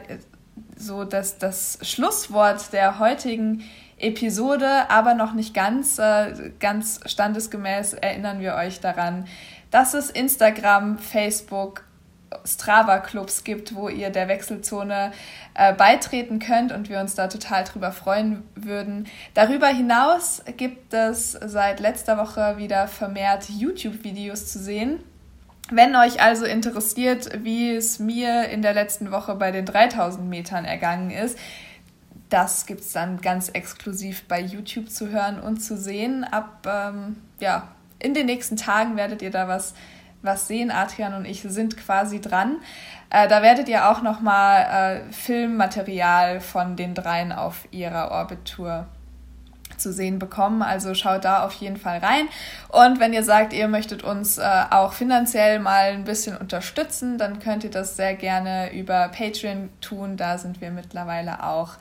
[0.76, 3.62] so das, das Schlusswort der heutigen
[3.96, 9.26] Episode, aber noch nicht ganz, äh, ganz standesgemäß erinnern wir euch daran,
[9.70, 11.84] dass es Instagram, Facebook,
[12.44, 15.12] Strava-Clubs gibt, wo ihr der Wechselzone
[15.54, 19.06] äh, beitreten könnt und wir uns da total drüber freuen würden.
[19.34, 25.00] Darüber hinaus gibt es seit letzter Woche wieder vermehrt YouTube-Videos zu sehen.
[25.70, 30.64] Wenn euch also interessiert, wie es mir in der letzten Woche bei den 3000 Metern
[30.64, 31.38] ergangen ist,
[32.30, 36.24] das gibt es dann ganz exklusiv bei YouTube zu hören und zu sehen.
[36.24, 37.68] Ab, ähm, ja,
[37.98, 39.74] in den nächsten Tagen werdet ihr da was,
[40.22, 40.70] was sehen.
[40.70, 42.56] Adrian und ich sind quasi dran.
[43.10, 48.86] Äh, da werdet ihr auch nochmal äh, Filmmaterial von den dreien auf ihrer Orbit-Tour
[49.76, 50.62] zu sehen bekommen.
[50.62, 52.28] Also schaut da auf jeden Fall rein.
[52.68, 57.38] Und wenn ihr sagt, ihr möchtet uns äh, auch finanziell mal ein bisschen unterstützen, dann
[57.38, 60.16] könnt ihr das sehr gerne über Patreon tun.
[60.16, 61.72] Da sind wir mittlerweile auch.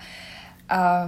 [0.69, 1.07] Äh,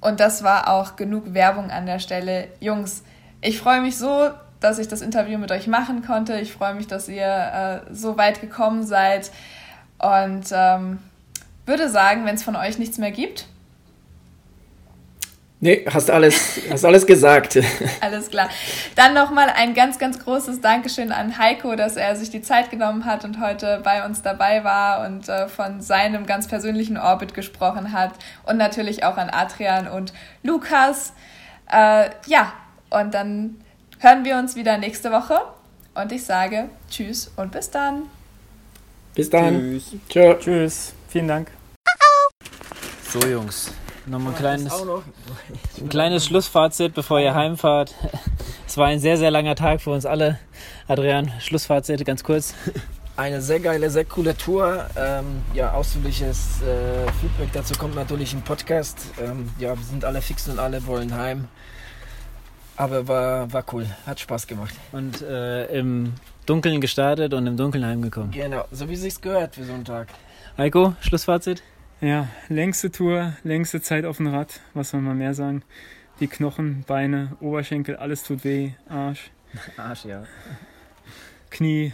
[0.00, 2.48] und das war auch genug Werbung an der Stelle.
[2.60, 3.02] Jungs,
[3.40, 4.30] ich freue mich so,
[4.64, 6.40] dass ich das Interview mit euch machen konnte.
[6.40, 9.30] Ich freue mich, dass ihr äh, so weit gekommen seid.
[9.98, 10.98] Und ähm,
[11.66, 13.46] würde sagen, wenn es von euch nichts mehr gibt,
[15.64, 17.58] Nee, hast alles, hast alles gesagt.
[18.02, 18.50] Alles klar.
[18.96, 23.06] Dann nochmal ein ganz, ganz großes Dankeschön an Heiko, dass er sich die Zeit genommen
[23.06, 27.92] hat und heute bei uns dabei war und äh, von seinem ganz persönlichen Orbit gesprochen
[27.94, 28.10] hat.
[28.42, 30.12] Und natürlich auch an Adrian und
[30.42, 31.14] Lukas.
[31.72, 32.52] Äh, ja,
[32.90, 33.63] und dann
[34.04, 35.40] hören wir uns wieder nächste Woche.
[35.94, 38.02] Und ich sage Tschüss und bis dann.
[39.14, 39.58] Bis dann.
[39.58, 39.96] Tschüss.
[40.08, 40.38] Tschö.
[40.38, 40.92] Tschüss.
[41.08, 41.50] Vielen Dank.
[43.08, 43.72] So, Jungs.
[44.06, 44.72] Nochmal ein kleines,
[45.80, 47.94] ein kleines Schlussfazit, bevor ihr heimfahrt.
[48.66, 50.38] Es war ein sehr, sehr langer Tag für uns alle.
[50.88, 52.54] Adrian, Schlussfazit, ganz kurz.
[53.16, 54.86] Eine sehr geile, sehr coole Tour.
[54.96, 58.98] Ähm, ja, ausführliches äh, Feedback dazu kommt natürlich im Podcast.
[59.22, 61.48] Ähm, ja, wir sind alle fix und alle wollen heim.
[62.76, 64.74] Aber war, war cool, hat Spaß gemacht.
[64.92, 66.14] Und äh, im
[66.46, 68.32] Dunkeln gestartet und im Dunkeln heimgekommen.
[68.32, 70.08] Genau, so wie sich's gehört für so einen Tag.
[70.58, 71.62] Heiko, Schlussfazit?
[72.00, 75.62] Ja, längste Tour, längste Zeit auf dem Rad, was soll man mehr sagen?
[76.20, 79.30] Die Knochen, Beine, Oberschenkel, alles tut weh, Arsch.
[79.76, 80.24] Arsch, ja.
[81.50, 81.92] Knie,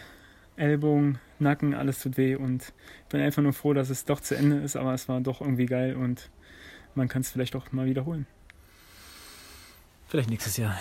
[0.56, 4.34] Ellbogen, Nacken, alles tut weh und ich bin einfach nur froh, dass es doch zu
[4.34, 6.30] Ende ist, aber es war doch irgendwie geil und
[6.94, 8.26] man kann es vielleicht auch mal wiederholen.
[10.10, 10.76] Vielleicht nächstes Jahr.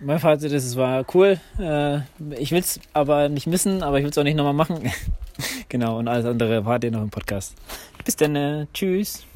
[0.00, 1.38] Mein Fazit ist, es war cool.
[1.58, 1.98] Äh,
[2.38, 4.90] ich will es aber nicht missen, aber ich will es auch nicht nochmal machen.
[5.68, 7.54] genau, und alles andere wart ihr noch im Podcast.
[8.02, 9.26] Bis dann, äh, tschüss.